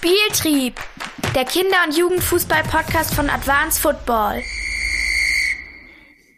Spieltrieb, 0.00 0.74
der 1.34 1.44
Kinder- 1.44 1.84
und 1.84 1.98
Jugendfußball-Podcast 1.98 3.16
von 3.16 3.28
Advanced 3.28 3.80
Football. 3.80 4.44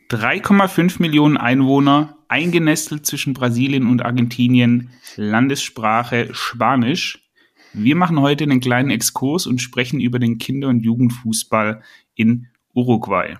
3,5 0.08 0.96
Millionen 0.98 1.36
Einwohner, 1.36 2.16
eingenestelt 2.28 3.04
zwischen 3.04 3.34
Brasilien 3.34 3.86
und 3.86 4.02
Argentinien, 4.02 4.88
Landessprache 5.16 6.30
Spanisch. 6.32 7.30
Wir 7.74 7.96
machen 7.96 8.22
heute 8.22 8.44
einen 8.44 8.60
kleinen 8.60 8.88
Exkurs 8.88 9.46
und 9.46 9.60
sprechen 9.60 10.00
über 10.00 10.18
den 10.18 10.38
Kinder- 10.38 10.68
und 10.68 10.80
Jugendfußball 10.80 11.82
in 12.14 12.46
Uruguay. 12.72 13.36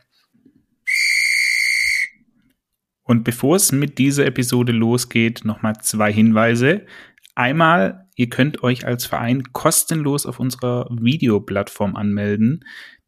Und 3.11 3.25
bevor 3.25 3.57
es 3.57 3.73
mit 3.73 3.98
dieser 3.98 4.25
Episode 4.27 4.71
losgeht, 4.71 5.45
nochmal 5.45 5.80
zwei 5.80 6.12
Hinweise. 6.12 6.87
Einmal, 7.41 8.07
ihr 8.16 8.29
könnt 8.29 8.62
euch 8.62 8.86
als 8.86 9.06
Verein 9.06 9.54
kostenlos 9.54 10.27
auf 10.27 10.41
unserer 10.41 10.87
Videoplattform 10.91 11.96
anmelden. 11.96 12.66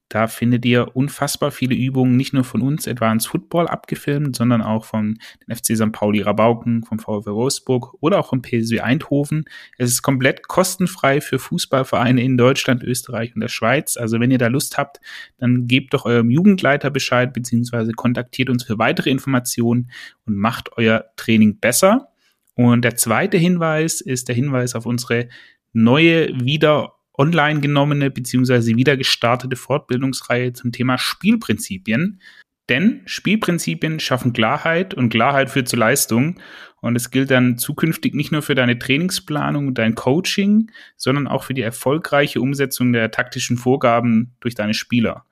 Da 0.09 0.27
findet 0.27 0.65
ihr 0.65 0.97
unfassbar 0.97 1.51
viele 1.51 1.75
Übungen, 1.75 2.17
nicht 2.17 2.33
nur 2.33 2.43
von 2.43 2.63
uns 2.63 2.89
Advanced 2.89 3.29
Football 3.29 3.69
abgefilmt, 3.69 4.35
sondern 4.35 4.63
auch 4.63 4.87
von 4.87 5.19
den 5.47 5.55
FC 5.55 5.77
St. 5.77 5.93
Pauli 5.93 6.23
Rabauken, 6.23 6.83
vom 6.83 6.99
VfW 6.99 7.33
Wolfsburg 7.33 7.95
oder 8.01 8.21
auch 8.21 8.31
vom 8.31 8.41
PSW 8.41 8.81
Eindhoven. 8.81 9.45
Es 9.77 9.91
ist 9.91 10.01
komplett 10.01 10.49
kostenfrei 10.49 11.21
für 11.21 11.39
Fußballvereine 11.39 12.23
in 12.23 12.39
Deutschland, 12.39 12.83
Österreich 12.83 13.35
und 13.35 13.43
der 13.43 13.49
Schweiz. 13.49 13.99
Also 13.99 14.19
wenn 14.19 14.31
ihr 14.31 14.39
da 14.39 14.47
Lust 14.47 14.79
habt, 14.79 15.03
dann 15.37 15.67
gebt 15.67 15.93
doch 15.93 16.07
eurem 16.07 16.31
Jugendleiter 16.31 16.89
Bescheid, 16.89 17.35
beziehungsweise 17.35 17.93
kontaktiert 17.93 18.49
uns 18.49 18.65
für 18.65 18.79
weitere 18.79 19.11
Informationen 19.11 19.91
und 20.25 20.39
macht 20.39 20.71
euer 20.79 21.05
Training 21.17 21.59
besser. 21.59 22.12
Und 22.55 22.83
der 22.83 22.97
zweite 22.97 23.39
Hinweis 23.39 24.01
ist 24.01 24.29
der 24.29 24.35
Hinweis 24.35 24.75
auf 24.75 24.87
unsere 24.87 25.29
neue, 25.73 26.29
wieder 26.45 26.95
online 27.15 27.61
genommene 27.61 28.11
bzw. 28.11 28.77
wieder 28.77 28.97
gestartete 28.97 29.57
Fortbildungsreihe 29.57 30.53
zum 30.53 30.73
Thema 30.73 30.99
Spielprinzipien. 30.99 32.21
Denn 32.69 33.03
Spielprinzipien 33.07 34.01
schaffen 34.01 34.33
Klarheit 34.33 34.95
und 34.95 35.11
Klarheit 35.11 35.51
führt 35.51 35.69
zu 35.69 35.77
Leistung. 35.77 36.39
Und 36.81 36.97
es 36.97 37.11
gilt 37.11 37.31
dann 37.31 37.59
zukünftig 37.59 38.15
nicht 38.15 38.33
nur 38.33 38.43
für 38.43 38.55
deine 38.55 38.79
Trainingsplanung 38.79 39.69
und 39.69 39.79
dein 39.79 39.95
Coaching, 39.95 40.71
sondern 40.97 41.29
auch 41.29 41.45
für 41.45 41.55
die 41.55 41.63
erfolgreiche 41.63 42.41
Umsetzung 42.41 42.93
der 42.93 43.11
taktischen 43.11 43.57
Vorgaben 43.57 44.35
durch 44.41 44.55
deine 44.55 44.75
Spieler. 44.75 45.25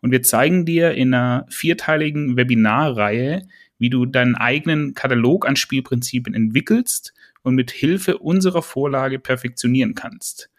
Und 0.00 0.12
wir 0.12 0.22
zeigen 0.22 0.64
dir 0.64 0.92
in 0.92 1.12
einer 1.12 1.46
vierteiligen 1.48 2.36
Webinarreihe, 2.36 3.42
wie 3.78 3.90
du 3.90 4.06
deinen 4.06 4.34
eigenen 4.34 4.94
Katalog 4.94 5.46
an 5.46 5.56
Spielprinzipien 5.56 6.34
entwickelst 6.34 7.14
und 7.42 7.54
mit 7.54 7.70
Hilfe 7.70 8.18
unserer 8.18 8.62
Vorlage 8.62 9.18
perfektionieren 9.18 9.94
kannst. 9.94 10.50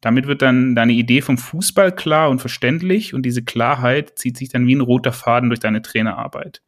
Damit 0.00 0.26
wird 0.26 0.42
dann 0.42 0.74
deine 0.74 0.92
Idee 0.92 1.22
vom 1.22 1.38
Fußball 1.38 1.94
klar 1.94 2.28
und 2.28 2.40
verständlich 2.40 3.14
und 3.14 3.22
diese 3.22 3.42
Klarheit 3.42 4.18
zieht 4.18 4.36
sich 4.36 4.50
dann 4.50 4.66
wie 4.66 4.74
ein 4.74 4.82
roter 4.82 5.12
Faden 5.12 5.48
durch 5.48 5.60
deine 5.60 5.80
Trainerarbeit. 5.80 6.60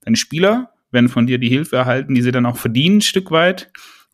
Deine 0.00 0.16
Spieler 0.16 0.72
werden 0.90 1.10
von 1.10 1.26
dir 1.26 1.36
die 1.36 1.50
Hilfe 1.50 1.76
erhalten, 1.76 2.14
die 2.14 2.22
sie 2.22 2.32
dann 2.32 2.46
auch 2.46 2.56
verdienen, 2.56 2.98
ein 2.98 3.02
Stück 3.02 3.30
weit. 3.30 3.70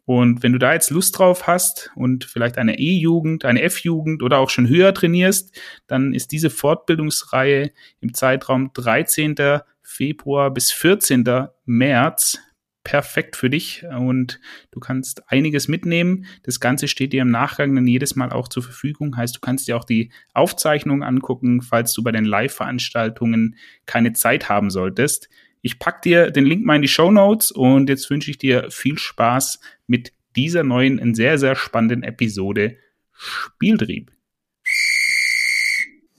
Und 0.07 0.43
wenn 0.43 0.53
du 0.53 0.59
da 0.59 0.75
jetzt 0.75 0.91
Lust 0.91 1.19
drauf 1.19 1.47
hast 1.47 1.91
und 1.95 2.25
vielleicht 2.25 2.59
eine 2.59 2.79
E-Jugend, 2.79 3.45
eine 3.45 3.63
F-Jugend 3.63 4.23
oder 4.23 4.39
auch 4.39 4.51
schon 4.51 4.69
höher 4.69 4.93
trainierst, 4.93 5.59
dann 5.87 6.13
ist 6.13 6.33
diese 6.33 6.51
Fortbildungsreihe 6.51 7.71
im 8.01 8.13
Zeitraum 8.13 8.73
13. 8.75 9.37
Februar 9.95 10.53
bis 10.53 10.73
14. 10.73 11.25
März 11.67 12.41
perfekt 12.83 13.37
für 13.37 13.49
dich 13.49 13.85
und 13.97 14.41
du 14.73 14.81
kannst 14.81 15.31
einiges 15.31 15.69
mitnehmen. 15.69 16.27
Das 16.43 16.59
Ganze 16.59 16.89
steht 16.89 17.13
dir 17.13 17.23
im 17.23 17.31
Nachgang 17.31 17.75
dann 17.77 17.87
jedes 17.87 18.17
Mal 18.17 18.31
auch 18.31 18.49
zur 18.49 18.65
Verfügung. 18.65 19.17
Heißt, 19.17 19.37
du 19.37 19.41
kannst 19.41 19.69
dir 19.69 19.77
auch 19.77 19.85
die 19.85 20.11
Aufzeichnung 20.35 21.05
angucken, 21.05 21.63
falls 21.63 21.95
du 21.95 22.03
bei 22.03 22.11
den 22.11 22.25
Live-Veranstaltungen 22.25 23.57
keine 23.87 24.13
Zeit 24.15 24.49
haben 24.49 24.69
solltest. 24.69 25.29
Ich 25.63 25.79
pack 25.79 26.03
dir 26.03 26.33
den 26.33 26.45
Link 26.45 26.67
mal 26.67 26.77
in 26.77 26.83
die 26.83 26.89
Show 26.89 27.13
Notes 27.13 27.53
und 27.53 27.89
jetzt 27.89 28.11
wünsche 28.11 28.33
ich 28.33 28.39
dir 28.39 28.71
viel 28.71 28.99
Spaß 28.99 29.61
mit 29.87 30.13
dieser 30.35 30.65
neuen, 30.65 31.15
sehr, 31.15 31.39
sehr 31.39 31.55
spannenden 31.55 32.03
Episode 32.03 32.77
Spieltrieb. 33.13 34.11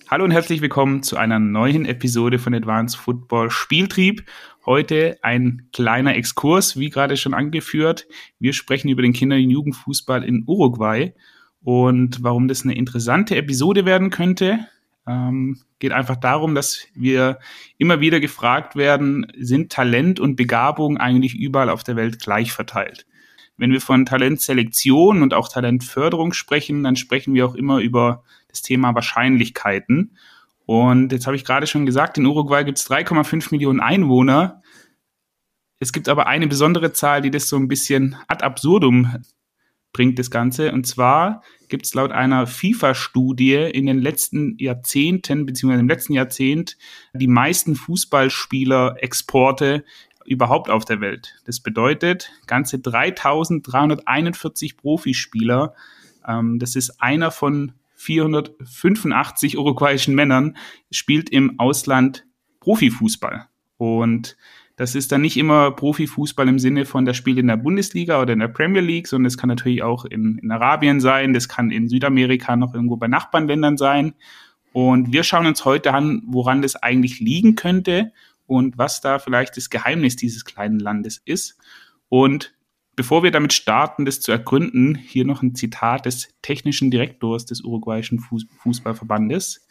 Hallo 0.07 0.23
und 0.23 0.29
herzlich 0.29 0.61
willkommen 0.61 1.01
zu 1.01 1.17
einer 1.17 1.39
neuen 1.39 1.85
Episode 1.87 2.37
von 2.37 2.53
Advanced 2.53 2.95
Football 2.95 3.49
Spieltrieb. 3.49 4.23
Heute 4.63 5.17
ein 5.23 5.67
kleiner 5.73 6.15
Exkurs, 6.15 6.77
wie 6.77 6.91
gerade 6.91 7.17
schon 7.17 7.33
angeführt. 7.33 8.07
Wir 8.37 8.53
sprechen 8.53 8.89
über 8.89 9.01
den 9.01 9.13
Kinder- 9.13 9.35
und 9.35 9.49
Jugendfußball 9.49 10.23
in 10.23 10.43
Uruguay 10.45 11.15
und 11.63 12.21
warum 12.21 12.47
das 12.47 12.63
eine 12.63 12.75
interessante 12.75 13.35
Episode 13.35 13.85
werden 13.85 14.11
könnte. 14.11 14.67
Ähm, 15.07 15.61
geht 15.79 15.91
einfach 15.91 16.17
darum, 16.17 16.53
dass 16.53 16.85
wir 16.93 17.39
immer 17.79 17.99
wieder 17.99 18.19
gefragt 18.19 18.75
werden, 18.75 19.25
sind 19.39 19.71
Talent 19.71 20.19
und 20.19 20.35
Begabung 20.35 20.97
eigentlich 20.97 21.33
überall 21.33 21.71
auf 21.71 21.83
der 21.83 21.95
Welt 21.95 22.19
gleich 22.19 22.51
verteilt? 22.51 23.07
Wenn 23.57 23.71
wir 23.71 23.81
von 23.81 24.05
Talentselektion 24.05 25.23
und 25.23 25.33
auch 25.33 25.49
Talentförderung 25.49 26.33
sprechen, 26.33 26.83
dann 26.83 26.95
sprechen 26.95 27.33
wir 27.33 27.47
auch 27.47 27.55
immer 27.55 27.79
über 27.79 28.23
das 28.55 28.61
Thema 28.61 28.95
Wahrscheinlichkeiten. 28.95 30.17
Und 30.65 31.11
jetzt 31.11 31.27
habe 31.27 31.35
ich 31.35 31.45
gerade 31.45 31.67
schon 31.67 31.85
gesagt, 31.85 32.17
in 32.17 32.25
Uruguay 32.25 32.63
gibt 32.63 32.79
es 32.79 32.89
3,5 32.89 33.49
Millionen 33.51 33.79
Einwohner. 33.79 34.61
Es 35.79 35.93
gibt 35.93 36.09
aber 36.09 36.27
eine 36.27 36.47
besondere 36.47 36.93
Zahl, 36.93 37.21
die 37.21 37.31
das 37.31 37.47
so 37.47 37.57
ein 37.57 37.67
bisschen 37.67 38.15
ad 38.27 38.43
absurdum 38.43 39.23
bringt, 39.93 40.19
das 40.19 40.31
Ganze. 40.31 40.71
Und 40.71 40.87
zwar 40.87 41.43
gibt 41.69 41.85
es 41.85 41.93
laut 41.93 42.11
einer 42.11 42.47
FIFA-Studie 42.47 43.53
in 43.53 43.85
den 43.85 43.99
letzten 43.99 44.57
Jahrzehnten, 44.57 45.45
beziehungsweise 45.45 45.81
im 45.81 45.89
letzten 45.89 46.13
Jahrzehnt, 46.13 46.77
die 47.13 47.27
meisten 47.27 47.75
Fußballspieler-Exporte 47.75 49.83
überhaupt 50.25 50.69
auf 50.69 50.85
der 50.85 51.01
Welt. 51.01 51.35
Das 51.45 51.59
bedeutet 51.59 52.31
ganze 52.47 52.79
3341 52.79 54.77
Profispieler. 54.77 55.75
Ähm, 56.27 56.59
das 56.59 56.75
ist 56.75 57.01
einer 57.01 57.31
von 57.31 57.71
485 58.05 59.57
uruguayischen 59.57 60.15
Männern 60.15 60.57
spielt 60.91 61.29
im 61.29 61.59
Ausland 61.59 62.25
Profifußball. 62.59 63.47
Und 63.77 64.37
das 64.75 64.93
ist 64.93 65.11
dann 65.11 65.21
nicht 65.21 65.37
immer 65.37 65.71
Profifußball 65.71 66.47
im 66.47 66.59
Sinne 66.59 66.85
von, 66.85 67.05
das 67.05 67.15
spielt 67.15 67.37
in 67.37 67.47
der 67.47 67.57
Bundesliga 67.57 68.21
oder 68.21 68.33
in 68.33 68.39
der 68.39 68.49
Premier 68.49 68.81
League, 68.81 69.07
sondern 69.07 69.27
es 69.27 69.37
kann 69.37 69.47
natürlich 69.47 69.83
auch 69.83 70.05
in, 70.05 70.37
in 70.39 70.51
Arabien 70.51 70.99
sein, 70.99 71.33
das 71.33 71.47
kann 71.47 71.71
in 71.71 71.87
Südamerika 71.87 72.55
noch 72.55 72.73
irgendwo 72.73 72.97
bei 72.97 73.07
Nachbarländern 73.07 73.77
sein. 73.77 74.13
Und 74.73 75.13
wir 75.13 75.23
schauen 75.23 75.47
uns 75.47 75.63
heute 75.63 75.93
an, 75.93 76.23
woran 76.27 76.61
das 76.61 76.75
eigentlich 76.75 77.19
liegen 77.21 77.55
könnte 77.55 78.11
und 78.45 78.77
was 78.77 78.99
da 78.99 79.19
vielleicht 79.19 79.55
das 79.55 79.69
Geheimnis 79.69 80.17
dieses 80.17 80.43
kleinen 80.43 80.79
Landes 80.79 81.21
ist. 81.23 81.57
Und 82.09 82.53
Bevor 82.95 83.23
wir 83.23 83.31
damit 83.31 83.51
starten, 83.51 84.05
das 84.05 84.21
zu 84.21 84.31
ergründen, 84.31 84.95
hier 84.95 85.25
noch 85.25 85.43
ein 85.43 85.53
Zitat 85.53 86.05
des 86.05 86.29
technischen 86.41 86.91
Direktors 86.91 87.45
des 87.45 87.61
uruguayischen 87.61 88.19
Fußballverbandes, 88.19 89.67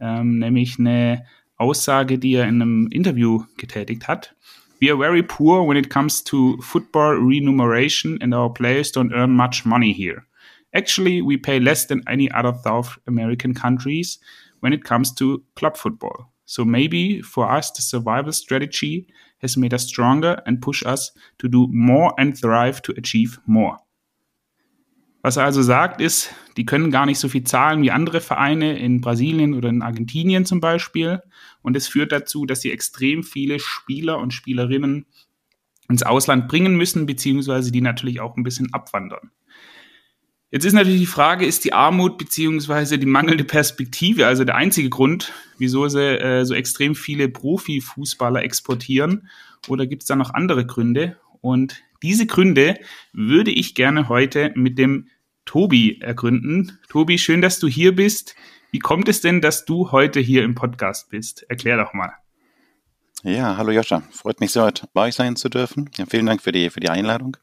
ähm, 0.00 0.38
nämlich 0.38 0.78
eine 0.78 1.26
Aussage, 1.56 2.18
die 2.18 2.34
er 2.34 2.44
in 2.44 2.62
einem 2.62 2.86
Interview 2.88 3.42
getätigt 3.56 4.06
hat. 4.06 4.34
We 4.80 4.90
are 4.92 4.98
very 4.98 5.24
poor 5.24 5.68
when 5.68 5.76
it 5.76 5.90
comes 5.90 6.22
to 6.22 6.56
football 6.60 7.16
remuneration 7.16 8.22
and 8.22 8.32
our 8.32 8.52
players 8.52 8.92
don't 8.92 9.12
earn 9.12 9.32
much 9.32 9.64
money 9.64 9.92
here. 9.92 10.22
Actually, 10.72 11.20
we 11.20 11.36
pay 11.36 11.58
less 11.58 11.84
than 11.88 12.06
any 12.06 12.30
other 12.30 12.54
South 12.62 13.00
American 13.08 13.54
countries 13.54 14.20
when 14.60 14.72
it 14.72 14.84
comes 14.84 15.12
to 15.14 15.42
club 15.56 15.76
football. 15.76 16.30
So 16.44 16.64
maybe 16.64 17.22
for 17.22 17.50
us, 17.50 17.72
the 17.72 17.82
survival 17.82 18.32
strategy 18.32 19.08
has 19.40 19.56
made 19.56 19.74
us 19.74 19.88
stronger 19.88 20.42
and 20.46 20.60
push 20.60 20.84
us 20.84 21.14
to 21.38 21.48
do 21.48 21.68
more 21.70 22.14
and 22.18 22.38
thrive 22.38 22.82
to 22.82 22.92
achieve 22.92 23.38
more. 23.46 23.78
Was 25.22 25.36
er 25.36 25.44
also 25.44 25.62
sagt, 25.62 26.00
ist, 26.00 26.34
die 26.56 26.64
können 26.64 26.90
gar 26.90 27.04
nicht 27.04 27.18
so 27.18 27.28
viel 27.28 27.44
zahlen 27.44 27.82
wie 27.82 27.90
andere 27.90 28.20
Vereine 28.20 28.78
in 28.78 29.00
Brasilien 29.00 29.54
oder 29.54 29.68
in 29.68 29.82
Argentinien 29.82 30.46
zum 30.46 30.60
Beispiel. 30.60 31.22
Und 31.60 31.76
es 31.76 31.88
führt 31.88 32.12
dazu, 32.12 32.46
dass 32.46 32.60
sie 32.60 32.70
extrem 32.70 33.24
viele 33.24 33.58
Spieler 33.58 34.18
und 34.18 34.32
Spielerinnen 34.32 35.06
ins 35.88 36.02
Ausland 36.02 36.48
bringen 36.48 36.76
müssen, 36.76 37.06
beziehungsweise 37.06 37.72
die 37.72 37.80
natürlich 37.80 38.20
auch 38.20 38.36
ein 38.36 38.44
bisschen 38.44 38.72
abwandern. 38.72 39.30
Jetzt 40.50 40.64
ist 40.64 40.72
natürlich 40.72 41.00
die 41.00 41.06
Frage, 41.06 41.44
ist 41.44 41.64
die 41.64 41.74
Armut 41.74 42.16
beziehungsweise 42.16 42.98
die 42.98 43.06
mangelnde 43.06 43.44
Perspektive 43.44 44.26
also 44.26 44.44
der 44.44 44.54
einzige 44.54 44.88
Grund, 44.88 45.32
wieso 45.58 45.88
sie 45.88 46.18
äh, 46.18 46.44
so 46.44 46.54
extrem 46.54 46.94
viele 46.94 47.28
Profifußballer 47.28 48.42
exportieren? 48.42 49.28
Oder 49.68 49.86
gibt 49.86 50.02
es 50.02 50.06
da 50.06 50.16
noch 50.16 50.32
andere 50.32 50.64
Gründe? 50.64 51.18
Und 51.42 51.82
diese 52.02 52.26
Gründe 52.26 52.78
würde 53.12 53.50
ich 53.50 53.74
gerne 53.74 54.08
heute 54.08 54.52
mit 54.54 54.78
dem 54.78 55.08
Tobi 55.44 56.00
ergründen. 56.00 56.78
Tobi, 56.88 57.18
schön, 57.18 57.42
dass 57.42 57.58
du 57.58 57.68
hier 57.68 57.94
bist. 57.94 58.34
Wie 58.70 58.78
kommt 58.78 59.08
es 59.08 59.20
denn, 59.20 59.42
dass 59.42 59.66
du 59.66 59.92
heute 59.92 60.20
hier 60.20 60.44
im 60.44 60.54
Podcast 60.54 61.10
bist? 61.10 61.44
Erklär 61.50 61.76
doch 61.76 61.92
mal. 61.92 62.12
Ja, 63.22 63.56
hallo 63.58 63.72
Joscha. 63.72 64.02
Freut 64.12 64.40
mich 64.40 64.52
sehr, 64.52 64.62
heute 64.62 64.88
bei 64.94 65.08
euch 65.08 65.14
sein 65.14 65.36
zu 65.36 65.50
dürfen. 65.50 65.90
Ja, 65.96 66.06
vielen 66.06 66.26
Dank 66.26 66.40
für 66.40 66.52
die, 66.52 66.70
für 66.70 66.80
die 66.80 66.88
Einladung. 66.88 67.36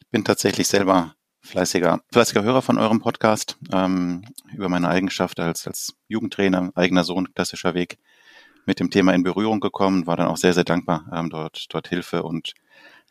Ich 0.00 0.08
bin 0.08 0.24
tatsächlich 0.24 0.66
selber 0.68 1.14
fleißiger, 1.42 2.00
fleißiger 2.12 2.42
Hörer 2.42 2.62
von 2.62 2.78
eurem 2.78 3.00
Podcast 3.00 3.58
ähm, 3.72 4.24
über 4.54 4.68
meine 4.68 4.88
Eigenschaft 4.88 5.40
als, 5.40 5.66
als 5.66 5.94
Jugendtrainer, 6.08 6.70
eigener 6.74 7.04
Sohn, 7.04 7.32
klassischer 7.34 7.74
Weg, 7.74 7.98
mit 8.66 8.78
dem 8.78 8.90
Thema 8.90 9.14
in 9.14 9.22
Berührung 9.22 9.60
gekommen, 9.60 10.06
war 10.06 10.16
dann 10.16 10.28
auch 10.28 10.36
sehr, 10.36 10.52
sehr 10.52 10.64
dankbar, 10.64 11.06
ähm, 11.12 11.30
dort, 11.30 11.66
dort 11.70 11.88
Hilfe 11.88 12.22
und 12.22 12.54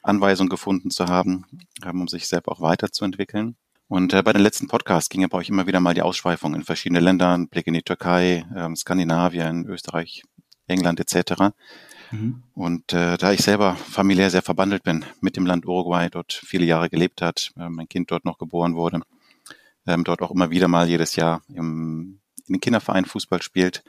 Anweisung 0.01 0.47
gefunden 0.47 0.89
zu 0.89 1.05
haben, 1.07 1.45
ähm, 1.85 2.01
um 2.01 2.07
sich 2.07 2.27
selbst 2.27 2.47
auch 2.47 2.61
weiterzuentwickeln. 2.61 3.55
Und 3.87 4.13
äh, 4.13 4.21
bei 4.21 4.33
den 4.33 4.43
letzten 4.43 4.67
Podcasts 4.67 5.09
ging 5.09 5.21
ja 5.21 5.27
bei 5.27 5.37
euch 5.39 5.49
immer 5.49 5.67
wieder 5.67 5.79
mal 5.79 5.95
die 5.95 6.03
Ausschweifung 6.03 6.53
in 6.53 6.63
verschiedene 6.63 6.99
Länder, 6.99 7.37
Blick 7.49 7.67
in 7.67 7.73
die 7.73 7.81
Türkei, 7.81 8.45
ähm, 8.55 8.75
Skandinavien, 8.75 9.65
Österreich, 9.65 10.23
England 10.67 10.99
etc. 10.99 11.51
Mhm. 12.11 12.43
Und 12.53 12.93
äh, 12.93 13.17
da 13.17 13.31
ich 13.31 13.41
selber 13.41 13.75
familiär 13.75 14.29
sehr 14.29 14.41
verbandelt 14.41 14.83
bin 14.83 15.05
mit 15.21 15.35
dem 15.35 15.45
Land 15.45 15.65
Uruguay, 15.65 16.09
dort 16.09 16.33
viele 16.33 16.65
Jahre 16.65 16.89
gelebt 16.89 17.21
hat, 17.21 17.51
äh, 17.57 17.69
mein 17.69 17.89
Kind 17.89 18.11
dort 18.11 18.25
noch 18.25 18.37
geboren 18.37 18.75
wurde, 18.75 19.01
ähm, 19.85 20.03
dort 20.03 20.21
auch 20.21 20.31
immer 20.31 20.49
wieder 20.49 20.67
mal 20.67 20.87
jedes 20.87 21.15
Jahr 21.15 21.41
im, 21.49 22.19
in 22.47 22.55
den 22.55 22.61
Kinderverein 22.61 23.05
Fußball 23.05 23.41
spielt, 23.41 23.83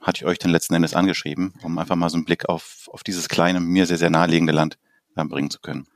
hatte 0.00 0.18
ich 0.18 0.24
euch 0.26 0.38
dann 0.38 0.50
letzten 0.50 0.74
Endes 0.74 0.94
angeschrieben, 0.94 1.54
um 1.62 1.78
einfach 1.78 1.96
mal 1.96 2.10
so 2.10 2.16
einen 2.16 2.24
Blick 2.24 2.48
auf, 2.48 2.88
auf 2.92 3.02
dieses 3.02 3.28
kleine, 3.28 3.60
mir 3.60 3.86
sehr, 3.86 3.98
sehr 3.98 4.10
naheliegende 4.10 4.52
Land 4.52 4.78
äh, 5.16 5.24
bringen 5.24 5.50
zu 5.50 5.60
können 5.60 5.86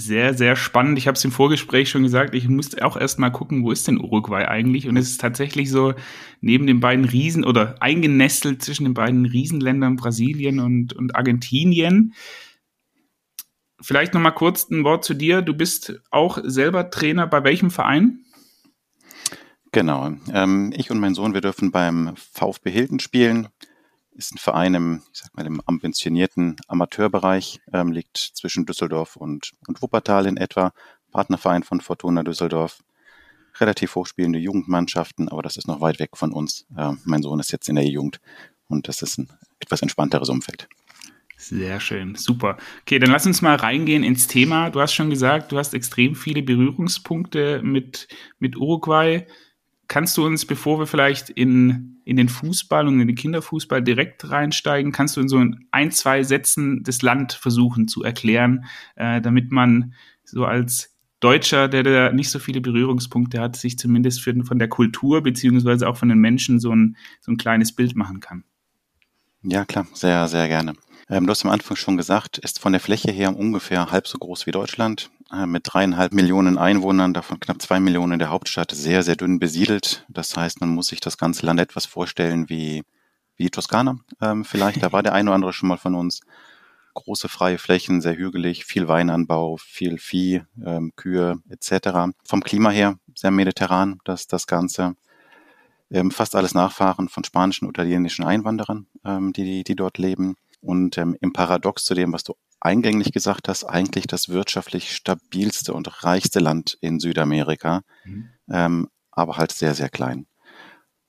sehr, 0.00 0.32
sehr 0.32 0.54
spannend. 0.54 0.96
Ich 0.96 1.08
habe 1.08 1.16
es 1.16 1.24
im 1.24 1.32
Vorgespräch 1.32 1.90
schon 1.90 2.04
gesagt, 2.04 2.32
ich 2.32 2.48
musste 2.48 2.84
auch 2.86 2.96
erst 2.96 3.18
mal 3.18 3.30
gucken, 3.30 3.64
wo 3.64 3.72
ist 3.72 3.88
denn 3.88 4.00
Uruguay 4.00 4.46
eigentlich? 4.46 4.86
Und 4.88 4.96
es 4.96 5.10
ist 5.10 5.20
tatsächlich 5.20 5.70
so, 5.70 5.92
neben 6.40 6.68
den 6.68 6.78
beiden 6.78 7.04
Riesen 7.04 7.44
oder 7.44 7.82
eingenestelt 7.82 8.62
zwischen 8.62 8.84
den 8.84 8.94
beiden 8.94 9.26
Riesenländern 9.26 9.96
Brasilien 9.96 10.60
und, 10.60 10.92
und 10.92 11.16
Argentinien. 11.16 12.14
Vielleicht 13.80 14.14
noch 14.14 14.20
mal 14.20 14.30
kurz 14.30 14.70
ein 14.70 14.84
Wort 14.84 15.04
zu 15.04 15.14
dir. 15.14 15.42
Du 15.42 15.52
bist 15.52 16.00
auch 16.12 16.38
selber 16.44 16.90
Trainer 16.90 17.26
bei 17.26 17.42
welchem 17.42 17.72
Verein? 17.72 18.20
Genau. 19.72 20.12
Ähm, 20.32 20.72
ich 20.76 20.92
und 20.92 21.00
mein 21.00 21.14
Sohn, 21.14 21.34
wir 21.34 21.40
dürfen 21.40 21.72
beim 21.72 22.14
VfB 22.16 22.70
Hilden 22.70 23.00
spielen 23.00 23.48
ist 24.18 24.34
ein 24.34 24.38
Verein 24.38 24.74
im, 24.74 25.02
ich 25.12 25.20
sag 25.20 25.34
mal, 25.34 25.46
im 25.46 25.62
ambitionierten 25.64 26.56
Amateurbereich, 26.66 27.60
ähm, 27.72 27.92
liegt 27.92 28.16
zwischen 28.18 28.66
Düsseldorf 28.66 29.16
und, 29.16 29.52
und 29.66 29.80
Wuppertal 29.80 30.26
in 30.26 30.36
etwa. 30.36 30.72
Partnerverein 31.10 31.62
von 31.62 31.80
Fortuna 31.80 32.22
Düsseldorf. 32.22 32.82
Relativ 33.60 33.94
hochspielende 33.94 34.38
Jugendmannschaften, 34.38 35.28
aber 35.28 35.42
das 35.42 35.56
ist 35.56 35.66
noch 35.66 35.80
weit 35.80 35.98
weg 35.98 36.10
von 36.14 36.32
uns. 36.32 36.66
Äh, 36.76 36.92
mein 37.04 37.22
Sohn 37.22 37.40
ist 37.40 37.50
jetzt 37.50 37.68
in 37.68 37.76
der 37.76 37.86
Jugend 37.86 38.20
und 38.68 38.88
das 38.88 39.02
ist 39.02 39.18
ein 39.18 39.28
etwas 39.58 39.82
entspannteres 39.82 40.28
Umfeld. 40.28 40.68
Sehr 41.36 41.78
schön, 41.78 42.16
super. 42.16 42.58
Okay, 42.82 42.98
dann 42.98 43.10
lass 43.10 43.24
uns 43.24 43.42
mal 43.42 43.54
reingehen 43.54 44.02
ins 44.02 44.26
Thema. 44.26 44.70
Du 44.70 44.80
hast 44.80 44.92
schon 44.92 45.08
gesagt, 45.08 45.52
du 45.52 45.58
hast 45.58 45.72
extrem 45.72 46.16
viele 46.16 46.42
Berührungspunkte 46.42 47.62
mit, 47.62 48.08
mit 48.40 48.56
Uruguay. 48.56 49.24
Kannst 49.88 50.18
du 50.18 50.26
uns, 50.26 50.44
bevor 50.44 50.78
wir 50.78 50.86
vielleicht 50.86 51.30
in, 51.30 52.00
in 52.04 52.16
den 52.16 52.28
Fußball 52.28 52.86
und 52.86 53.00
in 53.00 53.06
den 53.06 53.16
Kinderfußball 53.16 53.82
direkt 53.82 54.30
reinsteigen, 54.30 54.92
kannst 54.92 55.16
du 55.16 55.22
in 55.22 55.28
so 55.28 55.42
ein, 55.70 55.90
zwei 55.92 56.22
Sätzen 56.22 56.82
das 56.84 57.00
Land 57.00 57.32
versuchen 57.32 57.88
zu 57.88 58.02
erklären, 58.02 58.66
äh, 58.96 59.22
damit 59.22 59.50
man 59.50 59.94
so 60.24 60.44
als 60.44 60.94
Deutscher, 61.20 61.68
der 61.68 61.82
da 61.82 62.12
nicht 62.12 62.30
so 62.30 62.38
viele 62.38 62.60
Berührungspunkte 62.60 63.40
hat, 63.40 63.56
sich 63.56 63.78
zumindest 63.78 64.20
für, 64.20 64.34
von 64.44 64.58
der 64.58 64.68
Kultur 64.68 65.22
beziehungsweise 65.22 65.88
auch 65.88 65.96
von 65.96 66.10
den 66.10 66.18
Menschen 66.18 66.60
so 66.60 66.70
ein, 66.70 66.96
so 67.20 67.32
ein 67.32 67.38
kleines 67.38 67.74
Bild 67.74 67.96
machen 67.96 68.20
kann? 68.20 68.44
Ja, 69.42 69.64
klar, 69.64 69.86
sehr, 69.94 70.28
sehr 70.28 70.48
gerne. 70.48 70.74
Ähm, 71.10 71.26
du 71.26 71.30
hast 71.30 71.44
am 71.44 71.50
Anfang 71.50 71.76
schon 71.76 71.96
gesagt, 71.96 72.38
ist 72.38 72.58
von 72.58 72.72
der 72.72 72.80
Fläche 72.80 73.10
her 73.10 73.34
ungefähr 73.34 73.90
halb 73.90 74.06
so 74.06 74.18
groß 74.18 74.46
wie 74.46 74.50
Deutschland, 74.50 75.10
äh, 75.32 75.46
mit 75.46 75.62
dreieinhalb 75.64 76.12
Millionen 76.12 76.58
Einwohnern, 76.58 77.14
davon 77.14 77.40
knapp 77.40 77.62
zwei 77.62 77.80
Millionen 77.80 78.14
in 78.14 78.18
der 78.18 78.30
Hauptstadt, 78.30 78.72
sehr, 78.72 79.02
sehr 79.02 79.16
dünn 79.16 79.38
besiedelt. 79.38 80.04
Das 80.08 80.36
heißt, 80.36 80.60
man 80.60 80.68
muss 80.68 80.88
sich 80.88 81.00
das 81.00 81.16
ganze 81.16 81.46
Land 81.46 81.60
etwas 81.60 81.86
vorstellen 81.86 82.50
wie, 82.50 82.84
wie 83.36 83.48
Toskana 83.48 83.98
ähm, 84.20 84.44
vielleicht. 84.44 84.82
Da 84.82 84.92
war 84.92 85.02
der 85.02 85.14
eine 85.14 85.30
oder 85.30 85.36
andere 85.36 85.52
schon 85.54 85.70
mal 85.70 85.78
von 85.78 85.94
uns. 85.94 86.20
Große 86.92 87.28
freie 87.28 87.58
Flächen, 87.58 88.00
sehr 88.00 88.16
hügelig, 88.16 88.64
viel 88.64 88.88
Weinanbau, 88.88 89.56
viel 89.56 89.98
Vieh, 89.98 90.42
ähm, 90.64 90.92
Kühe 90.96 91.40
etc. 91.48 92.12
Vom 92.24 92.42
Klima 92.42 92.70
her 92.70 92.98
sehr 93.14 93.30
mediterran, 93.30 94.00
das, 94.04 94.26
das 94.26 94.46
Ganze. 94.46 94.94
Ähm, 95.90 96.10
fast 96.10 96.36
alles 96.36 96.54
Nachfahren 96.54 97.08
von 97.08 97.24
spanischen 97.24 97.68
italienischen 97.68 98.24
Einwanderern, 98.24 98.86
ähm, 99.06 99.32
die, 99.32 99.64
die 99.64 99.76
dort 99.76 99.96
leben. 99.96 100.36
Und 100.60 100.98
ähm, 100.98 101.16
im 101.20 101.32
Paradox 101.32 101.84
zu 101.84 101.94
dem, 101.94 102.12
was 102.12 102.24
du 102.24 102.34
eingänglich 102.60 103.12
gesagt 103.12 103.48
hast, 103.48 103.64
eigentlich 103.64 104.06
das 104.06 104.28
wirtschaftlich 104.28 104.92
stabilste 104.92 105.72
und 105.72 106.04
reichste 106.04 106.40
Land 106.40 106.76
in 106.80 106.98
Südamerika, 106.98 107.82
mhm. 108.04 108.30
ähm, 108.50 108.88
aber 109.12 109.36
halt 109.36 109.52
sehr, 109.52 109.74
sehr 109.74 109.88
klein. 109.88 110.26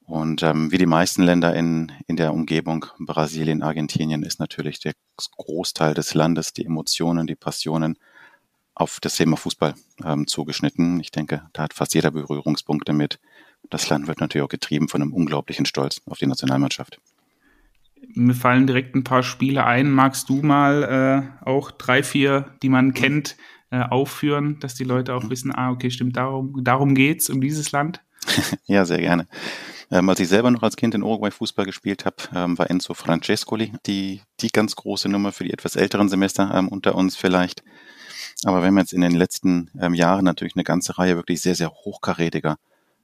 Und 0.09 0.41
ähm, 0.41 0.71
wie 0.71 0.79
die 0.79 0.87
meisten 0.87 1.21
Länder 1.21 1.55
in, 1.55 1.91
in 2.07 2.15
der 2.15 2.33
Umgebung, 2.33 2.87
Brasilien, 2.97 3.61
Argentinien, 3.61 4.23
ist 4.23 4.39
natürlich 4.39 4.79
der 4.79 4.93
Großteil 5.37 5.93
des 5.93 6.15
Landes, 6.15 6.51
die 6.51 6.65
Emotionen, 6.65 7.27
die 7.27 7.35
Passionen 7.35 7.95
auf 8.73 8.99
das 9.01 9.17
Thema 9.17 9.37
Fußball 9.37 9.75
ähm, 10.03 10.25
zugeschnitten. 10.25 10.99
Ich 10.99 11.11
denke, 11.11 11.43
da 11.53 11.63
hat 11.63 11.73
fast 11.75 11.93
jeder 11.93 12.09
Berührungspunkte 12.09 12.93
mit. 12.93 13.19
Das 13.69 13.89
Land 13.89 14.07
wird 14.07 14.19
natürlich 14.19 14.45
auch 14.45 14.49
getrieben 14.49 14.87
von 14.87 15.01
einem 15.01 15.13
unglaublichen 15.13 15.67
Stolz 15.67 16.01
auf 16.07 16.17
die 16.17 16.27
Nationalmannschaft. 16.27 16.99
Mir 18.15 18.33
fallen 18.33 18.67
direkt 18.67 18.95
ein 18.95 19.03
paar 19.03 19.23
Spiele 19.23 19.65
ein. 19.65 19.91
Magst 19.91 20.29
du 20.29 20.41
mal 20.41 21.31
äh, 21.43 21.45
auch 21.45 21.71
drei, 21.71 22.03
vier, 22.03 22.55
die 22.63 22.69
man 22.69 22.93
kennt, 22.93 23.37
äh, 23.71 23.81
aufführen, 23.81 24.59
dass 24.59 24.75
die 24.75 24.83
Leute 24.83 25.13
auch 25.13 25.29
wissen, 25.29 25.53
ah, 25.53 25.71
okay, 25.71 25.91
stimmt, 25.91 26.17
darum, 26.17 26.63
darum 26.63 26.95
geht's, 26.95 27.29
um 27.29 27.39
dieses 27.39 27.71
Land? 27.71 28.01
ja, 28.65 28.85
sehr 28.85 28.99
gerne. 28.99 29.27
Ähm, 29.91 30.07
als 30.09 30.19
ich 30.19 30.27
selber 30.27 30.51
noch 30.51 30.61
als 30.63 30.75
Kind 30.75 30.93
in 30.93 31.03
Uruguay 31.03 31.31
Fußball 31.31 31.65
gespielt 31.65 32.05
habe, 32.05 32.17
ähm, 32.33 32.57
war 32.57 32.69
Enzo 32.69 32.93
Francescoli 32.93 33.73
die, 33.85 34.21
die 34.39 34.49
ganz 34.49 34.75
große 34.75 35.09
Nummer 35.09 35.31
für 35.31 35.43
die 35.43 35.53
etwas 35.53 35.75
älteren 35.75 36.09
Semester 36.09 36.51
ähm, 36.53 36.67
unter 36.67 36.95
uns 36.95 37.15
vielleicht. 37.15 37.63
Aber 38.45 38.61
wir 38.61 38.67
haben 38.67 38.77
jetzt 38.77 38.93
in 38.93 39.01
den 39.01 39.15
letzten 39.15 39.71
ähm, 39.79 39.93
Jahren 39.93 40.25
natürlich 40.25 40.55
eine 40.55 40.63
ganze 40.63 40.97
Reihe 40.97 41.15
wirklich 41.15 41.41
sehr, 41.41 41.55
sehr 41.55 41.71
hochkarätiger, 41.71 42.57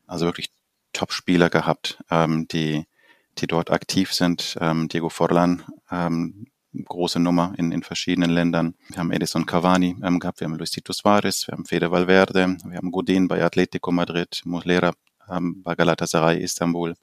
also 0.08 0.26
wirklich 0.26 0.52
Top-Spieler 0.94 1.50
gehabt, 1.50 2.04
ähm, 2.10 2.48
die 2.48 2.86
die 3.38 3.48
dort 3.48 3.72
aktiv 3.72 4.14
sind. 4.14 4.58
Ähm, 4.60 4.88
Diego 4.88 5.10
Forlan, 5.10 5.64
ähm, 5.92 6.48
große 6.84 7.20
Nummer 7.20 7.54
in, 7.58 7.72
in 7.72 7.84
verschiedenen 7.84 8.32
Ländern. 8.32 8.76
Wir 8.90 8.98
haben 8.98 9.12
Edison 9.12 9.46
Cavani 9.46 9.96
ähm, 10.04 10.20
gehabt, 10.20 10.40
wir 10.40 10.46
haben 10.46 10.58
Luisito 10.58 10.94
Suarez, 10.94 11.48
wir 11.48 11.54
haben 11.54 11.66
Fede 11.66 11.92
Valverde, 11.92 12.58
wir 12.66 12.78
haben 12.78 12.92
Godin 12.92 13.28
bei 13.28 13.44
Atletico 13.44 13.92
Madrid, 13.92 14.42
Muslera 14.46 14.94
ähm, 15.30 15.62
bei 15.64 15.76
Galatasaray 15.76 16.42
Istanbul. 16.42 16.96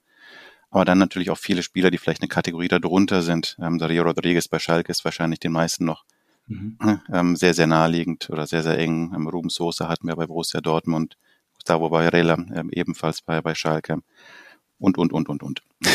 Aber 0.70 0.84
dann 0.84 0.98
natürlich 0.98 1.30
auch 1.30 1.38
viele 1.38 1.62
Spieler, 1.62 1.90
die 1.90 1.98
vielleicht 1.98 2.22
eine 2.22 2.28
Kategorie 2.28 2.68
darunter 2.68 3.22
sind. 3.22 3.56
Ähm, 3.60 3.78
Dario 3.78 4.04
Rodriguez 4.04 4.48
bei 4.48 4.58
Schalke 4.58 4.90
ist 4.90 5.04
wahrscheinlich 5.04 5.40
den 5.40 5.52
meisten 5.52 5.84
noch 5.84 6.04
mhm. 6.46 6.78
ähm, 7.12 7.36
sehr, 7.36 7.54
sehr 7.54 7.66
naheliegend 7.66 8.30
oder 8.30 8.46
sehr, 8.46 8.62
sehr 8.62 8.78
eng. 8.78 9.12
Ähm, 9.14 9.28
Ruben 9.28 9.50
Sosa 9.50 9.88
hatten 9.88 10.08
wir 10.08 10.16
bei 10.16 10.26
Borussia 10.26 10.60
Dortmund, 10.60 11.16
Gustavo 11.54 11.90
Barrella 11.90 12.34
ähm, 12.54 12.70
ebenfalls 12.70 13.20
bei, 13.20 13.40
bei 13.42 13.54
Schalke 13.54 13.98
und, 14.82 14.98
und, 14.98 15.12
und, 15.12 15.28
und, 15.28 15.42
und. 15.42 15.62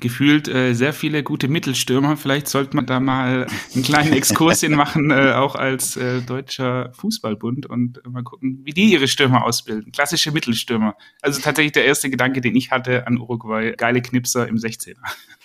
Gefühlt 0.00 0.46
äh, 0.46 0.74
sehr 0.74 0.92
viele 0.92 1.22
gute 1.24 1.48
Mittelstürmer. 1.48 2.16
Vielleicht 2.16 2.46
sollte 2.46 2.76
man 2.76 2.86
da 2.86 3.00
mal 3.00 3.46
einen 3.74 3.82
kleinen 3.82 4.12
Exkurs 4.12 4.60
hin 4.62 4.72
machen, 4.72 5.10
äh, 5.10 5.32
auch 5.32 5.56
als 5.56 5.96
äh, 5.96 6.22
deutscher 6.22 6.92
Fußballbund 6.92 7.66
und 7.66 8.00
mal 8.06 8.22
gucken, 8.22 8.60
wie 8.64 8.72
die 8.72 8.92
ihre 8.92 9.08
Stürmer 9.08 9.44
ausbilden. 9.44 9.90
Klassische 9.90 10.30
Mittelstürmer. 10.30 10.96
Also 11.20 11.40
tatsächlich 11.40 11.72
der 11.72 11.84
erste 11.84 12.10
Gedanke, 12.10 12.40
den 12.40 12.54
ich 12.54 12.70
hatte 12.70 13.06
an 13.06 13.18
Uruguay. 13.18 13.72
Geile 13.76 14.02
Knipser 14.02 14.46
im 14.46 14.56
16er. 14.56 14.96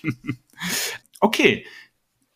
okay. 1.20 1.66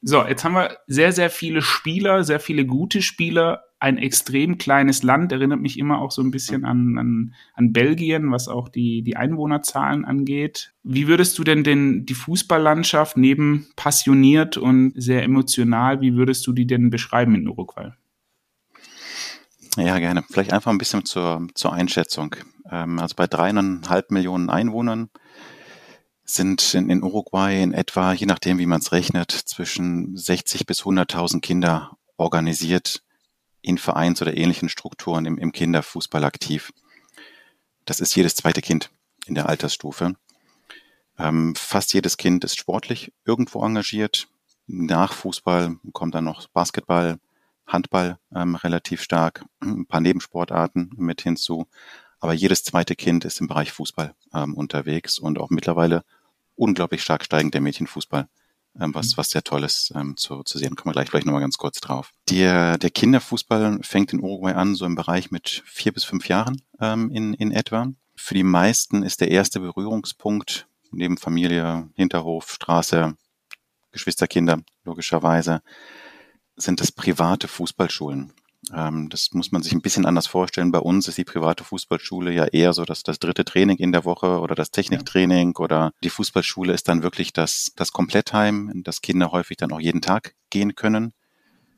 So, 0.01 0.25
jetzt 0.25 0.43
haben 0.43 0.53
wir 0.53 0.77
sehr, 0.87 1.11
sehr 1.11 1.29
viele 1.29 1.61
Spieler, 1.61 2.23
sehr 2.23 2.39
viele 2.39 2.65
gute 2.65 3.01
Spieler 3.01 3.63
ein 3.85 3.99
extrem 3.99 4.57
kleines 4.57 5.03
Land, 5.03 5.31
erinnert 5.31 5.61
mich 5.61 5.77
immer 5.77 6.01
auch 6.01 6.09
so 6.09 6.23
ein 6.23 6.31
bisschen 6.31 6.65
an, 6.65 6.97
an, 6.97 7.35
an 7.53 7.71
Belgien, 7.71 8.31
was 8.31 8.47
auch 8.47 8.67
die, 8.67 9.03
die 9.03 9.15
Einwohnerzahlen 9.15 10.05
angeht. 10.05 10.73
Wie 10.81 11.07
würdest 11.07 11.37
du 11.37 11.43
denn 11.43 11.63
den, 11.63 12.03
die 12.03 12.15
Fußballlandschaft 12.15 13.15
neben 13.15 13.67
passioniert 13.75 14.57
und 14.57 14.93
sehr 14.95 15.21
emotional, 15.21 16.01
wie 16.01 16.15
würdest 16.15 16.47
du 16.47 16.51
die 16.51 16.65
denn 16.65 16.89
beschreiben 16.89 17.35
in 17.35 17.47
Uruguay? 17.47 17.91
Ja, 19.77 19.99
gerne. 19.99 20.23
Vielleicht 20.31 20.51
einfach 20.51 20.71
ein 20.71 20.79
bisschen 20.79 21.05
zur, 21.05 21.47
zur 21.53 21.71
Einschätzung. 21.71 22.35
Ähm, 22.71 22.97
also 22.97 23.13
bei 23.15 23.27
dreieinhalb 23.27 24.09
Millionen 24.09 24.49
Einwohnern 24.49 25.11
sind 26.23 26.73
in, 26.73 26.89
in 26.89 27.03
Uruguay 27.03 27.61
in 27.61 27.71
etwa, 27.71 28.13
je 28.13 28.25
nachdem 28.25 28.57
wie 28.57 28.65
man 28.65 28.79
es 28.79 28.91
rechnet, 28.91 29.29
zwischen 29.29 30.17
60 30.17 30.65
bis 30.65 30.81
100.000 30.81 31.41
Kinder 31.41 31.97
organisiert 32.17 33.04
in 33.65 33.77
Vereins- 33.77 34.21
oder 34.21 34.37
ähnlichen 34.37 34.69
Strukturen 34.69 35.25
im, 35.25 35.37
im 35.37 35.51
Kinderfußball 35.51 36.23
aktiv. 36.23 36.71
Das 37.85 37.99
ist 37.99 38.15
jedes 38.15 38.35
zweite 38.35 38.61
Kind 38.61 38.91
in 39.25 39.33
der 39.33 39.49
Altersstufe. 39.49 40.13
Ähm, 41.17 41.55
fast 41.55 41.93
jedes 41.93 42.17
Kind 42.17 42.43
ist 42.43 42.57
sportlich 42.57 43.11
irgendwo 43.25 43.63
engagiert. 43.63 44.27
Nach 44.67 45.13
Fußball 45.13 45.77
kommt 45.93 46.13
dann 46.13 46.25
noch 46.25 46.47
Basketball, 46.49 47.19
Handball 47.65 48.19
ähm, 48.35 48.55
relativ 48.55 49.01
stark, 49.01 49.43
ein 49.61 49.87
paar 49.87 50.01
Nebensportarten 50.01 50.91
mit 50.97 51.21
hinzu. 51.21 51.67
Aber 52.19 52.33
jedes 52.33 52.63
zweite 52.63 52.95
Kind 52.95 53.25
ist 53.25 53.41
im 53.41 53.47
Bereich 53.47 53.71
Fußball 53.71 54.13
ähm, 54.33 54.53
unterwegs 54.53 55.17
und 55.17 55.39
auch 55.39 55.49
mittlerweile 55.49 56.03
unglaublich 56.55 57.01
stark 57.01 57.25
steigend 57.25 57.53
der 57.53 57.61
Mädchenfußball, 57.61 58.27
was, 58.77 59.11
mhm. 59.11 59.17
was 59.17 59.29
sehr 59.29 59.43
toll 59.43 59.63
ist 59.63 59.91
ähm, 59.95 60.17
zu, 60.17 60.43
zu 60.43 60.57
sehen. 60.57 60.75
Kommen 60.75 60.91
wir 60.91 60.93
gleich 60.93 61.09
vielleicht 61.09 61.25
nochmal 61.25 61.41
ganz 61.41 61.57
kurz 61.57 61.79
drauf. 61.79 62.11
Der, 62.29 62.77
der 62.77 62.89
Kinderfußball 62.89 63.79
fängt 63.81 64.13
in 64.13 64.21
Uruguay 64.21 64.53
an, 64.53 64.75
so 64.75 64.85
im 64.85 64.95
Bereich 64.95 65.31
mit 65.31 65.63
vier 65.65 65.91
bis 65.91 66.03
fünf 66.03 66.27
Jahren 66.27 66.61
ähm, 66.79 67.09
in, 67.11 67.33
in 67.33 67.51
etwa. 67.51 67.87
Für 68.15 68.33
die 68.33 68.43
meisten 68.43 69.03
ist 69.03 69.21
der 69.21 69.31
erste 69.31 69.59
Berührungspunkt 69.59 70.67
neben 70.91 71.17
Familie, 71.17 71.89
Hinterhof, 71.95 72.51
Straße, 72.51 73.15
Geschwisterkinder, 73.91 74.61
logischerweise, 74.83 75.61
sind 76.55 76.79
das 76.79 76.91
private 76.91 77.47
Fußballschulen. 77.47 78.33
Ähm, 78.73 79.09
das 79.09 79.33
muss 79.33 79.51
man 79.51 79.61
sich 79.61 79.73
ein 79.73 79.81
bisschen 79.81 80.05
anders 80.05 80.27
vorstellen. 80.27 80.71
Bei 80.71 80.79
uns 80.79 81.07
ist 81.07 81.17
die 81.17 81.23
private 81.23 81.63
Fußballschule 81.63 82.31
ja 82.31 82.45
eher 82.45 82.73
so, 82.73 82.85
dass 82.85 83.03
das 83.03 83.19
dritte 83.19 83.45
Training 83.45 83.77
in 83.77 83.91
der 83.91 84.05
Woche 84.05 84.39
oder 84.39 84.55
das 84.55 84.71
Techniktraining 84.71 85.53
ja. 85.55 85.63
oder 85.63 85.91
die 86.03 86.09
Fußballschule 86.09 86.73
ist 86.73 86.87
dann 86.87 87.03
wirklich 87.03 87.33
das, 87.33 87.71
das 87.75 87.91
Komplettheim, 87.91 88.69
in 88.69 88.83
das 88.83 89.01
Kinder 89.01 89.31
häufig 89.31 89.57
dann 89.57 89.71
auch 89.71 89.79
jeden 89.79 90.01
Tag 90.01 90.35
gehen 90.49 90.75
können. 90.75 91.13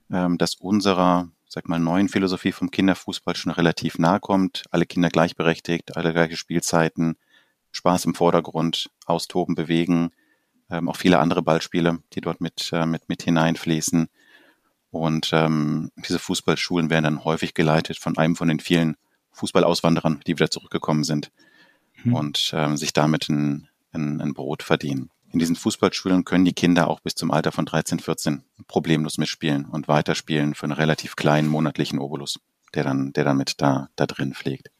Ähm, 0.09 0.37
dass 0.37 0.55
unserer, 0.55 1.29
sag 1.47 1.67
mal, 1.67 1.79
neuen 1.79 2.07
Philosophie 2.07 2.53
vom 2.53 2.71
Kinderfußball 2.71 3.35
schon 3.35 3.51
relativ 3.51 3.99
nahe 3.99 4.21
kommt. 4.21 4.63
Alle 4.71 4.85
Kinder 4.85 5.09
gleichberechtigt, 5.09 5.97
alle 5.97 6.13
gleiche 6.13 6.37
Spielzeiten, 6.37 7.17
Spaß 7.71 8.05
im 8.05 8.15
Vordergrund, 8.15 8.89
austoben, 9.05 9.55
bewegen, 9.55 10.11
ähm, 10.69 10.87
auch 10.87 10.95
viele 10.95 11.19
andere 11.19 11.41
Ballspiele, 11.41 11.99
die 12.13 12.21
dort 12.21 12.39
mit, 12.39 12.69
äh, 12.71 12.85
mit, 12.85 13.09
mit 13.09 13.23
hineinfließen. 13.23 14.07
Und 14.91 15.31
ähm, 15.33 15.91
diese 16.07 16.19
Fußballschulen 16.19 16.89
werden 16.89 17.03
dann 17.03 17.23
häufig 17.23 17.53
geleitet 17.53 17.97
von 17.97 18.17
einem 18.17 18.35
von 18.35 18.47
den 18.47 18.59
vielen 18.59 18.95
Fußballauswanderern, 19.31 20.21
die 20.25 20.33
wieder 20.33 20.49
zurückgekommen 20.49 21.03
sind 21.03 21.31
mhm. 22.03 22.13
und 22.13 22.51
ähm, 22.53 22.77
sich 22.77 22.93
damit 22.93 23.29
ein, 23.29 23.67
ein, 23.91 24.21
ein 24.21 24.33
Brot 24.33 24.63
verdienen. 24.63 25.09
In 25.31 25.39
diesen 25.39 25.55
Fußballschulen 25.55 26.23
können 26.23 26.45
die 26.45 26.53
Kinder 26.53 26.87
auch 26.87 27.01
bis 27.01 27.15
zum 27.15 27.31
Alter 27.31 27.51
von 27.51 27.65
13, 27.65 27.99
14 27.99 28.43
problemlos 28.67 29.17
mitspielen 29.17 29.65
und 29.65 29.87
weiterspielen 29.87 30.55
für 30.55 30.63
einen 30.63 30.73
relativ 30.73 31.15
kleinen 31.15 31.49
monatlichen 31.49 31.99
Obolus, 31.99 32.39
der 32.73 32.83
dann, 32.83 33.11
der 33.13 33.25
dann 33.25 33.37
mit 33.37 33.61
da, 33.61 33.89
da 33.97 34.05
drin 34.05 34.33
pflegt. 34.33 34.71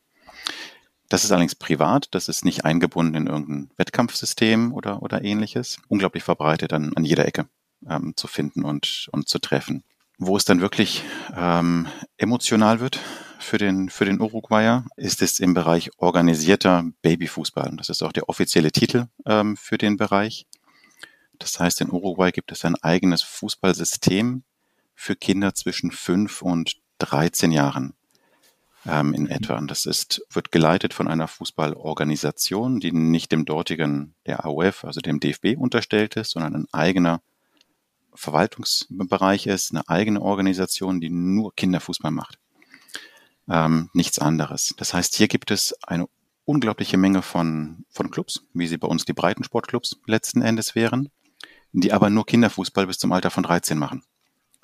Das 1.10 1.24
ist 1.24 1.32
allerdings 1.32 1.56
privat, 1.56 2.08
das 2.12 2.28
ist 2.28 2.44
nicht 2.44 2.66
eingebunden 2.66 3.16
in 3.16 3.28
irgendein 3.28 3.72
Wettkampfsystem 3.78 4.74
oder, 4.74 5.02
oder 5.02 5.24
ähnliches. 5.24 5.80
Unglaublich 5.88 6.24
verbreitet 6.24 6.74
an, 6.74 6.94
an 6.96 7.06
jeder 7.06 7.26
Ecke 7.26 7.48
ähm, 7.88 8.14
zu 8.16 8.28
finden 8.28 8.66
und, 8.66 9.08
und 9.12 9.28
zu 9.28 9.40
treffen. 9.40 9.84
Wo 10.18 10.36
es 10.36 10.46
dann 10.46 10.62
wirklich 10.62 11.04
ähm, 11.36 11.88
emotional 12.18 12.80
wird 12.80 13.00
für 13.40 13.58
den, 13.58 13.90
für 13.90 14.06
den 14.06 14.20
Uruguayer, 14.20 14.86
ist 14.96 15.22
es 15.22 15.40
im 15.40 15.54
Bereich 15.54 15.92
organisierter 15.98 16.86
Babyfußball. 17.02 17.74
Das 17.78 17.90
ist 17.90 18.02
auch 18.02 18.12
der 18.12 18.28
offizielle 18.28 18.72
Titel 18.72 19.08
ähm, 19.26 19.56
für 19.58 19.78
den 19.78 19.98
Bereich. 19.98 20.48
Das 21.40 21.60
heißt, 21.60 21.82
in 21.82 21.92
Uruguay 21.92 22.32
gibt 22.32 22.52
es 22.52 22.66
ein 22.66 22.76
eigenes 22.76 23.22
Fußballsystem 23.22 24.44
für 24.96 25.16
Kinder 25.16 25.54
zwischen 25.54 25.92
fünf 25.92 26.42
und 26.42 26.78
13 27.00 27.52
Jahren 27.52 27.94
ähm, 28.88 29.14
in 29.14 29.28
etwa. 29.28 29.58
Und 29.58 29.70
das 29.70 29.86
ist, 29.86 30.26
wird 30.32 30.52
geleitet 30.52 30.94
von 30.94 31.08
einer 31.08 31.28
Fußballorganisation, 31.28 32.80
die 32.80 32.92
nicht 32.92 33.32
dem 33.32 33.46
dortigen, 33.46 34.16
der 34.26 34.46
AUF, 34.46 34.86
also 34.86 35.02
dem 35.02 35.20
DFB 35.20 35.58
unterstellt 35.58 36.16
ist, 36.16 36.32
sondern 36.32 36.56
ein 36.56 36.68
eigener 36.72 37.22
Verwaltungsbereich 38.18 39.48
ist, 39.48 39.72
eine 39.72 39.88
eigene 39.88 40.22
Organisation, 40.22 41.00
die 41.00 41.10
nur 41.10 41.56
Kinderfußball 41.56 42.12
macht. 42.12 42.40
Ähm, 43.50 43.90
nichts 43.94 44.20
anderes. 44.20 44.74
Das 44.78 44.94
heißt, 44.94 45.16
hier 45.16 45.28
gibt 45.28 45.52
es 45.52 45.74
eine 45.84 46.08
unglaubliche 46.46 46.98
Menge 46.98 47.22
von, 47.22 47.86
von 47.90 48.10
Clubs, 48.12 48.44
wie 48.54 48.68
sie 48.68 48.78
bei 48.78 48.88
uns 48.88 49.06
die 49.06 49.14
Breitensportclubs 49.14 49.98
letzten 50.06 50.42
Endes 50.42 50.76
wären, 50.76 51.10
die 51.72 51.94
aber 51.94 52.10
nur 52.10 52.26
Kinderfußball 52.26 52.88
bis 52.88 52.98
zum 52.98 53.12
Alter 53.12 53.32
von 53.32 53.44
13 53.44 53.78
machen. 53.78 54.04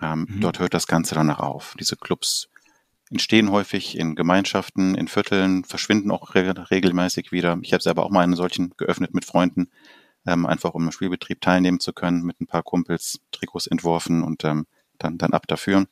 Ähm, 0.01 0.27
mhm. 0.29 0.41
Dort 0.41 0.59
hört 0.59 0.73
das 0.73 0.87
Ganze 0.87 1.15
danach 1.15 1.39
auf. 1.39 1.75
Diese 1.79 1.95
Clubs 1.95 2.49
entstehen 3.09 3.51
häufig 3.51 3.97
in 3.97 4.15
Gemeinschaften, 4.15 4.95
in 4.95 5.07
Vierteln, 5.07 5.63
verschwinden 5.65 6.09
auch 6.09 6.35
re 6.35 6.53
regelmäßig 6.71 7.31
wieder. 7.31 7.59
Ich 7.61 7.73
habe 7.73 7.83
selber 7.83 8.05
auch 8.05 8.09
mal 8.09 8.23
einen 8.23 8.35
solchen 8.35 8.73
geöffnet 8.77 9.13
mit 9.13 9.25
Freunden, 9.25 9.69
ähm, 10.25 10.45
einfach 10.45 10.73
um 10.73 10.85
im 10.85 10.91
Spielbetrieb 10.91 11.41
teilnehmen 11.41 11.79
zu 11.79 11.93
können, 11.93 12.23
mit 12.23 12.39
ein 12.39 12.47
paar 12.47 12.63
Kumpels 12.63 13.19
Trikots 13.31 13.67
entworfen 13.67 14.23
und 14.23 14.43
ähm, 14.43 14.65
dann, 14.97 15.17
dann 15.17 15.33
ab 15.33 15.47
dafür. 15.47 15.87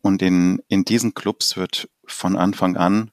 Und 0.00 0.22
in, 0.22 0.62
in 0.68 0.84
diesen 0.84 1.14
Clubs 1.14 1.56
wird 1.56 1.88
von 2.06 2.36
Anfang 2.36 2.76
an, 2.76 3.10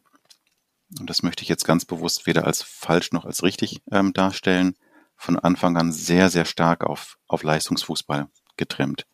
und 0.99 1.09
das 1.09 1.23
möchte 1.23 1.43
ich 1.43 1.49
jetzt 1.49 1.65
ganz 1.65 1.85
bewusst 1.85 2.25
weder 2.25 2.45
als 2.45 2.61
falsch 2.61 3.11
noch 3.11 3.25
als 3.25 3.43
richtig 3.43 3.81
ähm, 3.91 4.13
darstellen, 4.13 4.75
von 5.15 5.37
Anfang 5.37 5.77
an 5.77 5.91
sehr, 5.91 6.29
sehr 6.29 6.45
stark 6.45 6.83
auf, 6.83 7.17
auf 7.27 7.43
Leistungsfußball 7.43 8.27
getrimmt. 8.57 9.05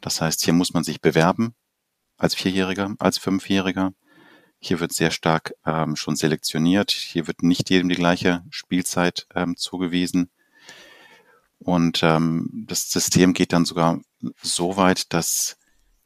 Das 0.00 0.20
heißt, 0.20 0.44
hier 0.44 0.52
muss 0.52 0.74
man 0.74 0.84
sich 0.84 1.00
bewerben 1.00 1.54
als 2.16 2.34
Vierjähriger, 2.34 2.94
als 2.98 3.18
Fünfjähriger. 3.18 3.92
Hier 4.60 4.80
wird 4.80 4.92
sehr 4.92 5.10
stark 5.10 5.54
ähm, 5.64 5.96
schon 5.96 6.16
selektioniert. 6.16 6.90
Hier 6.90 7.26
wird 7.26 7.42
nicht 7.42 7.70
jedem 7.70 7.88
die 7.88 7.94
gleiche 7.94 8.44
Spielzeit 8.50 9.26
ähm, 9.34 9.56
zugewiesen. 9.56 10.30
Und 11.58 12.02
ähm, 12.02 12.64
das 12.66 12.90
System 12.90 13.34
geht 13.34 13.52
dann 13.52 13.64
sogar 13.64 14.00
so 14.42 14.76
weit, 14.76 15.12
dass 15.12 15.56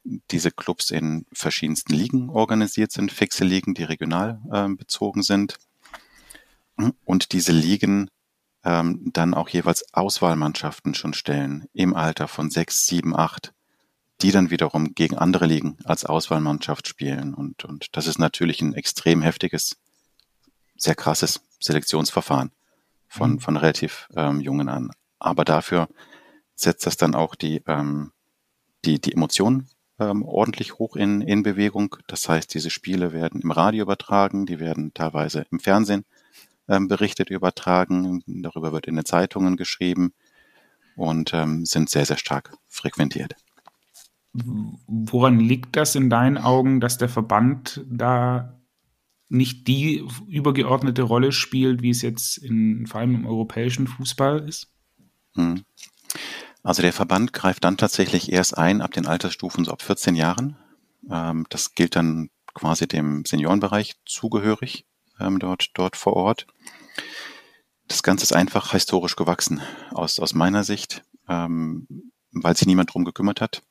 diese 0.03 0.51
Clubs 0.51 0.91
in 0.91 1.25
verschiedensten 1.31 1.93
Ligen 1.93 2.29
organisiert 2.29 2.91
sind, 2.91 3.11
fixe 3.11 3.43
Ligen, 3.43 3.73
die 3.73 3.83
regional 3.83 4.41
ähm, 4.53 4.77
bezogen 4.77 5.23
sind. 5.23 5.57
Und 7.05 7.31
diese 7.31 7.51
Ligen 7.51 8.09
ähm, 8.63 9.09
dann 9.13 9.33
auch 9.33 9.49
jeweils 9.49 9.93
Auswahlmannschaften 9.93 10.93
schon 10.95 11.13
stellen 11.13 11.67
im 11.73 11.95
Alter 11.95 12.27
von 12.27 12.49
sechs, 12.49 12.85
sieben, 12.85 13.15
acht, 13.15 13.53
die 14.21 14.31
dann 14.31 14.49
wiederum 14.49 14.95
gegen 14.95 15.17
andere 15.17 15.45
Ligen 15.45 15.77
als 15.83 16.05
Auswahlmannschaft 16.05 16.87
spielen. 16.87 17.33
Und, 17.33 17.65
und 17.65 17.95
das 17.95 18.07
ist 18.07 18.19
natürlich 18.19 18.61
ein 18.61 18.73
extrem 18.73 19.21
heftiges, 19.21 19.77
sehr 20.75 20.95
krasses 20.95 21.41
Selektionsverfahren 21.59 22.51
von, 23.07 23.33
mhm. 23.33 23.39
von 23.39 23.57
relativ 23.57 24.07
ähm, 24.15 24.39
Jungen 24.39 24.69
an. 24.69 24.91
Aber 25.23 25.45
dafür 25.45 25.87
setzt 26.53 26.85
das 26.85 26.97
dann 26.97 27.15
auch 27.15 27.33
die, 27.33 27.63
ähm, 27.65 28.11
die, 28.85 28.99
die 28.99 29.13
Emotionen 29.13 29.69
ähm, 29.99 30.23
ordentlich 30.23 30.79
hoch 30.79 30.95
in, 30.95 31.21
in 31.21 31.43
Bewegung. 31.43 31.95
Das 32.07 32.27
heißt, 32.27 32.53
diese 32.53 32.69
Spiele 32.69 33.13
werden 33.13 33.41
im 33.41 33.51
Radio 33.51 33.83
übertragen, 33.83 34.45
die 34.45 34.59
werden 34.59 34.93
teilweise 34.93 35.45
im 35.49 35.59
Fernsehen 35.59 36.05
ähm, 36.67 36.87
berichtet, 36.87 37.29
übertragen, 37.29 38.21
darüber 38.27 38.73
wird 38.73 38.85
in 38.85 38.95
den 38.95 39.05
Zeitungen 39.05 39.55
geschrieben 39.55 40.13
und 40.95 41.33
ähm, 41.33 41.65
sind 41.65 41.89
sehr, 41.89 42.05
sehr 42.05 42.17
stark 42.17 42.57
frequentiert. 42.67 43.35
Woran 44.33 45.39
liegt 45.39 45.75
das 45.75 45.95
in 45.95 46.09
deinen 46.09 46.37
Augen, 46.37 46.81
dass 46.81 46.97
der 46.97 47.09
Verband 47.09 47.85
da 47.87 48.59
nicht 49.29 49.67
die 49.67 50.03
übergeordnete 50.27 51.03
Rolle 51.03 51.31
spielt, 51.31 51.81
wie 51.81 51.91
es 51.91 52.01
jetzt 52.01 52.37
in, 52.37 52.87
vor 52.87 52.99
allem 52.99 53.15
im 53.15 53.25
europäischen 53.25 53.87
Fußball 53.87 54.47
ist? 54.47 54.72
Hm. 55.35 55.63
Also 56.63 56.81
der 56.81 56.93
Verband 56.93 57.33
greift 57.33 57.63
dann 57.63 57.77
tatsächlich 57.77 58.31
erst 58.31 58.57
ein 58.57 58.81
ab 58.81 58.91
den 58.91 59.05
Altersstufen 59.05 59.65
so 59.65 59.71
ab 59.71 59.81
14 59.81 60.15
Jahren. 60.15 60.57
Ähm, 61.09 61.45
das 61.49 61.75
gilt 61.75 61.95
dann 61.95 62.29
quasi 62.53 62.87
dem 62.87 63.25
Seniorenbereich 63.25 63.95
zugehörig 64.05 64.85
ähm, 65.19 65.39
dort, 65.39 65.71
dort 65.73 65.97
vor 65.97 66.13
Ort. 66.13 66.47
Das 67.87 68.03
Ganze 68.03 68.23
ist 68.23 68.33
einfach 68.33 68.71
historisch 68.71 69.15
gewachsen 69.15 69.61
aus, 69.91 70.19
aus 70.19 70.33
meiner 70.33 70.63
Sicht, 70.63 71.03
ähm, 71.27 72.11
weil 72.31 72.55
sich 72.55 72.67
niemand 72.67 72.93
drum 72.93 73.03
gekümmert 73.03 73.41
hat. 73.41 73.63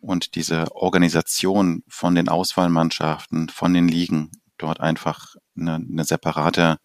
Und 0.00 0.34
diese 0.34 0.74
Organisation 0.74 1.84
von 1.86 2.14
den 2.14 2.28
Auswahlmannschaften, 2.28 3.48
von 3.48 3.74
den 3.74 3.86
Ligen, 3.86 4.30
dort 4.58 4.80
einfach 4.80 5.36
eine, 5.56 5.74
eine 5.76 6.04
separate 6.04 6.78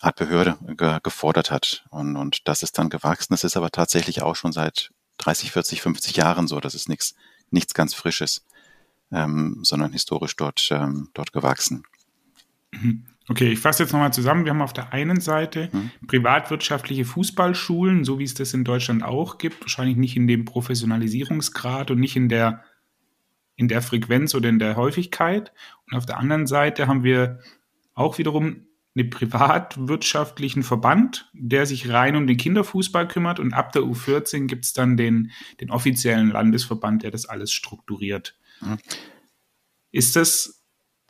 Art 0.00 0.16
Behörde 0.16 0.58
ge 0.76 0.98
gefordert 1.02 1.50
hat. 1.50 1.84
Und, 1.90 2.16
und 2.16 2.46
das 2.46 2.62
ist 2.62 2.78
dann 2.78 2.90
gewachsen. 2.90 3.32
Das 3.32 3.44
ist 3.44 3.56
aber 3.56 3.70
tatsächlich 3.70 4.22
auch 4.22 4.36
schon 4.36 4.52
seit 4.52 4.90
30, 5.18 5.52
40, 5.52 5.82
50 5.82 6.16
Jahren 6.16 6.46
so. 6.46 6.60
Das 6.60 6.74
ist 6.74 6.88
nichts, 6.88 7.14
nichts 7.50 7.74
ganz 7.74 7.94
Frisches, 7.94 8.46
ähm, 9.10 9.58
sondern 9.62 9.92
historisch 9.92 10.36
dort, 10.36 10.68
ähm, 10.70 11.10
dort 11.14 11.32
gewachsen. 11.32 11.82
Mhm. 12.70 13.04
Okay, 13.30 13.52
ich 13.52 13.58
fasse 13.58 13.82
jetzt 13.82 13.92
nochmal 13.92 14.12
zusammen. 14.12 14.44
Wir 14.44 14.52
haben 14.52 14.62
auf 14.62 14.72
der 14.72 14.94
einen 14.94 15.20
Seite 15.20 15.68
mhm. 15.70 15.90
privatwirtschaftliche 16.06 17.04
Fußballschulen, 17.04 18.04
so 18.04 18.18
wie 18.18 18.24
es 18.24 18.34
das 18.34 18.54
in 18.54 18.64
Deutschland 18.64 19.02
auch 19.02 19.36
gibt, 19.36 19.60
wahrscheinlich 19.60 19.96
nicht 19.96 20.16
in 20.16 20.26
dem 20.26 20.46
Professionalisierungsgrad 20.46 21.90
und 21.90 22.00
nicht 22.00 22.16
in 22.16 22.30
der, 22.30 22.64
in 23.56 23.68
der 23.68 23.82
Frequenz 23.82 24.34
oder 24.34 24.48
in 24.48 24.58
der 24.58 24.76
Häufigkeit. 24.76 25.52
Und 25.86 25.98
auf 25.98 26.06
der 26.06 26.18
anderen 26.18 26.46
Seite 26.46 26.86
haben 26.86 27.02
wir 27.02 27.40
auch 27.92 28.16
wiederum 28.16 28.67
einen 28.98 29.10
privatwirtschaftlichen 29.10 30.62
Verband, 30.62 31.30
der 31.32 31.66
sich 31.66 31.88
rein 31.90 32.16
um 32.16 32.26
den 32.26 32.36
Kinderfußball 32.36 33.06
kümmert 33.08 33.40
und 33.40 33.52
ab 33.52 33.72
der 33.72 33.82
U14 33.82 34.46
gibt 34.46 34.64
es 34.64 34.72
dann 34.72 34.96
den, 34.96 35.30
den 35.60 35.70
offiziellen 35.70 36.30
Landesverband, 36.30 37.02
der 37.02 37.10
das 37.10 37.26
alles 37.26 37.52
strukturiert. 37.52 38.36
Mhm. 38.60 38.78
Ist 39.90 40.16
das, 40.16 40.64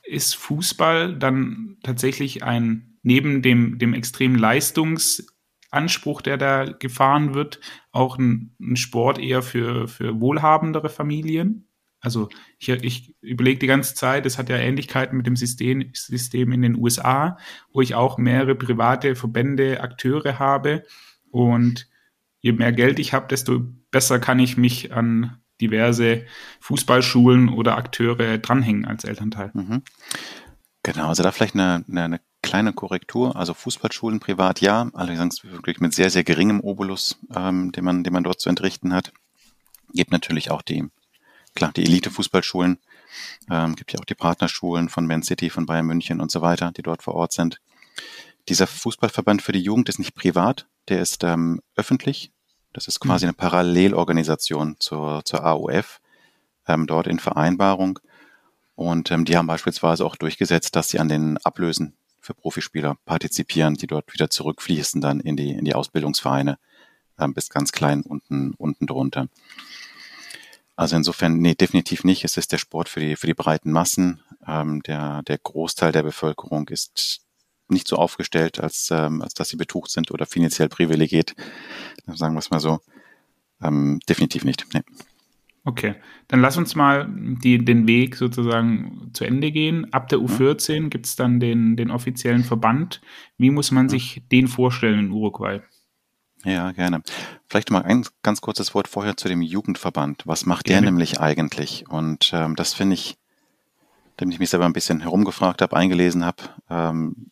ist 0.05 0.35
Fußball 0.37 1.17
dann 1.17 1.77
tatsächlich 1.83 2.43
ein, 2.43 2.99
neben 3.03 3.43
dem, 3.43 3.79
dem 3.79 3.95
extremen 3.95 4.39
Leistungsanspruch, 4.39 6.23
der 6.23 6.37
da 6.37 6.65
gefahren 6.65 7.35
wird, 7.35 7.61
auch 7.91 8.19
ein, 8.19 8.55
ein 8.61 8.77
Sport 8.77 9.19
eher 9.19 9.43
für, 9.43 9.89
für 9.89 10.21
wohlhabendere 10.21 10.89
Familien? 10.89 11.68
Also 12.01 12.29
ich, 12.59 12.69
ich 12.69 13.15
überlege 13.21 13.59
die 13.59 13.67
ganze 13.67 13.95
Zeit, 13.95 14.25
es 14.25 14.39
hat 14.39 14.49
ja 14.49 14.57
Ähnlichkeiten 14.57 15.17
mit 15.17 15.27
dem 15.27 15.37
System, 15.37 15.91
System 15.95 16.53
in 16.53 16.63
den 16.63 16.77
USA, 16.77 17.39
wo 17.73 17.81
ich 17.81 17.95
auch 17.95 18.19
mehrere 18.19 18.55
private 18.55 19.17
Verbände, 19.17 19.81
Akteure 19.81 20.39
habe. 20.39 20.85
Und 21.31 21.89
je 22.41 22.53
mehr 22.53 22.73
Geld 22.73 22.99
ich 22.99 23.13
habe, 23.13 23.27
desto 23.29 23.61
besser 23.91 24.19
kann 24.21 24.39
ich 24.39 24.57
mich 24.57 24.93
an 24.93 25.39
diverse 25.61 26.25
Fußballschulen 26.61 27.49
oder 27.49 27.77
Akteure 27.77 28.39
dranhängen 28.39 28.85
als 28.85 29.05
Elternteil. 29.05 29.51
Mhm. 29.55 29.83
Genau, 30.85 31.09
also 31.09 31.23
da 31.23 31.33
vielleicht 31.33 31.55
eine, 31.55 31.85
eine, 31.89 32.03
eine, 32.05 32.21
kleine 32.41 32.73
Korrektur. 32.73 33.35
Also 33.35 33.53
Fußballschulen 33.53 34.21
privat 34.21 34.61
ja, 34.61 34.89
allerdings 34.95 35.43
wirklich 35.43 35.81
mit 35.81 35.93
sehr, 35.93 36.09
sehr 36.09 36.23
geringem 36.23 36.61
Obolus, 36.61 37.19
ähm, 37.35 37.73
den, 37.73 37.85
man, 37.85 38.05
den 38.05 38.13
man 38.13 38.23
dort 38.23 38.41
zu 38.41 38.49
entrichten 38.49 38.95
hat. 38.95 39.13
Gibt 39.93 40.13
natürlich 40.13 40.53
auch 40.53 40.63
die 40.63 40.89
klar, 41.59 41.73
die 41.73 41.85
Elite-Fußballschulen, 41.85 42.79
ähm, 43.51 43.75
gibt 43.75 43.93
ja 43.93 43.99
auch 43.99 44.05
die 44.05 44.15
Partnerschulen 44.15 44.89
von 44.89 45.07
Man 45.07 45.23
City, 45.23 45.51
von 45.51 45.67
Bayern 45.67 45.87
München 45.87 46.21
und 46.21 46.31
so 46.31 46.41
weiter, 46.41 46.73
die 46.73 46.83
dort 46.83 47.03
vor 47.03 47.15
Ort 47.15 47.33
sind. 47.33 47.61
Dieser 48.49 48.67
Fußballverband 48.67 49.43
für 49.43 49.53
die 49.53 49.61
Jugend 49.61 49.89
ist 49.89 49.99
nicht 49.99 50.15
privat, 50.15 50.67
der 50.89 51.01
ist 51.01 51.25
ähm, 51.25 51.61
öffentlich. 51.75 52.33
Das 52.73 52.87
ist 52.87 53.01
quasi 53.01 53.27
mhm. 53.27 53.31
eine 53.31 53.37
Parallelorganisation 53.37 54.77
zur, 54.79 55.25
zur 55.25 55.45
AOF, 55.45 56.01
ähm, 56.67 56.87
dort 56.87 57.09
in 57.09 57.19
Vereinbarung. 57.19 57.99
Und 58.77 59.11
ähm, 59.11 59.25
die 59.25 59.37
haben 59.37 59.49
beispielsweise 59.49 60.07
auch 60.07 60.17
durchgesetzt, 60.17 60.77
dass 60.77 60.91
sie 60.91 61.01
an 61.01 61.09
den 61.09 61.39
Ablösen 61.39 61.97
für 62.21 62.35
Profispieler 62.35 62.97
partizipieren, 63.05 63.75
die 63.75 63.89
dort 63.89 64.13
wieder 64.13 64.31
zurückfließen 64.31 65.01
dann 65.01 65.19
in 65.19 65.37
die, 65.37 65.51
in 65.51 65.65
die 65.65 65.75
Ausbildungsvereine 65.75 66.59
ähm, 67.19 67.35
bis 67.35 67.51
ganz 67.51 67.73
klein 67.73 68.03
unten, 68.03 68.55
unten 68.55 68.87
drunter. 68.87 69.29
Also 70.79 70.95
insofern, 70.95 71.41
nee, 71.41 71.57
definitiv 71.57 72.05
nicht. 72.05 72.25
Es 72.25 72.37
ist 72.37 72.53
der 72.53 72.59
Sport 72.59 72.89
für 72.89 73.01
die, 73.01 73.17
für 73.17 73.27
die 73.27 73.35
breiten 73.35 73.73
Massen. 73.73 74.21
Ähm, 74.47 74.81
der, 74.85 75.25
der 75.25 75.37
Großteil 75.37 75.91
der 75.91 76.05
Bevölkerung 76.05 76.69
ist 76.69 77.23
nicht 77.69 77.89
so 77.89 77.97
aufgestellt, 77.97 78.61
als, 78.61 78.89
ähm, 78.93 79.21
als 79.21 79.35
dass 79.35 79.49
sie 79.49 79.57
betucht 79.57 79.91
sind 79.91 80.13
oder 80.13 80.25
finanziell 80.25 80.69
privilegiert. 80.69 81.35
Sagen 82.07 82.37
wir 82.37 82.39
es 82.39 82.51
mal 82.51 82.61
so. 82.61 82.79
Ähm, 83.61 83.99
definitiv 84.09 84.45
nicht. 84.45 84.67
Nee. 84.73 84.83
Okay, 85.65 85.97
dann 86.29 86.41
lass 86.41 86.57
uns 86.57 86.77
mal 86.77 87.09
die, 87.11 87.59
den 87.59 87.89
Weg 87.89 88.15
sozusagen 88.15 89.11
zu 89.15 89.25
Ende 89.25 89.51
gehen. 89.51 89.93
Ab 89.93 90.09
der 90.09 90.21
U14 90.21 90.83
mhm. 90.83 90.91
gibt 90.91 91.07
es 91.07 91.17
dann 91.17 91.41
den, 91.41 91.77
den 91.77 91.91
offiziellen 91.91 92.45
Verband. 92.45 93.01
Wie 93.37 93.51
muss 93.51 93.73
man 93.73 93.87
mhm. 93.87 93.91
sich 93.91 94.23
den 94.31 94.47
vorstellen 94.47 95.01
in 95.01 95.11
Uruguay? 95.11 95.61
Ja, 96.45 96.73
gerne. 96.73 97.03
Vielleicht 97.47 97.71
mal 97.71 97.83
ein 97.83 98.07
ganz 98.23 98.41
kurzes 98.41 98.75
Wort 98.75 98.89
vorher 98.89 99.17
zu 99.17 99.29
dem 99.29 99.43
Jugendverband. 99.43 100.27
Was 100.27 100.47
macht 100.47 100.65
gerne. 100.65 100.83
der 100.83 100.91
nämlich 100.93 101.21
eigentlich? 101.21 101.89
Und 101.89 102.31
ähm, 102.33 102.55
das 102.55 102.75
finde 102.75 102.95
ich, 102.95 103.19
damit 104.17 104.35
ich 104.35 104.41
mich 104.41 104.51
selber 104.51 104.67
ein 104.67 104.73
bisschen 104.73 105.01
herumgefragt 105.01 105.63
habe, 105.63 105.77
eingelesen 105.77 106.25
habe, 106.25 106.43
ähm, 106.71 107.31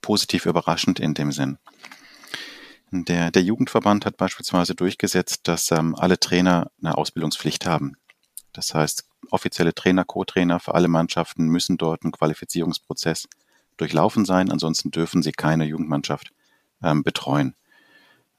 positiv 0.00 0.46
überraschend 0.46 0.98
in 0.98 1.14
dem 1.14 1.32
Sinn. 1.32 1.58
Der, 2.90 3.30
der 3.30 3.42
Jugendverband 3.42 4.06
hat 4.06 4.16
beispielsweise 4.16 4.74
durchgesetzt, 4.74 5.48
dass 5.48 5.70
ähm, 5.70 5.94
alle 5.96 6.18
Trainer 6.18 6.70
eine 6.80 6.96
Ausbildungspflicht 6.96 7.66
haben. 7.66 7.96
Das 8.52 8.74
heißt, 8.74 9.04
offizielle 9.30 9.74
Trainer, 9.74 10.04
Co-Trainer 10.04 10.60
für 10.60 10.74
alle 10.74 10.88
Mannschaften 10.88 11.48
müssen 11.48 11.76
dort 11.76 12.04
einen 12.04 12.12
Qualifizierungsprozess 12.12 13.28
durchlaufen 13.76 14.24
sein, 14.24 14.50
ansonsten 14.50 14.90
dürfen 14.90 15.22
sie 15.22 15.32
keine 15.32 15.64
Jugendmannschaft 15.64 16.30
ähm, 16.82 17.02
betreuen. 17.02 17.54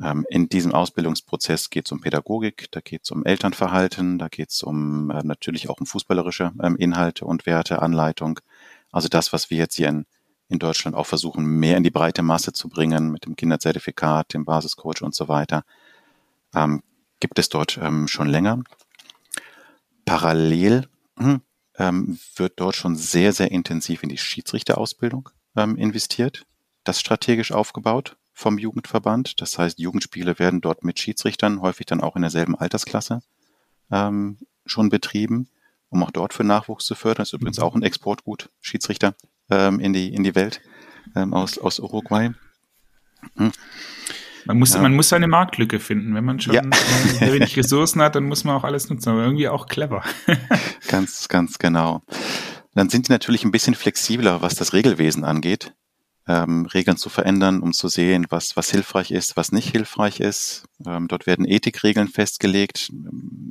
Ähm, 0.02 0.26
in 0.30 0.48
diesem 0.48 0.74
Ausbildungsprozess 0.74 1.70
geht 1.70 1.88
es 1.88 1.92
um 1.92 2.02
Pädagogik, 2.02 2.68
da 2.72 2.82
geht 2.82 3.04
es 3.04 3.12
um 3.12 3.26
Elternverhalten, 3.26 4.20
da 4.20 4.28
geht 4.28 4.52
es 4.52 4.62
um 4.62 5.10
äh, 5.10 5.24
natürlich 5.24 5.70
auch 5.70 5.80
um 5.80 5.88
fußballerische 5.88 6.52
ähm, 6.62 6.76
Inhalte 6.78 7.26
und 7.26 7.46
Werte, 7.46 7.82
Anleitung. 7.82 8.40
Also 8.92 9.08
das, 9.08 9.34
was 9.34 9.50
wir 9.50 9.58
jetzt 9.58 9.76
hier 9.76 9.90
in, 9.90 10.06
in 10.50 10.60
Deutschland 10.60 10.96
auch 10.96 11.08
versuchen, 11.08 11.46
mehr 11.46 11.78
in 11.78 11.84
die 11.84 11.90
breite 11.90 12.22
Masse 12.22 12.54
zu 12.54 12.70
bringen 12.70 13.12
mit 13.12 13.26
dem 13.26 13.36
Kinderzertifikat, 13.36 14.34
dem 14.34 14.46
Basiscoach 14.46 15.02
und 15.02 15.16
so 15.16 15.28
weiter, 15.28 15.64
ähm, 16.54 16.84
gibt 17.20 17.40
es 17.40 17.50
dort 17.50 17.80
ähm, 17.82 18.08
schon 18.08 18.28
länger. 18.28 18.62
Parallel 20.06 20.88
hm, 21.18 21.42
ähm, 21.78 22.20
wird 22.36 22.60
dort 22.60 22.76
schon 22.76 22.96
sehr, 22.96 23.34
sehr 23.34 23.52
intensiv 23.52 24.04
in 24.04 24.10
die 24.10 24.18
Schiedsrichterausbildung 24.18 25.30
ähm, 25.56 25.76
investiert, 25.76 26.46
das 26.84 27.00
strategisch 27.00 27.52
aufgebaut 27.52 28.17
vom 28.38 28.60
Jugendverband. 28.60 29.42
Das 29.42 29.58
heißt, 29.58 29.80
Jugendspiele 29.80 30.38
werden 30.38 30.62
dort 30.62 30.84
mit 30.84 31.00
Schiedsrichtern, 31.00 31.60
häufig 31.62 31.88
dann 31.88 32.02
auch 32.02 32.16
in 32.16 32.22
derselben 32.22 32.56
Altersklasse, 32.56 33.24
ähm, 33.92 34.38
schon 34.66 34.90
betrieben, 34.90 35.50
um 35.90 36.04
auch 36.04 36.12
dort 36.12 36.34
für 36.34 36.44
Nachwuchs 36.44 36.86
zu 36.86 36.94
fördern. 36.94 37.24
Das 37.24 37.30
ist 37.30 37.34
übrigens 37.34 37.58
auch 37.58 37.74
ein 37.74 37.82
Exportgut, 37.82 38.52
Schiedsrichter 38.62 39.16
ähm, 39.50 39.80
in, 39.80 39.92
die, 39.92 40.14
in 40.14 40.24
die 40.24 40.36
Welt 40.36 40.62
ähm, 41.16 41.34
aus, 41.34 41.58
aus 41.58 41.80
Uruguay. 41.80 42.30
Hm. 43.38 43.52
Man 44.46 44.60
muss, 44.60 44.76
ja. 44.76 44.82
man 44.82 44.96
muss 44.96 45.10
seine 45.10 45.28
Marktlücke 45.28 45.80
finden. 45.80 46.14
Wenn 46.14 46.24
man 46.24 46.40
schon 46.40 46.54
ja. 46.54 46.62
äh, 47.20 47.34
wenig 47.34 47.58
Ressourcen 47.58 48.04
hat, 48.04 48.16
dann 48.16 48.26
muss 48.26 48.44
man 48.44 48.56
auch 48.56 48.64
alles 48.64 48.88
nutzen, 48.88 49.10
aber 49.10 49.24
irgendwie 49.24 49.50
auch 49.50 49.66
clever. 49.66 50.04
ganz, 50.88 51.28
ganz 51.28 51.58
genau. 51.58 52.04
Dann 52.76 52.90
sind 52.90 53.08
die 53.08 53.12
natürlich 53.12 53.44
ein 53.44 53.52
bisschen 53.52 53.74
flexibler, 53.74 54.44
was 54.44 54.54
das 54.54 54.74
Regelwesen 54.74 55.24
angeht 55.24 55.74
ähm, 56.28 56.66
Regeln 56.66 56.98
zu 56.98 57.10
verändern, 57.10 57.62
um 57.62 57.72
zu 57.74 57.88
sehen, 57.88 58.28
was, 58.30 58.58
was 58.58 58.70
hilfreich 58.70 59.12
ist, 59.12 59.38
was 59.38 59.52
nicht 59.52 59.70
hilfreich 59.72 60.20
ist. 60.20 60.66
Ähm, 60.86 61.08
dort 61.08 61.26
werden 61.26 61.46
Ethikregeln 61.46 62.10
festgelegt. 62.10 62.92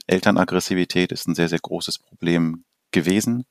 Elternaggressivität 0.06 1.10
ist 1.10 1.26
ein 1.26 1.34
sehr, 1.34 1.48
sehr 1.48 1.58
großes 1.58 1.98
Problem 1.98 2.64
gewesen, 2.90 3.46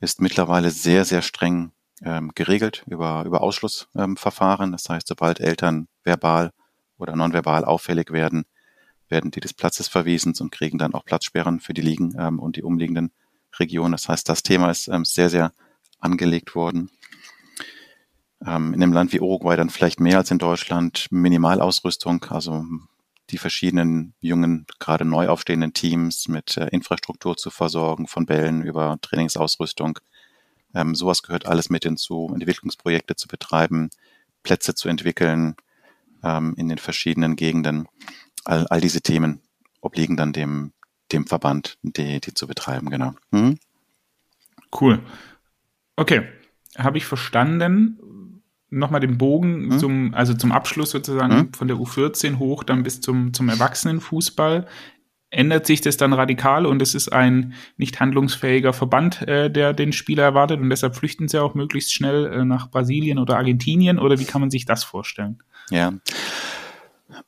ist 0.00 0.20
mittlerweile 0.20 0.70
sehr, 0.70 1.04
sehr 1.04 1.22
streng 1.22 1.70
ähm, 2.02 2.32
geregelt 2.34 2.84
über, 2.88 3.24
über 3.24 3.40
Ausschlussverfahren. 3.42 4.72
das 4.72 4.88
heißt, 4.88 5.06
sobald 5.06 5.40
Eltern 5.40 5.88
verbal 6.02 6.52
oder 6.98 7.14
nonverbal 7.14 7.64
auffällig 7.64 8.10
werden, 8.10 8.44
werden 9.08 9.30
die 9.30 9.40
des 9.40 9.54
Platzes 9.54 9.86
verwiesen 9.86 10.34
und 10.40 10.50
kriegen 10.50 10.78
dann 10.78 10.94
auch 10.94 11.04
Platzsperren 11.04 11.60
für 11.60 11.74
die 11.74 11.80
Ligen 11.80 12.16
ähm, 12.18 12.40
und 12.40 12.56
die 12.56 12.64
umliegenden 12.64 13.12
Regionen. 13.58 13.92
Das 13.92 14.08
heißt, 14.08 14.28
das 14.28 14.42
Thema 14.42 14.70
ist 14.70 14.88
ähm, 14.88 15.04
sehr, 15.04 15.30
sehr 15.30 15.52
angelegt 16.00 16.56
worden 16.56 16.90
ähm, 18.46 18.72
in 18.72 18.82
einem 18.82 18.92
Land 18.92 19.12
wie 19.12 19.20
Uruguay 19.20 19.56
dann 19.56 19.70
vielleicht 19.70 20.00
mehr 20.00 20.18
als 20.18 20.30
in 20.30 20.38
Deutschland 20.38 21.08
Minimalausrüstung, 21.10 22.24
also 22.26 22.64
die 23.30 23.38
verschiedenen 23.38 24.14
jungen, 24.20 24.66
gerade 24.78 25.04
neu 25.04 25.28
aufstehenden 25.28 25.72
Teams 25.72 26.28
mit 26.28 26.56
äh, 26.56 26.68
Infrastruktur 26.68 27.36
zu 27.36 27.50
versorgen, 27.50 28.06
von 28.06 28.24
Bällen 28.24 28.62
über 28.62 28.98
Trainingsausrüstung. 29.02 29.98
Ähm, 30.74 30.94
sowas 30.94 31.22
gehört 31.22 31.46
alles 31.46 31.68
mit 31.70 31.82
hinzu, 31.82 32.30
Entwicklungsprojekte 32.32 33.16
zu 33.16 33.26
betreiben, 33.26 33.90
Plätze 34.44 34.74
zu 34.74 34.88
entwickeln 34.88 35.56
ähm, 36.22 36.54
in 36.56 36.68
den 36.68 36.78
verschiedenen 36.78 37.34
Gegenden. 37.34 37.88
All, 38.44 38.66
all 38.68 38.80
diese 38.80 39.00
Themen 39.00 39.40
obliegen 39.80 40.16
dann 40.16 40.32
dem, 40.32 40.72
dem 41.10 41.26
Verband, 41.26 41.78
die, 41.82 42.20
die 42.20 42.34
zu 42.34 42.46
betreiben, 42.46 42.90
genau. 42.90 43.14
Mhm. 43.32 43.58
Cool. 44.78 45.00
Okay, 45.96 46.28
habe 46.76 46.98
ich 46.98 47.06
verstanden 47.06 47.98
nochmal 48.70 49.00
den 49.00 49.18
Bogen 49.18 49.72
hm? 49.72 49.78
zum, 49.78 50.14
also 50.14 50.34
zum 50.34 50.52
Abschluss 50.52 50.90
sozusagen 50.90 51.32
hm? 51.32 51.52
von 51.52 51.68
der 51.68 51.76
U14 51.76 52.38
hoch 52.38 52.64
dann 52.64 52.82
bis 52.82 53.00
zum, 53.00 53.32
zum 53.32 53.48
Erwachsenenfußball. 53.48 54.66
Ändert 55.30 55.66
sich 55.66 55.80
das 55.80 55.96
dann 55.96 56.12
radikal 56.12 56.66
und 56.66 56.80
es 56.80 56.94
ist 56.94 57.12
ein 57.12 57.54
nicht 57.76 57.98
handlungsfähiger 57.98 58.72
Verband, 58.72 59.22
äh, 59.22 59.50
der 59.50 59.72
den 59.72 59.92
Spieler 59.92 60.22
erwartet 60.22 60.60
und 60.60 60.70
deshalb 60.70 60.96
flüchten 60.96 61.28
sie 61.28 61.42
auch 61.42 61.54
möglichst 61.54 61.92
schnell 61.92 62.26
äh, 62.26 62.44
nach 62.44 62.70
Brasilien 62.70 63.18
oder 63.18 63.36
Argentinien 63.36 63.98
oder 63.98 64.18
wie 64.18 64.24
kann 64.24 64.40
man 64.40 64.50
sich 64.50 64.66
das 64.66 64.84
vorstellen? 64.84 65.42
Ja. 65.70 65.92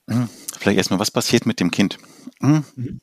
Hm. 0.09 0.29
Vielleicht 0.59 0.79
erstmal, 0.79 1.01
was 1.01 1.11
passiert 1.11 1.45
mit 1.45 1.61
dem 1.61 1.71
Kind? 1.71 1.99
Hm. 2.41 2.65
Mhm. 2.77 3.01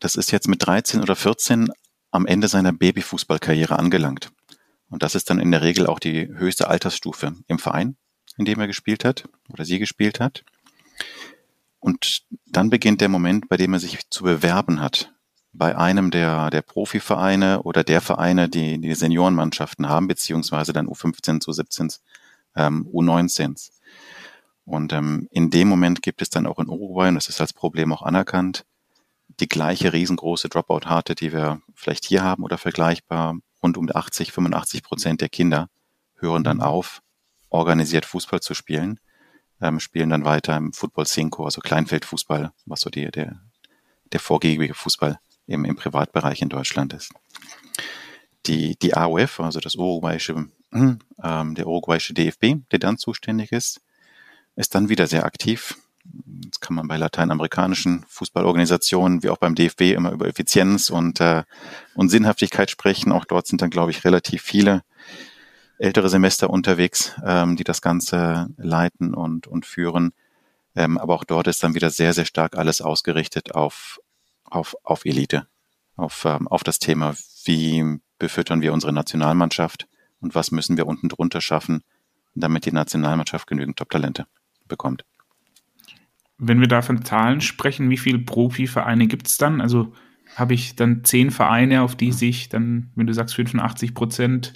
Das 0.00 0.16
ist 0.16 0.32
jetzt 0.32 0.48
mit 0.48 0.66
13 0.66 1.00
oder 1.00 1.14
14 1.14 1.70
am 2.10 2.26
Ende 2.26 2.48
seiner 2.48 2.72
Babyfußballkarriere 2.72 3.78
angelangt. 3.78 4.30
Und 4.92 5.02
das 5.02 5.14
ist 5.14 5.30
dann 5.30 5.40
in 5.40 5.50
der 5.50 5.62
Regel 5.62 5.86
auch 5.86 5.98
die 5.98 6.28
höchste 6.28 6.68
Altersstufe 6.68 7.34
im 7.48 7.58
Verein, 7.58 7.96
in 8.36 8.44
dem 8.44 8.60
er 8.60 8.66
gespielt 8.66 9.06
hat 9.06 9.26
oder 9.48 9.64
sie 9.64 9.78
gespielt 9.78 10.20
hat. 10.20 10.44
Und 11.80 12.22
dann 12.46 12.68
beginnt 12.68 13.00
der 13.00 13.08
Moment, 13.08 13.48
bei 13.48 13.56
dem 13.56 13.72
er 13.72 13.80
sich 13.80 13.98
zu 14.10 14.22
bewerben 14.22 14.80
hat. 14.80 15.10
Bei 15.54 15.76
einem 15.76 16.10
der, 16.10 16.50
der 16.50 16.60
Profivereine 16.60 17.62
oder 17.62 17.84
der 17.84 18.02
Vereine, 18.02 18.50
die 18.50 18.78
die 18.80 18.94
Seniorenmannschaften 18.94 19.88
haben, 19.88 20.08
beziehungsweise 20.08 20.74
dann 20.74 20.88
U15 20.88 21.40
zu 21.40 21.52
17 21.52 21.94
ähm, 22.54 22.86
U19s. 22.92 23.70
Und 24.66 24.92
ähm, 24.92 25.26
in 25.30 25.48
dem 25.48 25.68
Moment 25.68 26.02
gibt 26.02 26.20
es 26.20 26.28
dann 26.28 26.46
auch 26.46 26.58
in 26.58 26.68
Uruguay, 26.68 27.08
und 27.08 27.14
das 27.14 27.30
ist 27.30 27.40
als 27.40 27.54
Problem 27.54 27.92
auch 27.94 28.02
anerkannt, 28.02 28.66
die 29.40 29.48
gleiche 29.48 29.94
riesengroße 29.94 30.50
Dropout-Rate, 30.50 31.14
die 31.14 31.32
wir 31.32 31.62
vielleicht 31.74 32.04
hier 32.04 32.22
haben 32.22 32.44
oder 32.44 32.58
vergleichbar. 32.58 33.38
Rund 33.62 33.76
um 33.76 33.88
80, 33.92 34.32
85 34.32 34.82
Prozent 34.82 35.20
der 35.20 35.28
Kinder 35.28 35.68
hören 36.16 36.44
dann 36.44 36.58
mhm. 36.58 36.62
auf, 36.62 37.02
organisiert 37.50 38.06
Fußball 38.06 38.40
zu 38.40 38.54
spielen, 38.54 39.00
ähm, 39.60 39.80
spielen 39.80 40.10
dann 40.10 40.24
weiter 40.24 40.56
im 40.56 40.72
Football 40.72 41.06
Cinco, 41.06 41.44
also 41.44 41.60
Kleinfeldfußball, 41.60 42.52
was 42.66 42.80
so 42.80 42.90
die, 42.90 43.10
der, 43.10 43.40
der 44.12 44.20
vorgängige 44.20 44.74
Fußball 44.74 45.18
im, 45.46 45.64
im 45.64 45.76
Privatbereich 45.76 46.42
in 46.42 46.48
Deutschland 46.48 46.92
ist. 46.92 47.12
Die, 48.46 48.76
die 48.76 48.94
AOF, 48.94 49.40
also 49.40 49.60
das 49.60 49.76
uruguayische, 49.76 50.48
ähm, 50.72 50.98
der 51.54 51.66
uruguayische 51.66 52.14
DFB, 52.14 52.56
der 52.72 52.78
dann 52.78 52.98
zuständig 52.98 53.52
ist, 53.52 53.80
ist 54.56 54.74
dann 54.74 54.88
wieder 54.88 55.06
sehr 55.06 55.24
aktiv. 55.24 55.76
Das 56.04 56.60
kann 56.60 56.74
man 56.74 56.88
bei 56.88 56.96
lateinamerikanischen 56.96 58.04
Fußballorganisationen 58.08 59.22
wie 59.22 59.30
auch 59.30 59.38
beim 59.38 59.54
DFB 59.54 59.92
immer 59.92 60.10
über 60.10 60.26
Effizienz 60.26 60.90
und, 60.90 61.20
äh, 61.20 61.44
und 61.94 62.08
Sinnhaftigkeit 62.08 62.70
sprechen. 62.70 63.12
Auch 63.12 63.24
dort 63.24 63.46
sind 63.46 63.62
dann, 63.62 63.70
glaube 63.70 63.92
ich, 63.92 64.04
relativ 64.04 64.42
viele 64.42 64.82
ältere 65.78 66.08
Semester 66.08 66.50
unterwegs, 66.50 67.14
ähm, 67.24 67.56
die 67.56 67.64
das 67.64 67.82
Ganze 67.82 68.48
leiten 68.56 69.14
und, 69.14 69.46
und 69.46 69.66
führen. 69.66 70.12
Ähm, 70.74 70.98
aber 70.98 71.14
auch 71.14 71.24
dort 71.24 71.46
ist 71.46 71.62
dann 71.62 71.74
wieder 71.74 71.90
sehr, 71.90 72.14
sehr 72.14 72.24
stark 72.24 72.56
alles 72.56 72.80
ausgerichtet 72.80 73.54
auf, 73.54 74.00
auf, 74.44 74.76
auf 74.84 75.04
Elite, 75.04 75.46
auf, 75.96 76.24
ähm, 76.24 76.48
auf 76.48 76.64
das 76.64 76.78
Thema, 76.78 77.14
wie 77.44 77.98
befüttern 78.18 78.60
wir 78.60 78.72
unsere 78.72 78.92
Nationalmannschaft 78.92 79.86
und 80.20 80.34
was 80.34 80.50
müssen 80.50 80.76
wir 80.76 80.86
unten 80.86 81.08
drunter 81.08 81.40
schaffen, 81.40 81.82
damit 82.34 82.64
die 82.64 82.72
Nationalmannschaft 82.72 83.46
genügend 83.46 83.76
Top-Talente 83.76 84.26
bekommt. 84.66 85.04
Wenn 86.44 86.60
wir 86.60 86.68
da 86.68 86.82
von 86.82 87.04
Zahlen 87.04 87.40
sprechen, 87.40 87.88
wie 87.90 87.96
viele 87.96 88.18
Profivereine 88.18 89.06
gibt 89.06 89.28
es 89.28 89.36
dann? 89.36 89.60
Also 89.60 89.92
habe 90.34 90.54
ich 90.54 90.76
dann 90.76 91.04
zehn 91.04 91.30
Vereine, 91.30 91.82
auf 91.82 91.94
die 91.94 92.12
sich 92.12 92.48
dann, 92.48 92.90
wenn 92.94 93.06
du 93.06 93.14
sagst 93.14 93.34
85 93.34 93.94
Prozent 93.94 94.54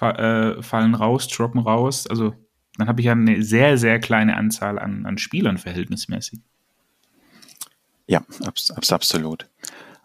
äh, 0.00 0.62
fallen 0.62 0.94
raus, 0.94 1.28
droppen 1.28 1.60
raus, 1.60 2.06
also 2.06 2.34
dann 2.76 2.88
habe 2.88 3.00
ich 3.00 3.06
ja 3.06 3.12
eine 3.12 3.42
sehr, 3.42 3.76
sehr 3.76 3.98
kleine 3.98 4.36
Anzahl 4.36 4.78
an, 4.78 5.04
an 5.04 5.18
Spielern 5.18 5.58
verhältnismäßig. 5.58 6.40
Ja, 8.06 8.22
abs 8.44 8.70
abs 8.70 8.92
absolut. 8.92 9.48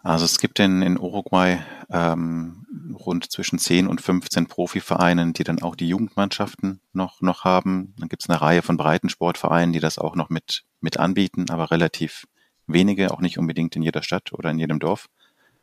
Also 0.02 0.26
es 0.26 0.38
gibt 0.38 0.58
in, 0.58 0.82
in 0.82 0.98
Uruguay 0.98 1.60
ähm, 1.88 2.66
rund 2.94 3.30
zwischen 3.30 3.58
10 3.58 3.86
und 3.86 4.02
15 4.02 4.46
Profivereinen, 4.46 5.32
die 5.32 5.44
dann 5.44 5.62
auch 5.62 5.76
die 5.76 5.88
Jugendmannschaften 5.88 6.80
noch, 6.92 7.22
noch 7.22 7.44
haben. 7.44 7.94
Dann 7.98 8.10
gibt 8.10 8.22
es 8.22 8.28
eine 8.28 8.42
Reihe 8.42 8.60
von 8.60 8.76
Breitensportvereinen, 8.76 9.72
die 9.72 9.80
das 9.80 9.98
auch 9.98 10.14
noch 10.14 10.28
mit, 10.28 10.64
mit 10.84 10.98
anbieten, 10.98 11.50
aber 11.50 11.72
relativ 11.72 12.28
wenige, 12.66 13.10
auch 13.10 13.20
nicht 13.20 13.38
unbedingt 13.38 13.74
in 13.74 13.82
jeder 13.82 14.02
Stadt 14.02 14.32
oder 14.32 14.50
in 14.50 14.58
jedem 14.58 14.78
Dorf 14.78 15.08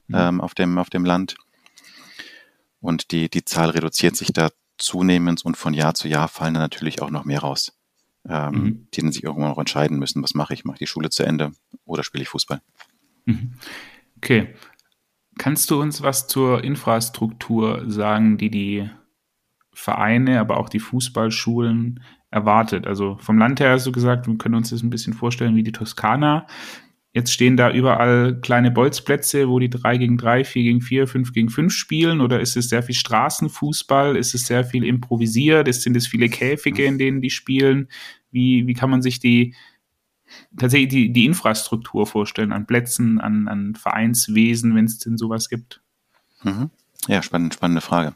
mhm. 0.08 0.16
ähm, 0.16 0.42
auf, 0.42 0.54
dem, 0.54 0.78
auf 0.78 0.90
dem 0.90 1.06
Land. 1.06 1.38
Und 2.82 3.12
die, 3.12 3.30
die 3.30 3.46
Zahl 3.46 3.70
reduziert 3.70 4.18
sich 4.18 4.34
da 4.34 4.50
zunehmend 4.78 5.46
und 5.46 5.56
von 5.56 5.74
Jahr 5.74 5.94
zu 5.94 6.08
Jahr 6.08 6.28
fallen 6.28 6.56
dann 6.56 6.64
natürlich 6.64 7.02
auch 7.02 7.12
noch 7.12 7.24
mehr 7.24 7.40
raus, 7.40 7.78
ähm, 8.28 8.52
mhm. 8.52 8.88
die 8.94 9.02
dann 9.02 9.12
sich 9.12 9.24
irgendwann 9.24 9.52
noch 9.52 9.60
entscheiden 9.60 10.00
müssen, 10.00 10.24
was 10.24 10.34
mache 10.34 10.54
ich, 10.56 10.66
mache 10.66 10.76
ich 10.76 10.80
die 10.80 10.88
Schule 10.88 11.12
zu 11.12 11.24
Ende 11.24 11.52
oder 11.86 12.04
spiele 12.04 12.24
ich 12.24 12.30
Fußball. 12.30 12.62
Mhm. 13.26 13.54
Okay. 14.18 14.56
Kannst 15.38 15.70
du 15.70 15.80
uns 15.80 16.02
was 16.02 16.28
zur 16.28 16.64
Infrastruktur 16.64 17.84
sagen, 17.90 18.38
die 18.38 18.50
die 18.50 18.90
Vereine, 19.72 20.40
aber 20.40 20.58
auch 20.58 20.68
die 20.68 20.80
Fußballschulen 20.80 22.02
erwartet? 22.32 22.88
Also 22.88 23.18
vom 23.22 23.38
Land 23.38 23.60
her 23.60 23.72
hast 23.72 23.86
du 23.86 23.92
gesagt, 23.92 24.28
wir 24.28 24.38
können 24.38 24.56
uns 24.56 24.72
das 24.72 24.82
ein 24.82 24.90
bisschen 24.90 25.14
vorstellen 25.14 25.56
wie 25.56 25.64
die 25.64 25.72
Toskana. 25.72 26.48
Jetzt 27.14 27.34
stehen 27.34 27.58
da 27.58 27.70
überall 27.72 28.40
kleine 28.40 28.72
Bolzplätze, 28.72 29.50
wo 29.50 29.60
die 29.60 29.70
3 29.70 29.98
gegen 29.98 30.18
3, 30.18 30.46
4 30.46 30.64
gegen 30.64 30.82
4, 30.82 31.08
5 31.08 31.34
gegen 31.34 31.50
5 31.50 31.74
spielen? 31.74 32.22
Oder 32.22 32.40
ist 32.40 32.56
es 32.56 32.70
sehr 32.70 32.84
viel 32.84 32.96
Straßenfußball? 32.96 34.16
Ist 34.16 34.34
es 34.34 34.48
sehr 34.48 34.64
viel 34.64 34.86
improvisiert? 34.86 35.74
Sind 35.74 35.98
es 35.98 36.08
viele 36.08 36.30
Käfige, 36.30 36.86
in 36.86 36.98
denen 36.98 37.22
die 37.22 37.30
spielen? 37.30 37.90
Wie, 38.32 38.66
wie 38.66 38.74
kann 38.74 38.90
man 38.90 39.02
sich 39.02 39.20
die, 39.20 39.54
tatsächlich 40.58 40.90
die, 40.90 41.14
die 41.14 41.26
Infrastruktur 41.26 42.08
vorstellen, 42.08 42.52
an 42.52 42.66
Plätzen, 42.66 43.20
an, 43.20 43.48
an 43.48 43.76
Vereinswesen, 43.76 44.76
wenn 44.76 44.86
es 44.86 45.00
denn 45.00 45.18
sowas 45.18 45.50
gibt. 45.50 45.82
Mhm. 46.44 46.70
Ja, 47.08 47.22
spannend, 47.22 47.54
spannende 47.54 47.82
Frage. 47.82 48.14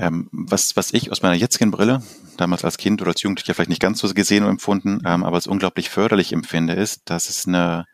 Ähm, 0.00 0.28
was, 0.32 0.76
was 0.76 0.94
ich 0.94 1.12
aus 1.12 1.20
meiner 1.20 1.34
jetzigen 1.34 1.70
Brille, 1.70 2.02
damals 2.38 2.64
als 2.64 2.78
Kind 2.78 3.02
oder 3.02 3.10
als 3.10 3.20
Jugendlicher 3.20 3.52
vielleicht 3.52 3.68
nicht 3.68 3.82
ganz 3.82 3.98
so 3.98 4.08
gesehen 4.14 4.44
und 4.44 4.50
empfunden, 4.50 5.02
ähm, 5.04 5.24
aber 5.24 5.36
als 5.36 5.46
unglaublich 5.46 5.90
förderlich 5.90 6.32
empfinde, 6.32 6.72
ist, 6.72 7.02
dass 7.04 7.28
es 7.28 7.46
eine, 7.46 7.84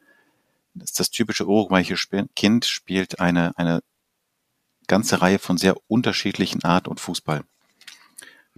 dass 0.74 0.92
das 0.92 1.10
typische 1.10 1.46
uruguayische 1.48 1.96
Kind 2.36 2.64
spielt 2.64 3.18
eine, 3.18 3.58
eine 3.58 3.82
ganze 4.86 5.20
Reihe 5.20 5.40
von 5.40 5.56
sehr 5.58 5.74
unterschiedlichen 5.88 6.62
Art 6.62 6.86
und 6.86 7.00
Fußball. 7.00 7.42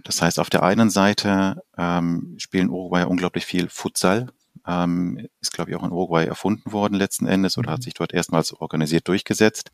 Das 0.03 0.21
heißt, 0.21 0.39
auf 0.39 0.51
der 0.51 0.61
einen 0.61 0.91
Seite 0.91 1.63
ähm, 1.75 2.35
spielen 2.37 2.69
Uruguay 2.69 3.03
unglaublich 3.03 3.47
viel 3.47 3.67
Futsal. 3.67 4.31
Ähm, 4.67 5.27
ist, 5.41 5.53
glaube 5.53 5.71
ich, 5.71 5.77
auch 5.77 5.83
in 5.83 5.91
Uruguay 5.91 6.25
erfunden 6.25 6.71
worden 6.71 6.93
letzten 6.93 7.25
Endes 7.25 7.57
oder 7.57 7.71
hat 7.71 7.79
mhm. 7.79 7.83
sich 7.83 7.95
dort 7.95 8.13
erstmals 8.13 8.53
organisiert 8.53 9.07
durchgesetzt. 9.07 9.71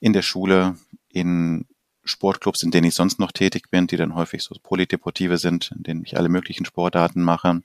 In 0.00 0.14
der 0.14 0.22
Schule, 0.22 0.76
in 1.10 1.66
Sportclubs, 2.06 2.62
in 2.62 2.70
denen 2.70 2.86
ich 2.86 2.94
sonst 2.94 3.18
noch 3.18 3.32
tätig 3.32 3.70
bin, 3.70 3.86
die 3.86 3.96
dann 3.96 4.14
häufig 4.14 4.42
so 4.42 4.54
polydeportive 4.62 5.38
sind, 5.38 5.72
in 5.76 5.82
denen 5.82 6.04
ich 6.04 6.16
alle 6.16 6.28
möglichen 6.28 6.64
Sportarten 6.64 7.22
mache. 7.22 7.62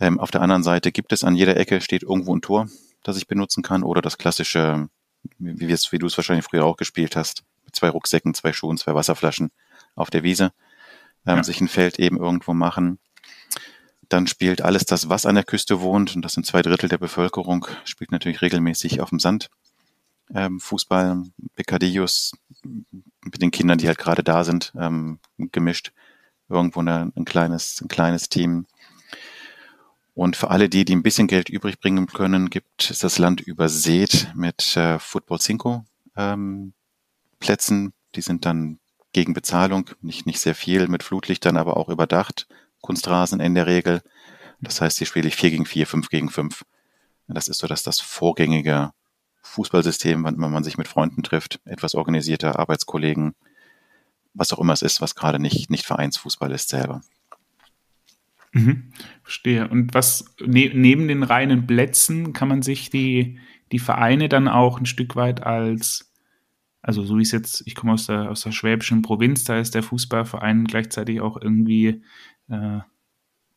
Ähm, 0.00 0.18
auf 0.18 0.30
der 0.30 0.40
anderen 0.40 0.62
Seite 0.62 0.90
gibt 0.90 1.12
es 1.12 1.22
an 1.22 1.36
jeder 1.36 1.56
Ecke 1.56 1.80
steht 1.80 2.02
irgendwo 2.02 2.34
ein 2.34 2.42
Tor, 2.42 2.68
das 3.02 3.16
ich 3.16 3.26
benutzen 3.26 3.62
kann 3.62 3.82
oder 3.82 4.02
das 4.02 4.18
klassische, 4.18 4.88
wie, 5.38 5.68
wie 5.68 5.98
du 5.98 6.06
es 6.06 6.16
wahrscheinlich 6.16 6.44
früher 6.44 6.64
auch 6.64 6.76
gespielt 6.76 7.14
hast, 7.14 7.44
mit 7.64 7.76
zwei 7.76 7.88
Rucksäcken, 7.90 8.34
zwei 8.34 8.52
Schuhen, 8.52 8.78
zwei 8.78 8.94
Wasserflaschen 8.94 9.50
auf 9.94 10.10
der 10.10 10.22
Wiese, 10.22 10.52
ähm, 11.26 11.36
ja. 11.36 11.44
sich 11.44 11.60
ein 11.60 11.68
Feld 11.68 11.98
eben 11.98 12.16
irgendwo 12.16 12.54
machen. 12.54 12.98
Dann 14.08 14.26
spielt 14.26 14.60
alles 14.60 14.84
das, 14.84 15.08
was 15.08 15.24
an 15.24 15.36
der 15.36 15.44
Küste 15.44 15.80
wohnt, 15.80 16.16
und 16.16 16.22
das 16.22 16.32
sind 16.32 16.46
zwei 16.46 16.62
Drittel 16.62 16.88
der 16.88 16.98
Bevölkerung, 16.98 17.66
spielt 17.84 18.12
natürlich 18.12 18.42
regelmäßig 18.42 19.00
auf 19.00 19.10
dem 19.10 19.20
Sand. 19.20 19.50
Ähm, 20.34 20.60
Fußball, 20.60 21.24
Picadillos, 21.54 22.32
mit 22.64 23.42
den 23.42 23.50
Kindern, 23.50 23.78
die 23.78 23.86
halt 23.86 23.98
gerade 23.98 24.22
da 24.22 24.44
sind, 24.44 24.72
ähm, 24.78 25.18
gemischt. 25.38 25.92
Irgendwo 26.48 26.80
eine, 26.80 27.12
ein, 27.16 27.24
kleines, 27.24 27.80
ein 27.80 27.88
kleines 27.88 28.28
Team. 28.28 28.66
Und 30.14 30.36
für 30.36 30.50
alle 30.50 30.68
die, 30.68 30.84
die 30.84 30.94
ein 30.94 31.02
bisschen 31.02 31.26
Geld 31.26 31.48
übrig 31.48 31.80
bringen 31.80 32.06
können, 32.06 32.50
gibt 32.50 32.90
es 32.90 32.98
das 32.98 33.18
Land 33.18 33.40
übersät 33.40 34.30
mit 34.34 34.76
äh, 34.76 34.98
Football 34.98 35.38
Cinco 35.38 35.84
ähm, 36.16 36.74
Plätzen. 37.38 37.94
Die 38.14 38.20
sind 38.20 38.44
dann 38.44 38.78
gegen 39.12 39.32
Bezahlung, 39.32 39.88
nicht, 40.00 40.26
nicht 40.26 40.40
sehr 40.40 40.54
viel, 40.54 40.88
mit 40.88 41.02
Flutlichtern 41.02 41.56
aber 41.56 41.76
auch 41.76 41.88
überdacht. 41.88 42.46
Kunstrasen 42.82 43.40
in 43.40 43.54
der 43.54 43.66
Regel. 43.66 44.02
Das 44.60 44.80
heißt, 44.80 44.98
hier 44.98 45.06
spiele 45.06 45.28
ich 45.28 45.36
4 45.36 45.50
gegen 45.50 45.66
4, 45.66 45.86
5 45.86 46.08
gegen 46.08 46.30
5. 46.30 46.64
Das 47.28 47.48
ist 47.48 47.58
so 47.58 47.66
dass 47.66 47.82
das 47.82 48.00
vorgängige 48.00 48.92
Fußballsystem, 49.42 50.22
wann 50.24 50.34
immer 50.34 50.48
man 50.48 50.64
sich 50.64 50.78
mit 50.78 50.88
Freunden 50.88 51.22
trifft, 51.22 51.60
etwas 51.64 51.94
organisierter, 51.94 52.58
Arbeitskollegen, 52.58 53.34
was 54.34 54.52
auch 54.52 54.58
immer 54.58 54.72
es 54.72 54.82
ist, 54.82 55.00
was 55.00 55.14
gerade 55.14 55.38
nicht, 55.38 55.70
nicht 55.70 55.84
Vereinsfußball 55.84 56.50
ist 56.52 56.68
selber. 56.68 57.02
Mhm, 58.52 58.92
verstehe. 59.22 59.68
Und 59.68 59.94
was 59.94 60.24
ne, 60.40 60.70
neben 60.74 61.08
den 61.08 61.22
reinen 61.22 61.66
Plätzen 61.66 62.32
kann 62.32 62.48
man 62.48 62.62
sich 62.62 62.90
die, 62.90 63.38
die 63.72 63.78
Vereine 63.78 64.28
dann 64.28 64.48
auch 64.48 64.78
ein 64.78 64.86
Stück 64.86 65.16
weit 65.16 65.42
als 65.42 66.12
also 66.82 67.04
so 67.04 67.16
wie 67.16 67.22
es 67.22 67.30
jetzt, 67.30 67.62
ich 67.66 67.76
komme 67.76 67.92
aus 67.92 68.06
der, 68.06 68.28
aus 68.28 68.42
der 68.42 68.50
schwäbischen 68.50 69.02
Provinz, 69.02 69.44
da 69.44 69.58
ist 69.58 69.74
der 69.76 69.84
Fußballverein 69.84 70.64
gleichzeitig 70.64 71.20
auch 71.20 71.40
irgendwie 71.40 72.02
äh, 72.48 72.80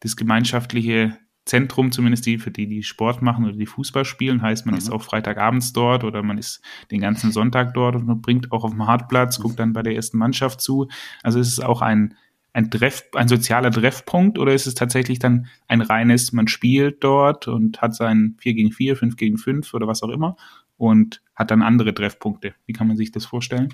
das 0.02 0.15
gemeinschaftliche 0.15 1.17
Zentrum, 1.45 1.91
zumindest 1.91 2.25
die, 2.25 2.39
für 2.39 2.49
die, 2.49 2.67
die 2.67 2.84
Sport 2.84 3.21
machen 3.21 3.45
oder 3.45 3.55
die 3.55 3.67
Fußball 3.67 4.03
spielen, 4.03 4.41
heißt, 4.41 4.65
man 4.65 4.73
mhm. 4.73 4.79
ist 4.79 4.91
auch 4.91 5.03
Freitagabends 5.03 5.73
dort 5.73 6.03
oder 6.03 6.23
man 6.23 6.38
ist 6.38 6.62
den 6.89 7.01
ganzen 7.01 7.31
Sonntag 7.31 7.73
dort 7.75 7.95
und 7.95 8.08
man 8.08 8.21
bringt 8.21 8.51
auch 8.51 8.63
auf 8.63 8.71
dem 8.71 8.88
Hartplatz, 8.88 9.39
guckt 9.39 9.60
dann 9.60 9.73
bei 9.73 9.84
der 9.84 9.95
ersten 9.95 10.17
Mannschaft 10.17 10.60
zu. 10.60 10.88
Also 11.21 11.39
ist 11.39 11.49
es 11.49 11.60
auch 11.60 11.81
ein, 11.81 12.15
ein 12.53 12.71
Treff, 12.71 13.03
ein 13.13 13.27
sozialer 13.27 13.69
Treffpunkt 13.69 14.39
oder 14.39 14.53
ist 14.53 14.65
es 14.65 14.73
tatsächlich 14.73 15.19
dann 15.19 15.47
ein 15.67 15.81
reines, 15.81 16.31
man 16.34 16.47
spielt 16.47 17.03
dort 17.03 17.47
und 17.47 17.81
hat 17.81 17.93
sein 17.93 18.36
4 18.39 18.53
gegen 18.55 18.71
4, 18.71 18.95
5 18.95 19.15
gegen 19.15 19.38
5 19.38 19.73
oder 19.73 19.88
was 19.88 20.01
auch 20.01 20.10
immer 20.10 20.38
und 20.77 21.21
hat 21.36 21.51
dann 21.51 21.62
andere 21.62 21.93
Treffpunkte. 21.93 22.55
Wie 22.65 22.73
kann 22.73 22.88
man 22.88 22.97
sich 22.97 23.12
das 23.12 23.25
vorstellen? 23.25 23.73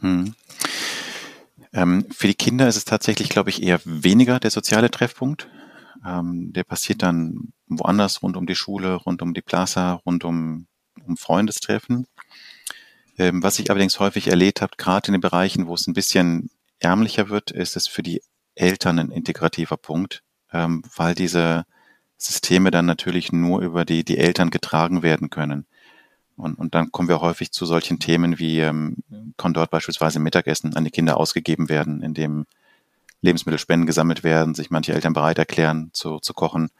Hm. 0.00 0.34
Ähm, 1.72 2.06
für 2.10 2.28
die 2.28 2.34
Kinder 2.34 2.68
ist 2.68 2.76
es 2.76 2.84
tatsächlich, 2.84 3.28
glaube 3.28 3.50
ich, 3.50 3.62
eher 3.62 3.80
weniger 3.84 4.38
der 4.38 4.50
soziale 4.50 4.90
Treffpunkt. 4.90 5.48
Ähm, 6.04 6.52
der 6.52 6.64
passiert 6.64 7.02
dann 7.02 7.52
woanders, 7.66 8.22
rund 8.22 8.36
um 8.36 8.46
die 8.46 8.54
Schule, 8.54 8.94
rund 8.94 9.22
um 9.22 9.34
die 9.34 9.42
Plaza, 9.42 9.94
rund 10.06 10.24
um, 10.24 10.66
um 11.04 11.16
Freundestreffen. 11.16 12.06
Ähm, 13.18 13.42
was 13.42 13.58
ich 13.58 13.70
allerdings 13.70 13.98
häufig 13.98 14.28
erlebt 14.28 14.62
habe, 14.62 14.76
gerade 14.76 15.08
in 15.08 15.12
den 15.12 15.20
Bereichen, 15.20 15.66
wo 15.66 15.74
es 15.74 15.86
ein 15.86 15.94
bisschen 15.94 16.50
ärmlicher 16.78 17.28
wird, 17.28 17.50
ist 17.50 17.76
es 17.76 17.88
für 17.88 18.02
die 18.02 18.22
Eltern 18.54 18.98
ein 18.98 19.10
integrativer 19.10 19.76
Punkt, 19.76 20.22
ähm, 20.52 20.82
weil 20.96 21.14
diese 21.14 21.64
Systeme 22.16 22.70
dann 22.70 22.86
natürlich 22.86 23.32
nur 23.32 23.60
über 23.60 23.84
die, 23.84 24.04
die 24.04 24.18
Eltern 24.18 24.50
getragen 24.50 25.02
werden 25.02 25.30
können. 25.30 25.66
Und, 26.36 26.54
und 26.54 26.74
dann 26.74 26.92
kommen 26.92 27.08
wir 27.08 27.20
häufig 27.20 27.50
zu 27.50 27.66
solchen 27.66 27.98
Themen 27.98 28.38
wie 28.38 28.60
ähm, 28.60 28.98
kann 29.36 29.54
dort 29.54 29.70
beispielsweise 29.70 30.20
Mittagessen 30.20 30.76
an 30.76 30.84
die 30.84 30.90
Kinder 30.90 31.16
ausgegeben 31.16 31.68
werden, 31.68 32.02
indem 32.02 32.46
Lebensmittelspenden 33.20 33.86
gesammelt 33.86 34.22
werden, 34.22 34.54
sich 34.54 34.70
manche 34.70 34.92
Eltern 34.92 35.12
bereit 35.12 35.38
erklären 35.38 35.90
zu, 35.92 36.18
zu 36.20 36.34
kochen, 36.34 36.70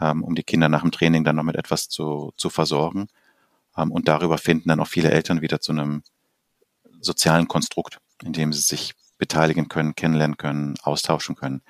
ähm, 0.00 0.22
um 0.22 0.34
die 0.34 0.44
Kinder 0.44 0.68
nach 0.68 0.82
dem 0.82 0.92
Training 0.92 1.24
dann 1.24 1.36
noch 1.36 1.42
mit 1.42 1.56
etwas 1.56 1.88
zu, 1.88 2.32
zu 2.36 2.50
versorgen. 2.50 3.08
Ähm, 3.76 3.90
und 3.90 4.08
darüber 4.08 4.38
finden 4.38 4.68
dann 4.68 4.80
auch 4.80 4.88
viele 4.88 5.10
Eltern 5.10 5.40
wieder 5.40 5.60
zu 5.60 5.72
einem 5.72 6.02
sozialen 7.00 7.48
Konstrukt, 7.48 7.98
in 8.22 8.32
dem 8.32 8.52
sie 8.52 8.60
sich 8.60 8.94
beteiligen 9.18 9.68
können, 9.68 9.94
kennenlernen 9.94 10.36
können, 10.36 10.74
austauschen 10.82 11.34
können. 11.34 11.62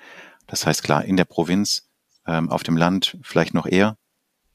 Das 0.47 0.65
heißt 0.65 0.83
klar, 0.83 1.05
in 1.05 1.17
der 1.17 1.25
Provinz, 1.25 1.89
ähm, 2.27 2.49
auf 2.49 2.63
dem 2.63 2.77
Land 2.77 3.17
vielleicht 3.21 3.53
noch 3.53 3.65
eher, 3.65 3.97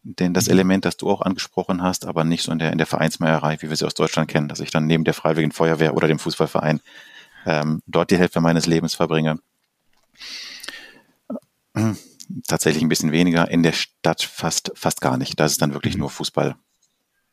denn 0.02 0.32
das 0.32 0.46
mhm. 0.46 0.52
Element, 0.52 0.84
das 0.84 0.96
du 0.96 1.10
auch 1.10 1.20
angesprochen 1.20 1.82
hast, 1.82 2.06
aber 2.06 2.24
nicht 2.24 2.42
so 2.42 2.52
in 2.52 2.58
der, 2.58 2.72
in 2.72 2.78
der 2.78 2.86
Vereinsmeierei, 2.86 3.58
wie 3.60 3.68
wir 3.68 3.76
sie 3.76 3.86
aus 3.86 3.94
Deutschland 3.94 4.30
kennen, 4.30 4.48
dass 4.48 4.60
ich 4.60 4.70
dann 4.70 4.86
neben 4.86 5.04
der 5.04 5.14
Freiwilligen 5.14 5.52
Feuerwehr 5.52 5.94
oder 5.94 6.08
dem 6.08 6.18
Fußballverein 6.18 6.80
ähm, 7.46 7.82
dort 7.86 8.10
die 8.10 8.18
Hälfte 8.18 8.40
meines 8.40 8.66
Lebens 8.66 8.94
verbringe. 8.94 9.38
Tatsächlich 12.46 12.82
ein 12.82 12.88
bisschen 12.88 13.12
weniger, 13.12 13.50
in 13.50 13.62
der 13.62 13.72
Stadt 13.72 14.22
fast, 14.22 14.72
fast 14.74 15.00
gar 15.00 15.16
nicht. 15.16 15.38
Da 15.38 15.44
ist 15.44 15.62
dann 15.62 15.74
wirklich 15.74 15.94
mhm. 15.94 16.00
nur 16.00 16.10
Fußball 16.10 16.56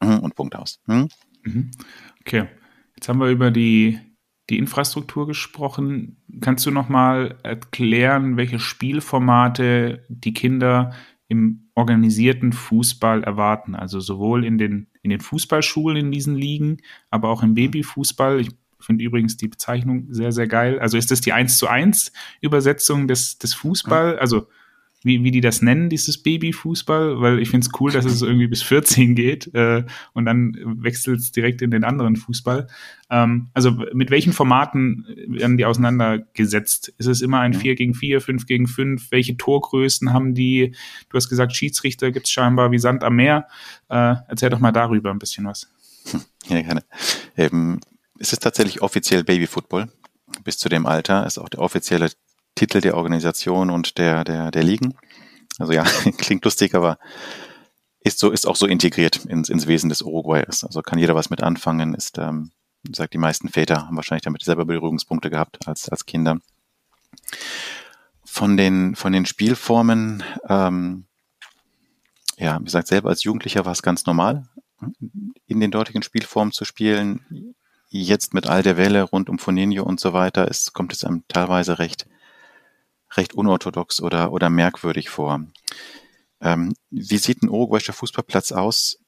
mhm, 0.01 0.19
und 0.19 0.35
Punkt 0.35 0.55
aus. 0.55 0.79
Hm? 0.87 1.09
Mhm. 1.43 1.71
Okay, 2.21 2.47
jetzt 2.95 3.07
haben 3.09 3.19
wir 3.19 3.29
über 3.29 3.51
die, 3.51 3.99
die 4.49 4.57
Infrastruktur 4.57 5.27
gesprochen. 5.27 6.17
Kannst 6.41 6.65
du 6.65 6.71
noch 6.71 6.89
mal 6.89 7.37
erklären, 7.43 8.37
welche 8.37 8.59
Spielformate 8.59 10.03
die 10.09 10.33
Kinder 10.33 10.93
im 11.27 11.69
organisierten 11.75 12.53
Fußball 12.53 13.23
erwarten? 13.23 13.75
Also 13.75 13.99
sowohl 13.99 14.45
in 14.45 14.57
den, 14.57 14.87
in 15.01 15.09
den 15.09 15.19
Fußballschulen 15.19 15.97
in 15.97 16.11
diesen 16.11 16.35
Ligen, 16.35 16.77
aber 17.09 17.29
auch 17.29 17.43
im 17.43 17.53
Babyfußball. 17.53 18.39
Ich 18.39 18.49
finde 18.79 19.03
übrigens 19.03 19.37
die 19.37 19.47
Bezeichnung 19.47 20.07
sehr, 20.09 20.31
sehr 20.31 20.47
geil. 20.47 20.79
Also 20.79 20.97
ist 20.97 21.11
das 21.11 21.21
die 21.21 21.33
1 21.33 21.57
zu 21.57 21.67
1 21.67 22.11
Übersetzung 22.41 23.07
des, 23.07 23.37
des 23.37 23.53
Fußball? 23.53 24.19
Also 24.19 24.47
wie, 25.03 25.23
wie 25.23 25.31
die 25.31 25.41
das 25.41 25.61
nennen, 25.61 25.89
dieses 25.89 26.21
Babyfußball, 26.21 27.21
weil 27.21 27.39
ich 27.39 27.49
finde 27.49 27.65
es 27.65 27.79
cool, 27.79 27.91
dass 27.91 28.05
es 28.05 28.21
irgendwie 28.21 28.47
bis 28.47 28.63
14 28.63 29.15
geht 29.15 29.53
äh, 29.53 29.83
und 30.13 30.25
dann 30.25 30.57
wechselt 30.81 31.19
es 31.19 31.31
direkt 31.31 31.61
in 31.61 31.71
den 31.71 31.83
anderen 31.83 32.15
Fußball. 32.15 32.67
Ähm, 33.09 33.49
also 33.53 33.71
mit 33.93 34.09
welchen 34.09 34.33
Formaten 34.33 35.05
werden 35.27 35.57
die 35.57 35.65
auseinandergesetzt? 35.65 36.93
Ist 36.97 37.07
es 37.07 37.21
immer 37.21 37.39
ein 37.39 37.53
4 37.53 37.75
gegen 37.75 37.93
4, 37.93 38.21
5 38.21 38.45
gegen 38.47 38.67
5? 38.67 39.11
Welche 39.11 39.37
Torgrößen 39.37 40.13
haben 40.13 40.33
die? 40.33 40.73
Du 41.09 41.15
hast 41.15 41.29
gesagt, 41.29 41.55
Schiedsrichter 41.55 42.11
gibt 42.11 42.25
es 42.25 42.31
scheinbar 42.31 42.71
wie 42.71 42.79
Sand 42.79 43.03
am 43.03 43.15
Meer. 43.15 43.47
Äh, 43.89 44.15
erzähl 44.27 44.49
doch 44.49 44.59
mal 44.59 44.71
darüber 44.71 45.11
ein 45.11 45.19
bisschen 45.19 45.45
was. 45.45 45.71
Ja, 46.49 46.61
gerne. 46.61 46.81
Ähm, 47.35 47.81
es 48.19 48.33
ist 48.33 48.43
tatsächlich 48.43 48.81
offiziell 48.81 49.23
Babyfootball. 49.23 49.89
Bis 50.43 50.57
zu 50.57 50.69
dem 50.69 50.85
Alter 50.85 51.25
ist 51.25 51.37
auch 51.37 51.49
der 51.49 51.61
offizielle 51.61 52.11
Titel 52.55 52.81
der 52.81 52.97
Organisation 52.97 53.69
und 53.69 53.97
der, 53.97 54.23
der, 54.23 54.51
der 54.51 54.63
Ligen. 54.63 54.95
Also 55.59 55.73
ja, 55.73 55.83
klingt 56.17 56.43
lustig, 56.43 56.75
aber 56.75 56.97
ist 57.99 58.19
so, 58.19 58.31
ist 58.31 58.47
auch 58.47 58.55
so 58.55 58.65
integriert 58.65 59.25
ins, 59.25 59.49
ins 59.49 59.67
Wesen 59.67 59.89
des 59.89 60.01
Uruguayers. 60.01 60.63
Also 60.63 60.81
kann 60.81 60.99
jeder 60.99 61.15
was 61.15 61.29
mit 61.29 61.43
anfangen, 61.43 61.93
ist, 61.93 62.17
ähm, 62.17 62.51
sagt 62.91 63.13
die 63.13 63.19
meisten 63.19 63.49
Väter 63.49 63.87
haben 63.87 63.95
wahrscheinlich 63.95 64.23
damit 64.23 64.43
selber 64.43 64.65
Berührungspunkte 64.65 65.29
gehabt 65.29 65.67
als, 65.67 65.89
als 65.89 66.05
Kinder. 66.05 66.39
Von 68.23 68.57
den, 68.57 68.95
von 68.95 69.13
den 69.13 69.25
Spielformen, 69.25 70.23
ähm, 70.47 71.05
ja, 72.37 72.59
wie 72.59 72.65
gesagt, 72.65 72.87
selber 72.87 73.09
als 73.09 73.23
Jugendlicher 73.23 73.65
war 73.65 73.71
es 73.71 73.81
ganz 73.81 74.05
normal, 74.05 74.47
in 75.47 75.59
den 75.59 75.71
dortigen 75.71 76.03
Spielformen 76.03 76.51
zu 76.51 76.65
spielen. 76.65 77.55
Jetzt 77.89 78.33
mit 78.33 78.47
all 78.47 78.63
der 78.63 78.77
Welle 78.77 79.03
rund 79.03 79.29
um 79.29 79.39
Foninho 79.39 79.83
und 79.83 79.99
so 79.99 80.13
weiter, 80.13 80.47
es 80.49 80.73
kommt 80.73 80.93
es 80.93 81.03
einem 81.03 81.23
teilweise 81.27 81.79
recht 81.79 82.05
recht 83.15 83.33
unorthodox 83.33 84.01
oder, 84.01 84.31
oder 84.31 84.49
merkwürdig 84.49 85.09
vor. 85.09 85.41
Ähm, 86.41 86.73
wie 86.89 87.17
sieht 87.17 87.41
ein 87.41 87.49
uruguayischer 87.49 87.93
Fußballplatz 87.93 88.51
aus 88.51 88.99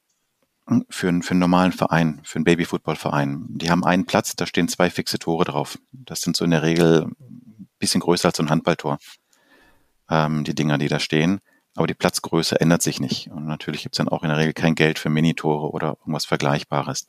für, 0.90 1.10
einen, 1.10 1.22
für 1.22 1.32
einen 1.32 1.40
normalen 1.40 1.72
Verein, 1.72 2.22
für 2.24 2.38
einen 2.38 2.46
Babyfootballverein? 2.46 3.46
Die 3.50 3.70
haben 3.70 3.84
einen 3.84 4.06
Platz, 4.06 4.36
da 4.36 4.46
stehen 4.46 4.68
zwei 4.68 4.90
fixe 4.90 5.20
Tore 5.20 5.46
drauf. 5.46 5.78
Das 5.92 6.22
sind 6.22 6.36
so 6.36 6.46
in 6.46 6.52
der 6.52 6.64
Regel 6.64 7.04
ein 7.04 7.70
bisschen 7.78 8.02
größer 8.02 8.30
als 8.30 8.38
so 8.38 8.44
ein 8.44 8.50
Handballtor, 8.50 8.98
ähm, 10.10 10.44
die 10.44 10.56
Dinger, 10.56 10.78
die 10.78 10.88
da 10.88 11.00
stehen. 11.00 11.40
Aber 11.76 11.88
die 11.88 11.94
Platzgröße 11.94 12.60
ändert 12.60 12.82
sich 12.82 13.00
nicht. 13.00 13.30
Und 13.30 13.46
natürlich 13.46 13.84
gibt 13.84 13.96
es 13.96 13.98
dann 13.98 14.10
auch 14.10 14.24
in 14.24 14.30
der 14.30 14.38
Regel 14.38 14.54
kein 14.54 14.76
Geld 14.76 14.98
für 14.98 15.10
Minitore 15.10 15.70
oder 15.72 15.98
irgendwas 16.00 16.26
Vergleichbares. 16.26 17.08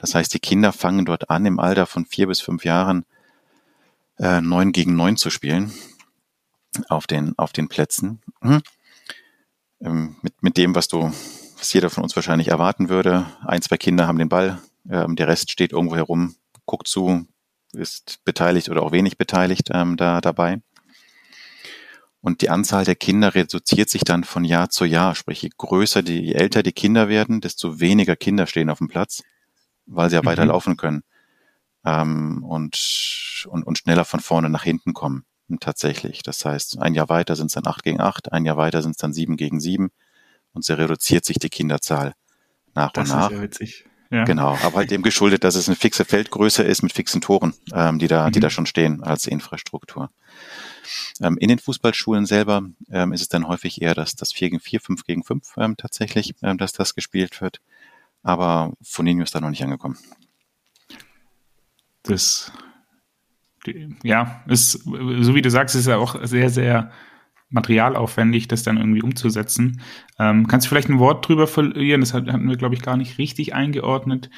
Das 0.00 0.14
heißt, 0.14 0.32
die 0.32 0.40
Kinder 0.40 0.72
fangen 0.72 1.04
dort 1.04 1.30
an, 1.30 1.44
im 1.44 1.60
Alter 1.60 1.86
von 1.86 2.06
vier 2.06 2.26
bis 2.26 2.40
fünf 2.40 2.64
Jahren 2.64 3.04
äh, 4.18 4.40
9 4.40 4.72
gegen 4.72 4.96
9 4.96 5.16
zu 5.18 5.28
spielen 5.28 5.72
auf 6.88 7.06
den, 7.06 7.38
auf 7.38 7.52
den 7.52 7.68
Plätzen. 7.68 8.20
Mhm. 8.40 8.62
Ähm, 9.82 10.16
mit, 10.22 10.42
mit 10.42 10.56
dem, 10.56 10.74
was 10.74 10.88
du, 10.88 11.12
was 11.58 11.72
jeder 11.72 11.90
von 11.90 12.02
uns 12.02 12.16
wahrscheinlich 12.16 12.48
erwarten 12.48 12.88
würde. 12.88 13.26
Ein, 13.44 13.60
zwei 13.60 13.76
Kinder 13.76 14.06
haben 14.06 14.18
den 14.18 14.30
Ball, 14.30 14.58
ähm, 14.88 15.16
der 15.16 15.28
Rest 15.28 15.50
steht 15.50 15.72
irgendwo 15.72 15.96
herum, 15.96 16.34
guckt 16.64 16.88
zu, 16.88 17.26
ist 17.72 18.24
beteiligt 18.24 18.70
oder 18.70 18.82
auch 18.82 18.92
wenig 18.92 19.18
beteiligt 19.18 19.68
ähm, 19.72 19.96
da 19.96 20.22
dabei. 20.22 20.62
Und 22.22 22.40
die 22.40 22.50
Anzahl 22.50 22.84
der 22.84 22.96
Kinder 22.96 23.34
reduziert 23.34 23.88
sich 23.88 24.04
dann 24.04 24.24
von 24.24 24.44
Jahr 24.44 24.68
zu 24.70 24.84
Jahr. 24.84 25.14
Sprich, 25.14 25.42
je 25.42 25.50
größer, 25.56 26.02
die, 26.02 26.20
je 26.20 26.32
älter 26.34 26.62
die 26.62 26.72
Kinder 26.72 27.08
werden, 27.08 27.40
desto 27.40 27.80
weniger 27.80 28.16
Kinder 28.16 28.46
stehen 28.46 28.68
auf 28.68 28.78
dem 28.78 28.88
Platz, 28.88 29.22
weil 29.90 30.10
sie 30.10 30.16
ja 30.16 30.22
mhm. 30.22 30.26
weiter 30.26 30.46
laufen 30.46 30.76
können 30.76 31.02
ähm, 31.84 32.44
und, 32.44 33.46
und, 33.48 33.66
und 33.66 33.78
schneller 33.78 34.04
von 34.04 34.20
vorne 34.20 34.50
nach 34.50 34.64
hinten 34.64 34.94
kommen. 34.94 35.24
Tatsächlich. 35.58 36.22
Das 36.22 36.44
heißt, 36.44 36.78
ein 36.78 36.94
Jahr 36.94 37.08
weiter 37.08 37.34
sind 37.34 37.46
es 37.46 37.54
dann 37.54 37.66
acht 37.66 37.82
gegen 37.82 38.00
acht, 38.00 38.30
ein 38.30 38.44
Jahr 38.44 38.56
weiter 38.56 38.82
sind 38.82 38.92
es 38.92 38.98
dann 38.98 39.12
sieben 39.12 39.36
gegen 39.36 39.58
sieben 39.58 39.90
und 40.52 40.64
so 40.64 40.74
reduziert 40.74 41.24
sich 41.24 41.40
die 41.40 41.48
Kinderzahl 41.48 42.14
nach 42.74 42.92
das 42.92 43.10
und 43.10 43.16
nach. 43.16 43.30
Ist 43.30 43.36
ja 43.36 43.42
witzig. 43.42 43.84
Ja. 44.12 44.24
Genau, 44.24 44.58
aber 44.62 44.78
halt 44.78 44.90
dem 44.90 45.02
geschuldet, 45.02 45.44
dass 45.44 45.54
es 45.54 45.68
eine 45.68 45.76
fixe 45.76 46.04
Feldgröße 46.04 46.64
ist 46.64 46.82
mit 46.82 46.92
fixen 46.92 47.20
Toren, 47.20 47.54
ähm, 47.72 47.98
die 48.00 48.08
da, 48.08 48.26
mhm. 48.26 48.32
die 48.32 48.40
da 48.40 48.50
schon 48.50 48.66
stehen 48.66 49.02
als 49.02 49.26
Infrastruktur. 49.26 50.10
Ähm, 51.20 51.36
in 51.38 51.48
den 51.48 51.60
Fußballschulen 51.60 52.26
selber 52.26 52.62
ähm, 52.90 53.12
ist 53.12 53.20
es 53.20 53.28
dann 53.28 53.46
häufig 53.46 53.82
eher 53.82 53.94
das, 53.94 54.16
das 54.16 54.32
4 54.32 54.50
gegen 54.50 54.60
4, 54.60 54.80
5 54.80 55.04
gegen 55.04 55.22
5 55.22 55.52
ähm, 55.58 55.76
tatsächlich, 55.76 56.34
ähm, 56.42 56.58
dass 56.58 56.72
das 56.72 56.96
gespielt 56.96 57.40
wird. 57.40 57.60
Aber 58.22 58.74
Foninho 58.82 59.22
ist 59.22 59.34
da 59.34 59.40
noch 59.40 59.50
nicht 59.50 59.62
angekommen 59.62 59.98
das, 62.02 62.52
ja, 64.02 64.42
ist, 64.46 64.72
so 64.72 65.34
wie 65.34 65.42
du 65.42 65.50
sagst, 65.50 65.74
ist 65.74 65.86
ja 65.86 65.98
auch 65.98 66.16
sehr, 66.24 66.50
sehr 66.50 66.90
materialaufwendig, 67.50 68.48
das 68.48 68.62
dann 68.62 68.76
irgendwie 68.76 69.02
umzusetzen. 69.02 69.80
Ähm, 70.18 70.46
kannst 70.46 70.66
du 70.66 70.68
vielleicht 70.68 70.88
ein 70.88 70.98
Wort 70.98 71.26
drüber 71.26 71.46
verlieren? 71.46 72.00
Das 72.00 72.14
hatten 72.14 72.48
wir, 72.48 72.56
glaube 72.56 72.74
ich, 72.74 72.82
gar 72.82 72.96
nicht 72.96 73.18
richtig 73.18 73.54
eingeordnet. 73.54 74.30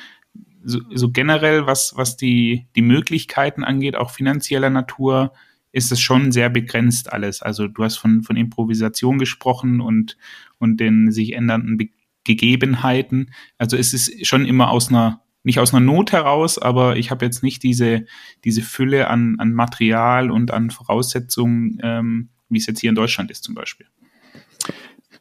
So, 0.65 0.81
so, 0.95 1.11
generell, 1.11 1.67
was, 1.67 1.93
was 1.97 2.17
die, 2.17 2.69
die 2.75 2.83
Möglichkeiten 2.83 3.65
angeht, 3.65 3.97
auch 3.97 4.11
finanzieller 4.11 4.71
Natur, 4.71 5.33
ist 5.73 5.91
es 5.91 6.01
schon 6.01 6.33
sehr 6.33 6.51
begrenzt 6.51 7.13
alles. 7.13 7.43
Also 7.43 7.67
du 7.67 7.83
hast 7.83 7.97
von, 7.97 8.23
von 8.23 8.37
Improvisation 8.37 9.19
gesprochen 9.19 9.81
und, 9.81 10.17
und 10.59 10.79
den 10.79 11.11
sich 11.11 11.33
ändernden 11.33 11.79
Be 11.79 11.89
Gegebenheiten. 12.25 13.33
Also 13.59 13.77
es 13.77 13.93
ist 13.93 14.27
schon 14.27 14.47
immer 14.47 14.71
aus 14.71 14.89
einer 14.89 15.23
nicht 15.45 15.59
aus 15.59 15.75
einer 15.75 15.85
Not 15.85 16.13
heraus, 16.13 16.59
aber 16.59 16.97
ich 16.97 17.11
habe 17.11 17.25
jetzt 17.25 17.43
nicht 17.43 17.63
diese, 17.63 18.07
diese 18.45 18.63
Fülle 18.63 19.09
an, 19.09 19.37
an 19.39 19.53
Material 19.53 20.31
und 20.31 20.53
an 20.53 20.71
Voraussetzungen, 20.71 21.79
ähm, 21.83 22.29
wie 22.49 22.59
es 22.59 22.67
jetzt 22.67 22.81
hier 22.81 22.91
in 22.91 22.95
Deutschland 22.95 23.31
ist 23.31 23.43
zum 23.43 23.55
Beispiel. 23.55 23.87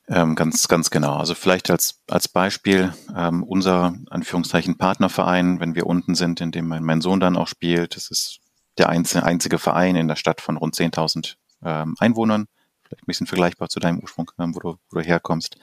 Ähm, 0.07 0.35
ganz, 0.35 0.67
ganz 0.67 0.89
genau. 0.89 1.15
Also 1.15 1.35
vielleicht 1.35 1.71
als, 1.71 2.03
als 2.09 2.27
Beispiel 2.27 2.93
ähm, 3.15 3.43
unser 3.43 3.95
Anführungszeichen 4.09 4.77
Partnerverein, 4.77 5.59
wenn 5.59 5.73
wir 5.73 5.87
unten 5.87 6.15
sind, 6.15 6.41
in 6.41 6.51
dem 6.51 6.67
mein, 6.67 6.83
mein 6.83 7.01
Sohn 7.01 7.19
dann 7.19 7.37
auch 7.37 7.47
spielt. 7.47 7.95
Das 7.95 8.11
ist 8.11 8.41
der 8.77 8.89
einzige, 8.89 9.23
einzige 9.23 9.57
Verein 9.57 9.95
in 9.95 10.07
der 10.07 10.17
Stadt 10.17 10.41
von 10.41 10.57
rund 10.57 10.75
10.000 10.75 11.35
ähm, 11.63 11.95
Einwohnern. 11.99 12.47
Vielleicht 12.91 13.03
ein 13.03 13.07
bisschen 13.07 13.27
vergleichbar 13.27 13.69
zu 13.69 13.79
deinem 13.79 13.99
Ursprung, 13.99 14.31
ähm, 14.37 14.53
wo, 14.53 14.59
du, 14.59 14.77
wo 14.89 14.99
du 14.99 15.01
herkommst. 15.01 15.55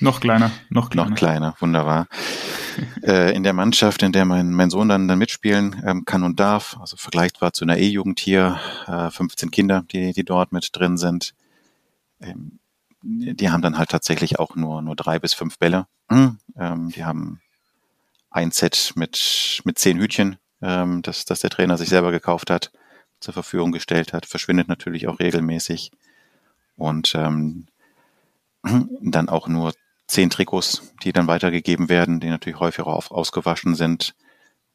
Noch 0.00 0.18
kleiner, 0.18 0.50
noch 0.68 0.90
kleiner. 0.90 1.10
Noch 1.10 1.16
kleiner, 1.16 1.54
wunderbar. 1.60 2.08
äh, 3.04 3.36
in 3.36 3.44
der 3.44 3.52
Mannschaft, 3.52 4.02
in 4.02 4.10
der 4.10 4.24
mein, 4.24 4.50
mein 4.50 4.68
Sohn 4.68 4.88
dann, 4.88 5.06
dann 5.06 5.18
mitspielen 5.18 5.80
ähm, 5.86 6.04
kann 6.04 6.24
und 6.24 6.40
darf, 6.40 6.76
also 6.80 6.96
vergleichbar 6.96 7.52
zu 7.52 7.64
einer 7.64 7.78
E-Jugend 7.78 8.18
hier, 8.18 8.58
äh, 8.88 9.10
15 9.10 9.52
Kinder, 9.52 9.84
die, 9.92 10.12
die 10.12 10.24
dort 10.24 10.50
mit 10.50 10.70
drin 10.72 10.98
sind. 10.98 11.34
Ähm, 12.20 12.58
die 13.04 13.50
haben 13.50 13.62
dann 13.62 13.78
halt 13.78 13.90
tatsächlich 13.90 14.40
auch 14.40 14.56
nur, 14.56 14.82
nur 14.82 14.96
drei 14.96 15.20
bis 15.20 15.34
fünf 15.34 15.58
Bälle. 15.58 15.86
Mhm. 16.10 16.38
Ähm, 16.56 16.88
die 16.88 17.04
haben 17.04 17.40
ein 18.28 18.50
Set 18.50 18.94
mit, 18.96 19.62
mit 19.64 19.78
zehn 19.78 20.00
Hütchen, 20.00 20.36
ähm, 20.62 21.02
das, 21.02 21.26
das 21.26 21.40
der 21.40 21.50
Trainer 21.50 21.78
sich 21.78 21.90
selber 21.90 22.10
gekauft 22.10 22.50
hat, 22.50 22.72
zur 23.20 23.34
Verfügung 23.34 23.70
gestellt 23.70 24.12
hat, 24.12 24.26
verschwindet 24.26 24.66
natürlich 24.66 25.06
auch 25.06 25.20
regelmäßig. 25.20 25.92
Und 26.76 27.14
ähm, 27.14 27.66
dann 29.00 29.28
auch 29.28 29.48
nur 29.48 29.72
zehn 30.06 30.30
Trikots, 30.30 30.92
die 31.02 31.12
dann 31.12 31.26
weitergegeben 31.26 31.88
werden, 31.88 32.20
die 32.20 32.28
natürlich 32.28 32.60
häufiger 32.60 32.88
auf, 32.88 33.10
ausgewaschen 33.10 33.74
sind 33.74 34.14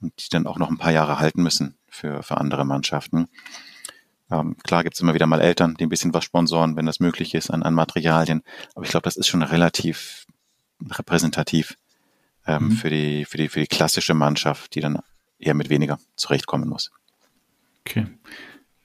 und 0.02 0.14
die 0.18 0.30
dann 0.30 0.48
auch 0.48 0.58
noch 0.58 0.70
ein 0.70 0.78
paar 0.78 0.92
Jahre 0.92 1.20
halten 1.20 1.44
müssen 1.44 1.76
für, 1.88 2.24
für 2.24 2.38
andere 2.38 2.66
Mannschaften. 2.66 3.28
Ähm, 4.30 4.58
klar 4.64 4.84
gibt's 4.84 5.00
immer 5.00 5.14
wieder 5.14 5.28
mal 5.28 5.42
Eltern, 5.42 5.76
die 5.76 5.86
ein 5.86 5.90
bisschen 5.90 6.14
was 6.14 6.26
sponsoren, 6.26 6.76
wenn 6.76 6.86
das 6.86 7.00
möglich 7.00 7.34
ist, 7.34 7.50
an, 7.50 7.64
an 7.64 7.74
Materialien. 7.74 8.44
Aber 8.76 8.84
ich 8.84 8.92
glaube, 8.92 9.04
das 9.04 9.16
ist 9.16 9.28
schon 9.28 9.44
relativ 9.44 10.26
repräsentativ 10.90 11.78
ähm, 12.46 12.66
mhm. 12.66 12.72
für, 12.72 12.90
die, 12.90 13.26
für, 13.26 13.38
die, 13.38 13.50
für 13.50 13.60
die 13.60 13.68
klassische 13.68 14.14
Mannschaft, 14.14 14.76
die 14.76 14.82
dann 14.82 15.00
eher 15.40 15.54
mit 15.54 15.70
weniger 15.70 16.00
zurechtkommen 16.16 16.68
muss. 16.68 16.92
Okay. 17.82 18.08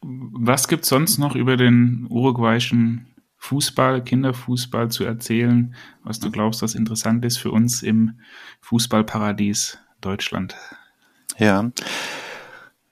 Was 0.02 0.68
gibt's 0.68 0.88
sonst 0.88 1.18
noch 1.18 1.36
über 1.36 1.56
den 1.56 2.06
uruguayischen 2.10 3.06
Fußball, 3.36 4.04
Kinderfußball 4.04 4.90
zu 4.90 5.04
erzählen, 5.04 5.74
was 6.02 6.20
du 6.20 6.30
glaubst, 6.30 6.62
was 6.62 6.74
interessant 6.74 7.24
ist 7.24 7.38
für 7.38 7.50
uns 7.50 7.82
im 7.82 8.20
Fußballparadies 8.60 9.78
Deutschland? 10.00 10.56
Ja, 11.38 11.70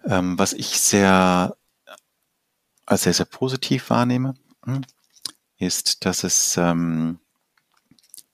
ähm, 0.05 0.38
was 0.38 0.53
ich 0.53 0.81
sehr 0.81 1.57
als 2.90 3.03
sehr, 3.03 3.14
sehr 3.14 3.27
positiv 3.27 3.90
wahrnehme, 3.90 4.35
hm, 4.64 4.83
ist, 5.59 6.05
dass 6.05 6.25
es 6.25 6.57
ähm, 6.57 7.20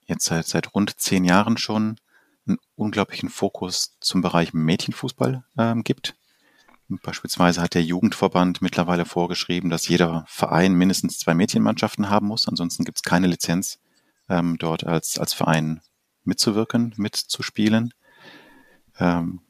jetzt 0.07 0.25
seit, 0.25 0.47
seit 0.47 0.75
rund 0.75 0.99
zehn 0.99 1.25
Jahren 1.25 1.59
schon 1.59 1.97
einen 2.47 2.59
unglaublichen 2.75 3.29
Fokus 3.29 3.97
zum 4.01 4.23
Bereich 4.23 4.55
Mädchenfußball 4.55 5.45
ähm, 5.59 5.85
gibt. 5.85 6.17
Beispielsweise 6.89 7.61
hat 7.61 7.75
der 7.75 7.83
Jugendverband 7.83 8.63
mittlerweile 8.63 9.05
vorgeschrieben, 9.05 9.71
dass 9.71 9.89
jeder 9.89 10.25
Verein 10.29 10.75
mindestens 10.75 11.19
zwei 11.19 11.35
Mädchenmannschaften 11.35 12.11
haben 12.11 12.29
muss. 12.29 12.47
Ansonsten 12.47 12.85
gibt 12.85 12.99
es 12.99 13.03
keine 13.03 13.27
Lizenz, 13.27 13.81
ähm, 14.29 14.57
dort 14.59 14.85
als, 14.85 15.19
als 15.19 15.33
Verein 15.33 15.81
mitzuwirken, 16.23 16.95
mitzuspielen. 16.97 17.93
Ähm, 19.01 19.41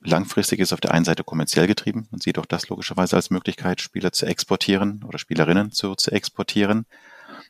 langfristig 0.00 0.58
ist 0.58 0.72
auf 0.72 0.80
der 0.80 0.92
einen 0.92 1.04
Seite 1.04 1.22
kommerziell 1.22 1.68
getrieben. 1.68 2.08
Man 2.10 2.20
sieht 2.20 2.38
auch 2.38 2.46
das 2.46 2.68
logischerweise 2.68 3.14
als 3.14 3.30
Möglichkeit, 3.30 3.80
Spieler 3.80 4.10
zu 4.10 4.26
exportieren 4.26 5.04
oder 5.04 5.18
Spielerinnen 5.18 5.70
zu, 5.70 5.94
zu 5.94 6.10
exportieren. 6.10 6.86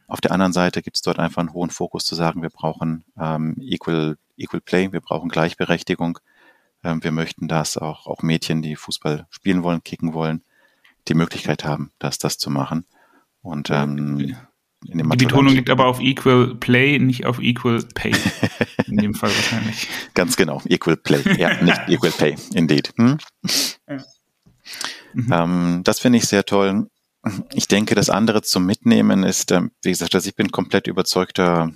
Auf 0.06 0.20
der 0.20 0.32
anderen 0.32 0.52
Seite 0.52 0.82
gibt 0.82 0.96
es 0.96 1.02
dort 1.02 1.18
einfach 1.18 1.40
einen 1.40 1.54
hohen 1.54 1.70
Fokus 1.70 2.04
zu 2.04 2.14
sagen, 2.14 2.42
wir 2.42 2.50
brauchen 2.50 3.04
ähm, 3.18 3.56
Equal, 3.60 4.18
Equal 4.36 4.60
Play, 4.60 4.92
wir 4.92 5.00
brauchen 5.00 5.28
Gleichberechtigung 5.28 6.18
wir 6.82 7.12
möchten, 7.12 7.48
dass 7.48 7.76
auch, 7.76 8.06
auch 8.06 8.22
Mädchen, 8.22 8.62
die 8.62 8.76
Fußball 8.76 9.26
spielen 9.30 9.62
wollen, 9.62 9.82
kicken 9.82 10.14
wollen, 10.14 10.42
die 11.08 11.14
Möglichkeit 11.14 11.64
haben, 11.64 11.90
das, 11.98 12.18
das 12.18 12.38
zu 12.38 12.50
machen. 12.50 12.84
Und 13.42 13.70
ähm, 13.70 14.36
in 14.86 14.98
dem 14.98 15.10
die 15.10 15.24
Betonung 15.24 15.54
liegt 15.54 15.70
aber 15.70 15.86
auf 15.86 16.00
Equal 16.00 16.54
Play, 16.54 16.98
nicht 16.98 17.26
auf 17.26 17.40
Equal 17.40 17.82
Pay. 17.94 18.12
In 18.86 18.96
dem 18.96 19.14
Fall 19.14 19.30
wahrscheinlich. 19.30 19.88
Ganz 20.14 20.36
genau, 20.36 20.62
Equal 20.66 20.96
Play. 20.96 21.22
Ja, 21.36 21.60
nicht 21.62 21.80
Equal 21.88 22.12
Pay, 22.12 22.36
indeed. 22.54 22.92
Hm? 22.96 23.18
Ja. 23.88 23.96
Mhm. 25.14 25.32
Ähm, 25.32 25.80
das 25.84 25.98
finde 25.98 26.18
ich 26.18 26.26
sehr 26.26 26.44
toll. 26.44 26.88
Ich 27.52 27.66
denke, 27.66 27.94
das 27.94 28.08
andere 28.08 28.42
zum 28.42 28.66
Mitnehmen 28.66 29.24
ist, 29.24 29.50
ähm, 29.50 29.72
wie 29.82 29.90
gesagt, 29.90 30.14
dass 30.14 30.26
ich 30.26 30.36
bin 30.36 30.52
komplett 30.52 30.86
überzeugter 30.86 31.72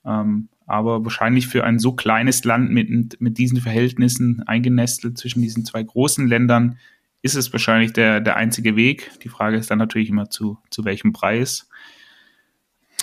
Ähm, 0.03 0.49
aber 0.65 1.03
wahrscheinlich 1.03 1.47
für 1.47 1.63
ein 1.63 1.79
so 1.79 1.93
kleines 1.93 2.43
Land 2.43 2.71
mit, 2.71 3.19
mit 3.19 3.37
diesen 3.37 3.61
Verhältnissen 3.61 4.43
eingenestelt 4.47 5.17
zwischen 5.17 5.41
diesen 5.41 5.65
zwei 5.65 5.83
großen 5.83 6.27
Ländern 6.27 6.77
ist 7.21 7.35
es 7.35 7.51
wahrscheinlich 7.53 7.93
der, 7.93 8.19
der 8.19 8.35
einzige 8.35 8.75
Weg. 8.75 9.11
Die 9.23 9.29
Frage 9.29 9.57
ist 9.57 9.69
dann 9.69 9.77
natürlich 9.77 10.09
immer 10.09 10.29
zu, 10.29 10.57
zu 10.69 10.85
welchem 10.85 11.13
Preis. 11.13 11.67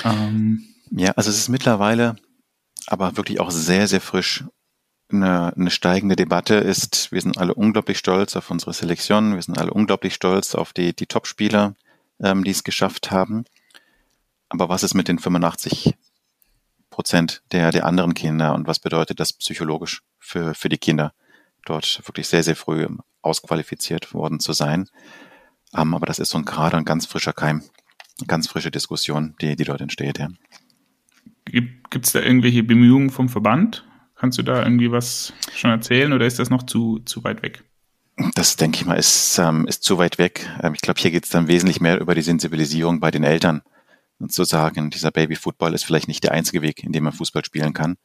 Ähm, 0.05 0.65
ja, 0.91 1.13
also 1.13 1.31
es 1.31 1.39
ist 1.39 1.49
mittlerweile 1.49 2.17
aber 2.87 3.17
wirklich 3.17 3.41
auch 3.41 3.51
sehr, 3.51 3.87
sehr 3.87 4.01
frisch. 4.01 4.45
Eine, 5.11 5.55
eine 5.57 5.71
steigende 5.71 6.17
Debatte 6.17 6.55
ist, 6.55 7.13
wir 7.13 7.21
sind 7.21 7.39
alle 7.39 7.55
unglaublich 7.55 7.99
stolz 7.99 8.37
auf 8.37 8.51
unsere 8.51 8.73
Selektion, 8.73 9.35
wir 9.35 9.43
sind 9.43 9.59
alle 9.59 9.73
unglaublich 9.73 10.15
stolz 10.15 10.55
auf 10.55 10.73
die, 10.73 10.95
die 10.95 11.07
Top-Spieler, 11.07 11.75
ähm, 12.21 12.45
die 12.45 12.51
es 12.51 12.65
geschafft 12.65 13.11
haben. 13.11 13.45
Aber 14.51 14.69
was 14.69 14.83
ist 14.83 14.95
mit 14.95 15.09
den 15.09 15.19
85 15.19 15.95
Prozent 16.99 17.43
der, 17.53 17.71
der 17.71 17.87
anderen 17.87 18.13
Kinder 18.13 18.57
und 18.57 18.67
was 18.67 18.81
bedeutet 18.81 19.21
das 19.21 19.33
psychologisch 19.33 20.03
für, 20.19 20.53
für 20.53 20.69
die 20.69 20.79
Kinder, 20.79 21.13
dort 21.65 22.03
wirklich 22.09 22.27
sehr, 22.27 22.43
sehr 22.43 22.57
früh 22.57 22.89
ausqualifiziert 23.23 24.13
worden 24.15 24.41
zu 24.41 24.53
sein. 24.53 24.89
Um, 25.71 25.81
ähm, 25.81 25.95
aber 25.95 26.07
das 26.07 26.19
ist 26.19 26.31
so 26.31 26.39
ein 26.39 26.45
gerade 26.45 26.77
ein 26.77 26.85
ganz 26.85 27.07
frischer 27.07 27.33
Keim, 27.33 27.63
eine 28.19 28.27
ganz 28.27 28.49
frische 28.49 28.73
Diskussion, 28.73 29.37
die, 29.41 29.55
die 29.55 29.63
dort 29.63 29.81
entsteht. 29.81 30.19
Ja. 30.19 30.29
Gibt 31.45 32.05
es 32.05 32.11
da 32.11 32.19
irgendwelche 32.19 32.65
Bemühungen 32.65 33.11
vom 33.11 33.29
Verband? 33.29 33.87
Kannst 34.17 34.37
du 34.39 34.43
da 34.43 34.65
irgendwie 34.65 34.91
was 34.91 35.33
schon 35.55 35.71
erzählen 35.71 36.13
oder 36.13 36.27
ist 36.27 36.41
das 36.41 36.51
noch 36.51 36.65
zu, 36.65 36.99
zu 37.05 37.23
weit 37.23 37.43
weg? 37.43 37.63
Das 38.35 38.57
denke 38.57 38.81
ich 38.81 38.87
mal, 38.87 38.99
ist, 38.99 39.39
ähm, 39.39 39.69
ist 39.69 39.85
zu 39.85 39.99
weit 39.99 40.19
weg. 40.19 40.51
Ähm, 40.65 40.75
ich 40.75 40.81
glaube, 40.81 40.99
hier 40.99 41.13
geht 41.13 41.27
es 41.27 41.31
dann 41.31 41.47
wesentlich 41.47 41.81
mehr 41.81 42.01
über 42.01 42.17
die 42.17 42.23
Sensibilisierung 42.23 42.99
bei 42.99 43.13
den 43.13 43.23
Eltern 43.23 43.63
zu 44.27 44.45
sagen, 44.45 44.91
dieser 44.91 45.11
Baby-Football 45.11 45.75
ist 45.75 45.85
vielleicht 45.85 46.09
nicht 46.09 46.25
der 46.25 46.33
einzige 46.33 46.63
Weg, 46.63 46.83
in 46.83 46.93
dem 46.93 47.05
man 47.05 47.13
Fußball 47.13 47.45
spielen 47.45 47.73
kann, 47.73 47.97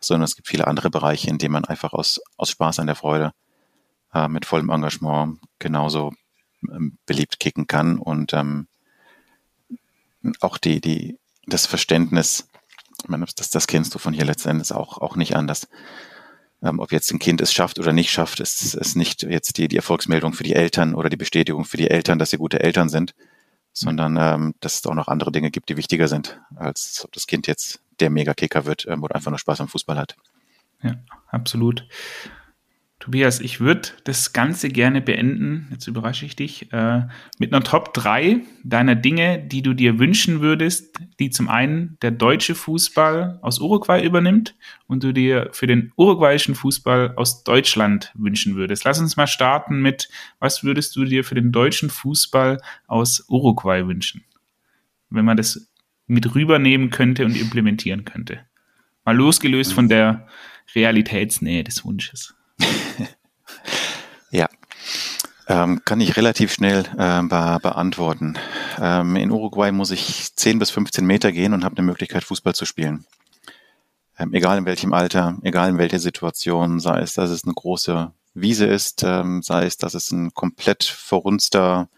sondern 0.00 0.24
es 0.24 0.36
gibt 0.36 0.48
viele 0.48 0.66
andere 0.66 0.90
Bereiche, 0.90 1.30
in 1.30 1.38
denen 1.38 1.52
man 1.52 1.64
einfach 1.64 1.92
aus, 1.92 2.20
aus 2.36 2.50
Spaß 2.50 2.80
an 2.80 2.86
der 2.86 2.96
Freude 2.96 3.32
äh, 4.12 4.28
mit 4.28 4.46
vollem 4.46 4.70
Engagement 4.70 5.38
genauso 5.58 6.12
ähm, 6.68 6.98
beliebt 7.06 7.38
kicken 7.38 7.66
kann 7.66 7.98
und 7.98 8.32
ähm, 8.32 8.66
auch 10.40 10.58
die, 10.58 10.80
die, 10.80 11.18
das 11.46 11.66
Verständnis, 11.66 12.48
ich 13.02 13.08
meine, 13.08 13.26
das, 13.36 13.50
das 13.50 13.66
kennst 13.66 13.94
du 13.94 13.98
von 13.98 14.14
hier 14.14 14.24
letztendlich 14.24 14.72
auch, 14.72 14.98
auch 14.98 15.16
nicht 15.16 15.36
anders. 15.36 15.68
Ähm, 16.62 16.78
ob 16.78 16.92
jetzt 16.92 17.12
ein 17.12 17.18
Kind 17.18 17.40
es 17.40 17.52
schafft 17.52 17.78
oder 17.78 17.92
nicht 17.92 18.10
schafft, 18.10 18.40
ist, 18.40 18.74
ist 18.74 18.96
nicht 18.96 19.22
jetzt 19.22 19.58
die, 19.58 19.68
die 19.68 19.76
Erfolgsmeldung 19.76 20.32
für 20.32 20.44
die 20.44 20.54
Eltern 20.54 20.94
oder 20.94 21.10
die 21.10 21.16
Bestätigung 21.16 21.64
für 21.64 21.76
die 21.76 21.90
Eltern, 21.90 22.18
dass 22.18 22.30
sie 22.30 22.38
gute 22.38 22.60
Eltern 22.60 22.88
sind, 22.88 23.14
sondern 23.74 24.16
ähm, 24.16 24.54
dass 24.60 24.78
es 24.78 24.86
auch 24.86 24.94
noch 24.94 25.08
andere 25.08 25.32
Dinge 25.32 25.50
gibt, 25.50 25.68
die 25.68 25.76
wichtiger 25.76 26.08
sind, 26.08 26.40
als 26.56 27.04
ob 27.04 27.12
das 27.12 27.26
Kind 27.26 27.46
jetzt 27.46 27.80
der 28.00 28.08
Mega-Kicker 28.08 28.64
wird 28.64 28.86
ähm, 28.88 29.02
oder 29.02 29.16
einfach 29.16 29.30
nur 29.30 29.38
Spaß 29.38 29.60
am 29.60 29.68
Fußball 29.68 29.98
hat. 29.98 30.16
Ja, 30.82 30.94
absolut. 31.28 31.86
Tobias, 33.04 33.40
ich 33.40 33.60
würde 33.60 33.90
das 34.04 34.32
Ganze 34.32 34.70
gerne 34.70 35.02
beenden, 35.02 35.68
jetzt 35.70 35.86
überrasche 35.86 36.24
ich 36.24 36.36
dich, 36.36 36.72
äh, 36.72 37.02
mit 37.38 37.52
einer 37.52 37.62
Top 37.62 37.92
3 37.92 38.40
deiner 38.62 38.94
Dinge, 38.94 39.40
die 39.46 39.60
du 39.60 39.74
dir 39.74 39.98
wünschen 39.98 40.40
würdest, 40.40 40.98
die 41.20 41.28
zum 41.28 41.50
einen 41.50 41.98
der 42.00 42.12
deutsche 42.12 42.54
Fußball 42.54 43.40
aus 43.42 43.60
Uruguay 43.60 44.02
übernimmt 44.02 44.56
und 44.86 45.04
du 45.04 45.12
dir 45.12 45.50
für 45.52 45.66
den 45.66 45.92
uruguayischen 45.96 46.54
Fußball 46.54 47.12
aus 47.16 47.44
Deutschland 47.44 48.10
wünschen 48.14 48.56
würdest. 48.56 48.84
Lass 48.84 49.00
uns 49.00 49.18
mal 49.18 49.26
starten 49.26 49.82
mit, 49.82 50.08
was 50.38 50.64
würdest 50.64 50.96
du 50.96 51.04
dir 51.04 51.24
für 51.24 51.34
den 51.34 51.52
deutschen 51.52 51.90
Fußball 51.90 52.58
aus 52.86 53.26
Uruguay 53.28 53.86
wünschen? 53.86 54.24
Wenn 55.10 55.26
man 55.26 55.36
das 55.36 55.70
mit 56.06 56.34
rübernehmen 56.34 56.88
könnte 56.88 57.26
und 57.26 57.36
implementieren 57.36 58.06
könnte. 58.06 58.46
Mal 59.04 59.14
losgelöst 59.14 59.74
von 59.74 59.90
der 59.90 60.26
Realitätsnähe 60.74 61.64
des 61.64 61.84
Wunsches. 61.84 62.34
ja, 64.30 64.48
ähm, 65.46 65.82
kann 65.84 66.00
ich 66.00 66.16
relativ 66.16 66.52
schnell 66.52 66.84
äh, 66.96 67.22
be 67.22 67.58
beantworten. 67.62 68.38
Ähm, 68.80 69.16
in 69.16 69.30
Uruguay 69.30 69.72
muss 69.72 69.90
ich 69.90 70.34
10 70.34 70.58
bis 70.58 70.70
15 70.70 71.06
Meter 71.06 71.32
gehen 71.32 71.52
und 71.52 71.64
habe 71.64 71.76
eine 71.76 71.86
Möglichkeit, 71.86 72.24
Fußball 72.24 72.54
zu 72.54 72.64
spielen. 72.64 73.04
Ähm, 74.18 74.32
egal 74.32 74.58
in 74.58 74.66
welchem 74.66 74.92
Alter, 74.92 75.38
egal 75.42 75.70
in 75.70 75.78
welcher 75.78 75.98
Situation, 75.98 76.80
sei 76.80 77.00
es, 77.00 77.14
dass 77.14 77.30
es 77.30 77.44
eine 77.44 77.54
große 77.54 78.12
Wiese 78.34 78.66
ist, 78.66 79.02
ähm, 79.02 79.42
sei 79.42 79.66
es, 79.66 79.76
dass 79.76 79.94
es 79.94 80.10
ein 80.10 80.32
komplett 80.34 80.84
verrunster 80.84 81.88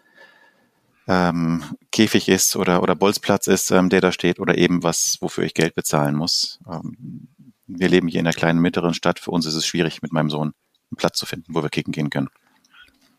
ähm, 1.08 1.62
Käfig 1.92 2.28
ist 2.28 2.56
oder, 2.56 2.82
oder 2.82 2.94
Bolzplatz 2.94 3.46
ist, 3.46 3.70
ähm, 3.70 3.90
der 3.90 4.00
da 4.00 4.12
steht, 4.12 4.40
oder 4.40 4.58
eben 4.58 4.82
was, 4.82 5.18
wofür 5.20 5.44
ich 5.44 5.54
Geld 5.54 5.74
bezahlen 5.74 6.16
muss. 6.16 6.58
Ähm, 6.70 7.28
wir 7.66 7.88
leben 7.88 8.08
hier 8.08 8.20
in 8.20 8.26
einer 8.26 8.34
kleinen 8.34 8.60
mittleren 8.60 8.94
Stadt. 8.94 9.18
Für 9.18 9.30
uns 9.30 9.46
ist 9.46 9.54
es 9.54 9.66
schwierig, 9.66 10.02
mit 10.02 10.12
meinem 10.12 10.30
Sohn 10.30 10.52
einen 10.90 10.96
Platz 10.96 11.18
zu 11.18 11.26
finden, 11.26 11.54
wo 11.54 11.62
wir 11.62 11.68
kicken 11.68 11.92
gehen 11.92 12.10
können. 12.10 12.28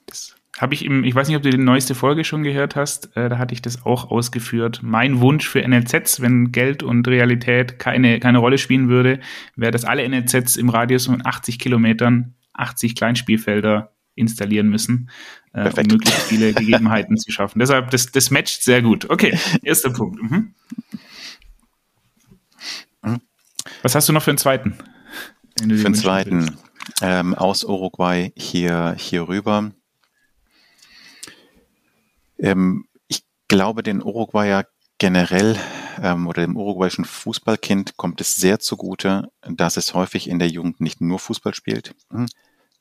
Das 0.05 0.35
habe 0.57 0.73
ich 0.73 0.85
im, 0.85 1.03
ich 1.03 1.13
weiß 1.13 1.27
nicht, 1.27 1.37
ob 1.37 1.43
du 1.43 1.49
die 1.49 1.57
neueste 1.57 1.93
Folge 1.93 2.23
schon 2.23 2.43
gehört 2.43 2.75
hast, 2.75 3.15
äh, 3.15 3.29
da 3.29 3.37
hatte 3.37 3.53
ich 3.53 3.61
das 3.61 3.85
auch 3.85 4.09
ausgeführt. 4.09 4.79
Mein 4.81 5.19
Wunsch 5.19 5.47
für 5.47 5.65
NLZs, 5.65 6.21
wenn 6.21 6.51
Geld 6.51 6.81
und 6.81 7.07
Realität 7.07 7.77
keine, 7.77 8.19
keine 8.19 8.39
Rolle 8.39 8.57
spielen 8.57 8.89
würde, 8.89 9.19
wäre, 9.55 9.71
dass 9.71 9.85
alle 9.85 10.07
NLZs 10.07 10.55
im 10.55 10.69
Radius 10.69 11.05
von 11.05 11.25
80 11.25 11.59
Kilometern 11.59 12.33
80 12.53 12.95
Kleinspielfelder 12.95 13.93
installieren 14.15 14.67
müssen, 14.67 15.11
äh, 15.53 15.69
um 15.69 15.87
möglichst 15.87 16.23
viele 16.23 16.53
Gegebenheiten 16.53 17.17
zu 17.17 17.31
schaffen. 17.31 17.59
Deshalb, 17.59 17.91
das, 17.91 18.11
das 18.11 18.31
matcht 18.31 18.63
sehr 18.63 18.81
gut. 18.81 19.09
Okay, 19.11 19.37
erster 19.61 19.91
Punkt. 19.91 20.21
Mhm. 20.21 20.55
Was 23.87 23.95
hast 23.95 24.09
du 24.09 24.11
noch 24.11 24.23
für 24.23 24.31
einen 24.31 24.37
zweiten? 24.37 24.77
für 25.57 25.65
den 25.65 25.95
zweiten 25.95 26.57
ähm, 27.01 27.33
aus 27.33 27.63
Uruguay 27.63 28.33
hier, 28.35 28.93
hier 28.97 29.29
rüber. 29.29 29.71
Ähm, 32.37 32.89
ich 33.07 33.23
glaube, 33.47 33.83
den 33.83 34.03
Uruguayer 34.03 34.65
generell 34.97 35.55
ähm, 36.03 36.27
oder 36.27 36.41
dem 36.41 36.57
uruguayischen 36.57 37.05
Fußballkind 37.05 37.95
kommt 37.95 38.19
es 38.19 38.35
sehr 38.35 38.59
zugute, 38.59 39.31
dass 39.47 39.77
es 39.77 39.93
häufig 39.93 40.29
in 40.29 40.39
der 40.39 40.49
Jugend 40.49 40.81
nicht 40.81 40.99
nur 40.99 41.17
Fußball 41.17 41.55
spielt, 41.55 41.95
hm, 42.11 42.25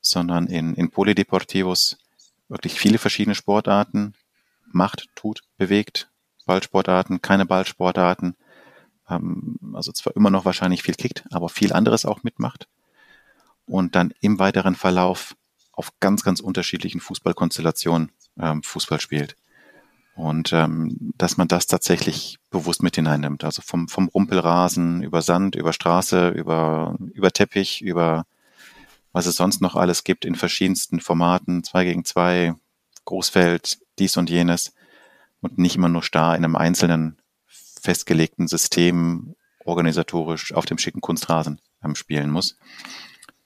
sondern 0.00 0.48
in, 0.48 0.74
in 0.74 0.90
Polideportivos 0.90 1.98
wirklich 2.48 2.80
viele 2.80 2.98
verschiedene 2.98 3.36
Sportarten 3.36 4.14
macht, 4.72 5.07
tut, 5.14 5.44
bewegt. 5.57 6.11
Ballsportarten, 6.46 7.22
keine 7.22 7.46
Ballsportarten. 7.46 8.34
Also 9.07 9.92
zwar 9.92 10.16
immer 10.16 10.30
noch 10.30 10.44
wahrscheinlich 10.44 10.82
viel 10.82 10.94
kickt, 10.94 11.24
aber 11.30 11.48
viel 11.48 11.72
anderes 11.72 12.04
auch 12.04 12.22
mitmacht. 12.22 12.68
Und 13.66 13.94
dann 13.94 14.12
im 14.20 14.38
weiteren 14.38 14.74
Verlauf 14.74 15.36
auf 15.72 15.92
ganz, 16.00 16.22
ganz 16.22 16.40
unterschiedlichen 16.40 17.00
Fußballkonstellationen 17.00 18.11
ähm, 18.38 18.62
Fußball 18.62 19.00
spielt. 19.00 19.36
Und 20.14 20.52
ähm, 20.52 21.12
dass 21.18 21.36
man 21.36 21.46
das 21.46 21.66
tatsächlich 21.66 22.38
bewusst 22.50 22.82
mit 22.82 22.96
hineinnimmt. 22.96 23.44
Also 23.44 23.61
vom, 23.62 23.86
vom 23.88 24.09
Rumpelrasen 24.09 25.02
über 25.02 25.20
Sand, 25.20 25.54
über 25.57 25.72
Straße, 25.72 26.28
über, 26.30 26.96
über 27.12 27.30
Teppich, 27.30 27.82
über 27.82 28.24
was 29.12 29.26
es 29.26 29.36
sonst 29.36 29.61
noch 29.61 29.76
alles 29.76 30.04
gibt 30.04 30.24
in 30.24 30.34
verschiedensten 30.34 31.00
Formaten, 31.00 31.64
zwei 31.64 31.84
gegen 31.84 32.04
zwei, 32.04 32.54
Großfeld, 33.04 33.78
dies 33.98 34.16
und 34.16 34.28
jenes 34.28 34.74
und 35.40 35.59
nicht 35.59 35.76
immer 35.76 35.88
nur 35.88 36.02
starr 36.02 36.36
in 36.36 36.44
einem 36.44 36.57
einzelnen 36.57 37.18
festgelegten 37.81 38.49
System 38.49 39.35
organisatorisch 39.64 40.53
auf 40.53 40.64
dem 40.64 40.79
schicken 40.79 41.01
Kunstrasen 41.01 41.61
ähm, 41.83 41.95
spielen 41.95 42.31
muss. 42.31 42.57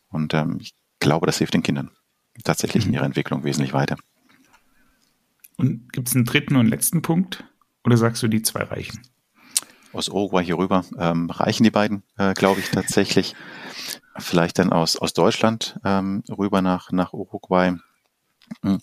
Und 0.08 0.34
ähm, 0.34 0.58
ich 0.60 0.74
glaube, 0.98 1.26
das 1.26 1.38
hilft 1.38 1.54
den 1.54 1.62
Kindern 1.62 1.90
tatsächlich 2.44 2.84
mhm. 2.84 2.90
in 2.90 2.94
ihrer 2.94 3.06
Entwicklung 3.06 3.44
wesentlich 3.44 3.72
weiter. 3.72 3.96
Und 5.56 5.92
gibt 5.92 6.08
es 6.08 6.14
einen 6.14 6.24
dritten 6.24 6.56
und 6.56 6.66
letzten 6.66 7.02
Punkt? 7.02 7.44
Oder 7.84 7.96
sagst 7.96 8.22
du, 8.22 8.28
die 8.28 8.42
zwei 8.42 8.62
reichen? 8.62 9.00
Aus 9.92 10.08
Uruguay 10.08 10.44
hier 10.44 10.58
rüber 10.58 10.84
ähm, 10.98 11.28
reichen 11.30 11.64
die 11.64 11.70
beiden, 11.70 12.02
äh, 12.16 12.34
glaube 12.34 12.60
ich, 12.60 12.70
tatsächlich 12.70 13.34
vielleicht 14.16 14.58
dann 14.58 14.72
aus, 14.72 14.96
aus 14.96 15.12
Deutschland 15.12 15.78
ähm, 15.84 16.22
rüber 16.28 16.62
nach, 16.62 16.92
nach 16.92 17.12
Uruguay. 17.12 17.74
Hm. 18.62 18.78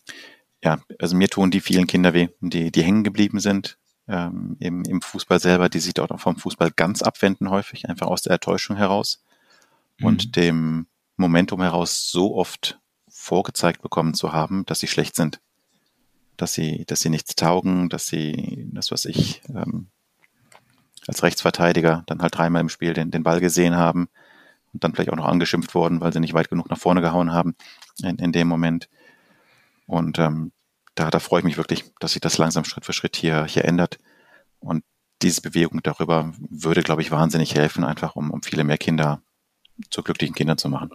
Ja, 0.63 0.79
also 0.99 1.15
mir 1.15 1.29
tun 1.29 1.51
die 1.51 1.61
vielen 1.61 1.87
Kinder 1.87 2.13
weh, 2.13 2.29
die, 2.41 2.71
die 2.71 2.83
hängen 2.83 3.03
geblieben 3.03 3.39
sind 3.39 3.77
ähm, 4.07 4.55
im, 4.59 4.83
im 4.83 5.01
Fußball 5.01 5.39
selber, 5.39 5.69
die 5.69 5.79
sich 5.79 5.93
dort 5.93 6.11
auch 6.11 6.19
vom 6.19 6.37
Fußball 6.37 6.71
ganz 6.71 7.01
abwenden 7.01 7.49
häufig, 7.49 7.89
einfach 7.89 8.07
aus 8.07 8.21
der 8.21 8.33
Enttäuschung 8.33 8.77
heraus 8.77 9.23
mhm. 9.99 10.05
und 10.05 10.35
dem 10.35 10.87
Momentum 11.17 11.61
heraus 11.61 12.09
so 12.09 12.35
oft 12.35 12.79
vorgezeigt 13.09 13.81
bekommen 13.81 14.13
zu 14.13 14.31
haben, 14.31 14.65
dass 14.65 14.79
sie 14.79 14.87
schlecht 14.87 15.15
sind. 15.15 15.39
Dass 16.37 16.53
sie, 16.53 16.85
dass 16.85 17.01
sie 17.01 17.09
nichts 17.09 17.35
taugen, 17.35 17.89
dass 17.89 18.07
sie, 18.07 18.69
das 18.71 18.91
was 18.91 19.05
ich, 19.05 19.41
ähm, 19.49 19.87
als 21.07 21.23
Rechtsverteidiger 21.23 22.03
dann 22.05 22.21
halt 22.21 22.37
dreimal 22.37 22.61
im 22.61 22.69
Spiel 22.69 22.93
den, 22.93 23.11
den 23.11 23.23
Ball 23.23 23.39
gesehen 23.39 23.75
haben, 23.75 24.09
und 24.73 24.83
dann 24.83 24.93
vielleicht 24.93 25.11
auch 25.11 25.17
noch 25.17 25.25
angeschimpft 25.25 25.73
worden, 25.73 26.01
weil 26.01 26.13
sie 26.13 26.19
nicht 26.19 26.33
weit 26.33 26.49
genug 26.49 26.69
nach 26.69 26.77
vorne 26.77 27.01
gehauen 27.01 27.31
haben 27.31 27.55
in, 28.03 28.17
in 28.17 28.31
dem 28.31 28.47
Moment. 28.47 28.89
Und 29.87 30.19
ähm, 30.19 30.51
da, 30.97 31.11
da 31.11 31.19
freue 31.19 31.39
ich 31.39 31.45
mich 31.45 31.57
wirklich, 31.57 31.85
dass 31.99 32.13
sich 32.13 32.21
das 32.21 32.37
langsam 32.37 32.65
Schritt 32.65 32.85
für 32.85 32.93
Schritt 32.93 33.15
hier, 33.15 33.45
hier 33.45 33.65
ändert. 33.65 33.99
Und 34.59 34.83
diese 35.21 35.41
Bewegung 35.41 35.81
darüber 35.83 36.33
würde, 36.49 36.81
glaube 36.81 37.01
ich, 37.01 37.11
wahnsinnig 37.11 37.55
helfen, 37.55 37.83
einfach 37.83 38.15
um, 38.15 38.31
um 38.31 38.41
viele 38.41 38.63
mehr 38.63 38.77
Kinder 38.77 39.21
zu 39.91 40.01
glücklichen 40.01 40.35
Kindern 40.35 40.57
zu 40.57 40.69
machen. 40.69 40.91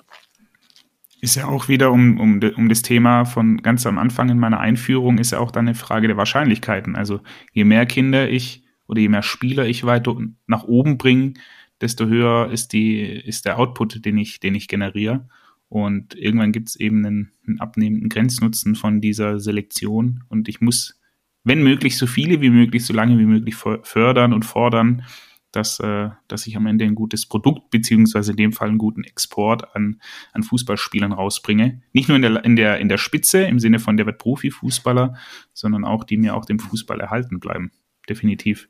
Ist 1.20 1.36
ja 1.36 1.46
auch 1.46 1.68
wieder 1.68 1.92
um, 1.92 2.18
um, 2.18 2.40
um 2.56 2.68
das 2.68 2.82
Thema 2.82 3.24
von 3.24 3.58
ganz 3.58 3.86
am 3.86 3.98
Anfang 3.98 4.28
in 4.28 4.40
meiner 4.40 4.58
Einführung, 4.58 5.18
ist 5.18 5.30
ja 5.30 5.38
auch 5.38 5.52
dann 5.52 5.68
eine 5.68 5.76
Frage 5.76 6.08
der 6.08 6.16
Wahrscheinlichkeiten. 6.16 6.96
Also 6.96 7.20
je 7.52 7.62
mehr 7.62 7.86
Kinder 7.86 8.28
ich 8.28 8.64
oder 8.88 9.00
je 9.00 9.08
mehr 9.08 9.22
Spieler 9.22 9.66
ich 9.66 9.84
weiter 9.84 10.16
nach 10.48 10.64
oben 10.64 10.98
bringe, 10.98 11.34
desto 11.80 12.06
höher 12.06 12.50
ist 12.50 12.72
die, 12.72 13.00
ist 13.00 13.44
der 13.44 13.58
Output, 13.58 14.04
den 14.04 14.18
ich, 14.18 14.40
den 14.40 14.56
ich 14.56 14.66
generiere. 14.66 15.28
Und 15.72 16.14
irgendwann 16.16 16.52
gibt 16.52 16.68
es 16.68 16.76
eben 16.76 16.98
einen, 17.06 17.32
einen 17.46 17.58
abnehmenden 17.58 18.10
Grenznutzen 18.10 18.74
von 18.74 19.00
dieser 19.00 19.40
Selektion. 19.40 20.22
Und 20.28 20.46
ich 20.50 20.60
muss, 20.60 21.00
wenn 21.44 21.62
möglich, 21.62 21.96
so 21.96 22.06
viele 22.06 22.42
wie 22.42 22.50
möglich, 22.50 22.84
so 22.84 22.92
lange 22.92 23.18
wie 23.18 23.24
möglich 23.24 23.54
fördern 23.54 24.34
und 24.34 24.44
fordern, 24.44 25.06
dass, 25.50 25.80
äh, 25.80 26.10
dass 26.28 26.46
ich 26.46 26.58
am 26.58 26.66
Ende 26.66 26.84
ein 26.84 26.94
gutes 26.94 27.24
Produkt, 27.24 27.70
beziehungsweise 27.70 28.32
in 28.32 28.36
dem 28.36 28.52
Fall 28.52 28.68
einen 28.68 28.76
guten 28.76 29.02
Export 29.02 29.74
an, 29.74 30.02
an 30.34 30.42
Fußballspielern 30.42 31.12
rausbringe. 31.12 31.80
Nicht 31.94 32.08
nur 32.08 32.16
in 32.16 32.22
der, 32.22 32.44
in, 32.44 32.54
der, 32.54 32.78
in 32.78 32.90
der 32.90 32.98
Spitze, 32.98 33.40
im 33.44 33.58
Sinne 33.58 33.78
von 33.78 33.96
der 33.96 34.04
wird 34.04 34.18
Profifußballer, 34.18 35.16
sondern 35.54 35.86
auch, 35.86 36.04
die 36.04 36.18
mir 36.18 36.36
auch 36.36 36.44
dem 36.44 36.58
Fußball 36.58 37.00
erhalten 37.00 37.40
bleiben. 37.40 37.70
Definitiv. 38.10 38.68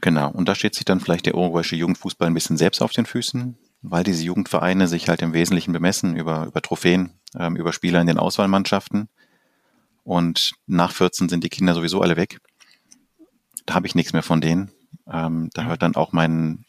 Genau, 0.00 0.28
und 0.28 0.48
da 0.48 0.56
steht 0.56 0.74
sich 0.74 0.84
dann 0.84 0.98
vielleicht 0.98 1.26
der 1.26 1.36
uruguayische 1.36 1.76
Jugendfußball 1.76 2.26
ein 2.26 2.34
bisschen 2.34 2.56
selbst 2.56 2.82
auf 2.82 2.90
den 2.90 3.06
Füßen, 3.06 3.56
weil 3.86 4.02
diese 4.02 4.24
Jugendvereine 4.24 4.88
sich 4.88 5.08
halt 5.08 5.20
im 5.20 5.34
Wesentlichen 5.34 5.72
bemessen 5.72 6.16
über, 6.16 6.46
über 6.46 6.62
Trophäen, 6.62 7.12
ähm, 7.38 7.54
über 7.54 7.72
Spieler 7.72 8.00
in 8.00 8.06
den 8.06 8.18
Auswahlmannschaften. 8.18 9.08
Und 10.04 10.52
nach 10.66 10.90
14 10.90 11.28
sind 11.28 11.44
die 11.44 11.50
Kinder 11.50 11.74
sowieso 11.74 12.00
alle 12.00 12.16
weg. 12.16 12.40
Da 13.66 13.74
habe 13.74 13.86
ich 13.86 13.94
nichts 13.94 14.14
mehr 14.14 14.22
von 14.22 14.40
denen. 14.40 14.72
Ähm, 15.06 15.50
da 15.52 15.64
hört 15.64 15.82
dann 15.82 15.96
auch 15.96 16.12
mein, 16.12 16.64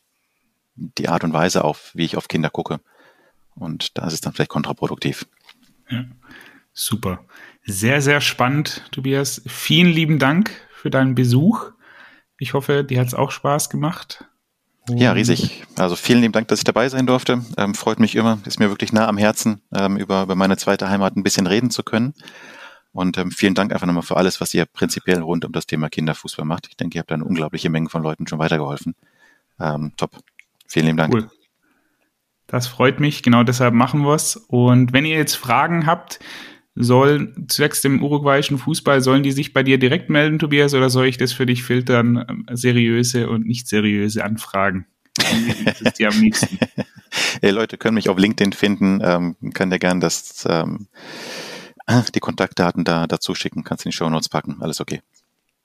die 0.75 1.07
Art 1.07 1.23
und 1.23 1.31
Weise 1.31 1.63
auf, 1.63 1.91
wie 1.93 2.03
ich 2.03 2.17
auf 2.17 2.27
Kinder 2.27 2.49
gucke. 2.49 2.81
Und 3.55 3.97
da 3.97 4.05
ist 4.07 4.13
es 4.13 4.21
dann 4.21 4.33
vielleicht 4.33 4.51
kontraproduktiv. 4.51 5.25
Ja, 5.89 6.03
super. 6.73 7.23
Sehr, 7.63 8.01
sehr 8.01 8.19
spannend, 8.19 8.83
Tobias. 8.91 9.41
Vielen 9.47 9.91
lieben 9.91 10.19
Dank 10.19 10.51
für 10.73 10.89
deinen 10.89 11.15
Besuch. 11.15 11.71
Ich 12.39 12.53
hoffe, 12.53 12.83
dir 12.83 12.99
hat 12.99 13.07
es 13.07 13.13
auch 13.13 13.31
Spaß 13.31 13.69
gemacht. 13.69 14.25
Ja, 14.89 15.13
riesig. 15.13 15.63
Also 15.77 15.95
vielen 15.95 16.21
lieben 16.21 16.31
Dank, 16.31 16.47
dass 16.47 16.59
ich 16.59 16.63
dabei 16.63 16.89
sein 16.89 17.07
durfte. 17.07 17.41
Ähm, 17.57 17.73
freut 17.73 17.99
mich 17.99 18.15
immer, 18.15 18.39
ist 18.45 18.59
mir 18.59 18.69
wirklich 18.69 18.93
nah 18.93 19.07
am 19.07 19.17
Herzen, 19.17 19.61
ähm, 19.73 19.97
über, 19.97 20.23
über 20.23 20.35
meine 20.35 20.57
zweite 20.57 20.89
Heimat 20.89 21.15
ein 21.15 21.23
bisschen 21.23 21.47
reden 21.47 21.71
zu 21.71 21.83
können. 21.83 22.13
Und 22.91 23.17
ähm, 23.17 23.31
vielen 23.31 23.55
Dank 23.55 23.73
einfach 23.73 23.87
nochmal 23.87 24.03
für 24.03 24.15
alles, 24.15 24.39
was 24.39 24.53
ihr 24.53 24.65
prinzipiell 24.65 25.19
rund 25.19 25.43
um 25.43 25.51
das 25.51 25.65
Thema 25.65 25.89
Kinderfußball 25.89 26.45
macht. 26.45 26.67
Ich 26.69 26.77
denke, 26.77 26.97
ihr 26.97 26.99
habt 26.99 27.11
da 27.11 27.15
eine 27.15 27.25
unglaubliche 27.25 27.69
Menge 27.69 27.89
von 27.89 28.03
Leuten 28.03 28.27
schon 28.27 28.39
weitergeholfen. 28.39 28.95
Ähm, 29.59 29.93
top. 29.97 30.11
Vielen 30.67 30.85
lieben 30.85 30.97
Dank. 30.97 31.13
Cool. 31.13 31.29
Das 32.47 32.67
freut 32.67 32.99
mich, 32.99 33.23
genau 33.23 33.43
deshalb 33.43 33.73
machen 33.73 34.01
wir 34.03 34.13
es. 34.13 34.35
Und 34.35 34.93
wenn 34.93 35.03
ihr 35.03 35.17
jetzt 35.17 35.35
Fragen 35.35 35.87
habt, 35.87 36.19
sollen 36.75 37.47
zwecks 37.47 37.81
dem 37.81 38.03
uruguayischen 38.03 38.57
Fußball, 38.57 39.01
sollen 39.01 39.23
die 39.23 39.31
sich 39.31 39.53
bei 39.53 39.63
dir 39.63 39.77
direkt 39.77 40.09
melden, 40.09 40.39
Tobias, 40.39 40.73
oder 40.73 40.89
soll 40.89 41.07
ich 41.07 41.17
das 41.17 41.31
für 41.31 41.45
dich 41.45 41.63
filtern, 41.63 42.45
seriöse 42.51 43.29
und 43.29 43.45
nicht 43.45 43.67
seriöse 43.67 44.23
Anfragen? 44.23 44.85
das 45.65 45.81
ist 45.81 45.99
dir 45.99 46.09
am 46.09 46.19
liebsten. 46.19 46.59
Hey, 47.41 47.51
Leute 47.51 47.77
können 47.77 47.95
mich 47.95 48.09
auf 48.09 48.17
LinkedIn 48.17 48.51
finden, 48.51 48.99
ähm, 49.01 49.37
kann 49.53 49.69
dir 49.69 49.79
gerne 49.79 50.01
das, 50.01 50.45
ähm, 50.49 50.87
die 52.13 52.19
Kontaktdaten 52.19 52.83
da 52.83 53.07
dazu 53.07 53.35
schicken, 53.35 53.63
kannst 53.63 53.85
in 53.85 53.91
die 53.91 53.95
Show 53.95 54.09
Notes 54.09 54.27
packen, 54.27 54.57
alles 54.59 54.81
okay. 54.81 55.01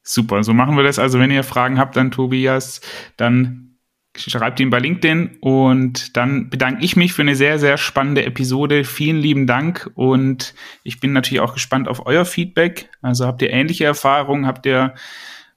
Super, 0.03 0.45
so 0.45 0.55
machen 0.55 0.77
wir 0.77 0.85
das. 0.85 1.01
Also 1.01 1.19
wenn 1.19 1.33
ihr 1.33 1.43
Fragen 1.43 1.79
habt 1.79 1.99
an 1.99 2.13
Tobias, 2.13 2.81
dann 3.17 3.70
schreibt 4.17 4.61
ihn 4.61 4.71
bei 4.71 4.79
LinkedIn 4.79 5.39
und 5.41 6.17
dann 6.17 6.51
bedanke 6.51 6.85
ich 6.85 6.97
mich 6.97 7.13
für 7.13 7.23
eine 7.23 7.37
sehr, 7.37 7.59
sehr 7.59 7.79
spannende 7.79 8.25
Episode. 8.25 8.85
Vielen 8.85 9.19
lieben 9.19 9.47
Dank 9.47 9.91
und 9.95 10.55
ich 10.83 11.01
bin 11.01 11.13
natürlich 11.13 11.41
auch 11.41 11.55
gespannt 11.55 11.89
auf 11.89 12.07
euer 12.07 12.25
Feedback. 12.25 12.91
Also 13.03 13.27
habt 13.27 13.43
ihr 13.43 13.51
ähnliche 13.51 13.85
Erfahrungen? 13.85 14.47
Habt 14.47 14.67
ihr, 14.67 14.95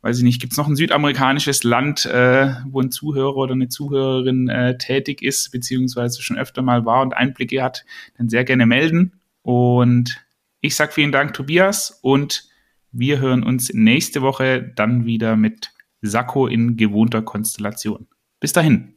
weiß 0.01 0.19
ich 0.19 0.23
nicht, 0.23 0.39
gibt 0.39 0.53
es 0.53 0.57
noch 0.57 0.67
ein 0.67 0.75
südamerikanisches 0.75 1.63
Land, 1.63 2.05
äh, 2.05 2.53
wo 2.69 2.81
ein 2.81 2.91
Zuhörer 2.91 3.37
oder 3.37 3.53
eine 3.53 3.69
Zuhörerin 3.69 4.47
äh, 4.49 4.77
tätig 4.77 5.21
ist, 5.21 5.51
beziehungsweise 5.51 6.21
schon 6.21 6.37
öfter 6.37 6.61
mal 6.61 6.85
war 6.85 7.01
und 7.01 7.15
Einblicke 7.15 7.63
hat, 7.63 7.85
dann 8.17 8.29
sehr 8.29 8.43
gerne 8.43 8.65
melden. 8.65 9.19
Und 9.41 10.23
ich 10.61 10.75
sage 10.75 10.93
vielen 10.93 11.11
Dank, 11.11 11.33
Tobias, 11.33 11.99
und 12.01 12.47
wir 12.91 13.19
hören 13.19 13.43
uns 13.43 13.73
nächste 13.73 14.21
Woche 14.21 14.61
dann 14.75 15.05
wieder 15.05 15.35
mit 15.35 15.71
Sakko 16.01 16.47
in 16.47 16.77
gewohnter 16.77 17.23
Konstellation. 17.23 18.07
Bis 18.43 18.51
dahin. 18.51 18.92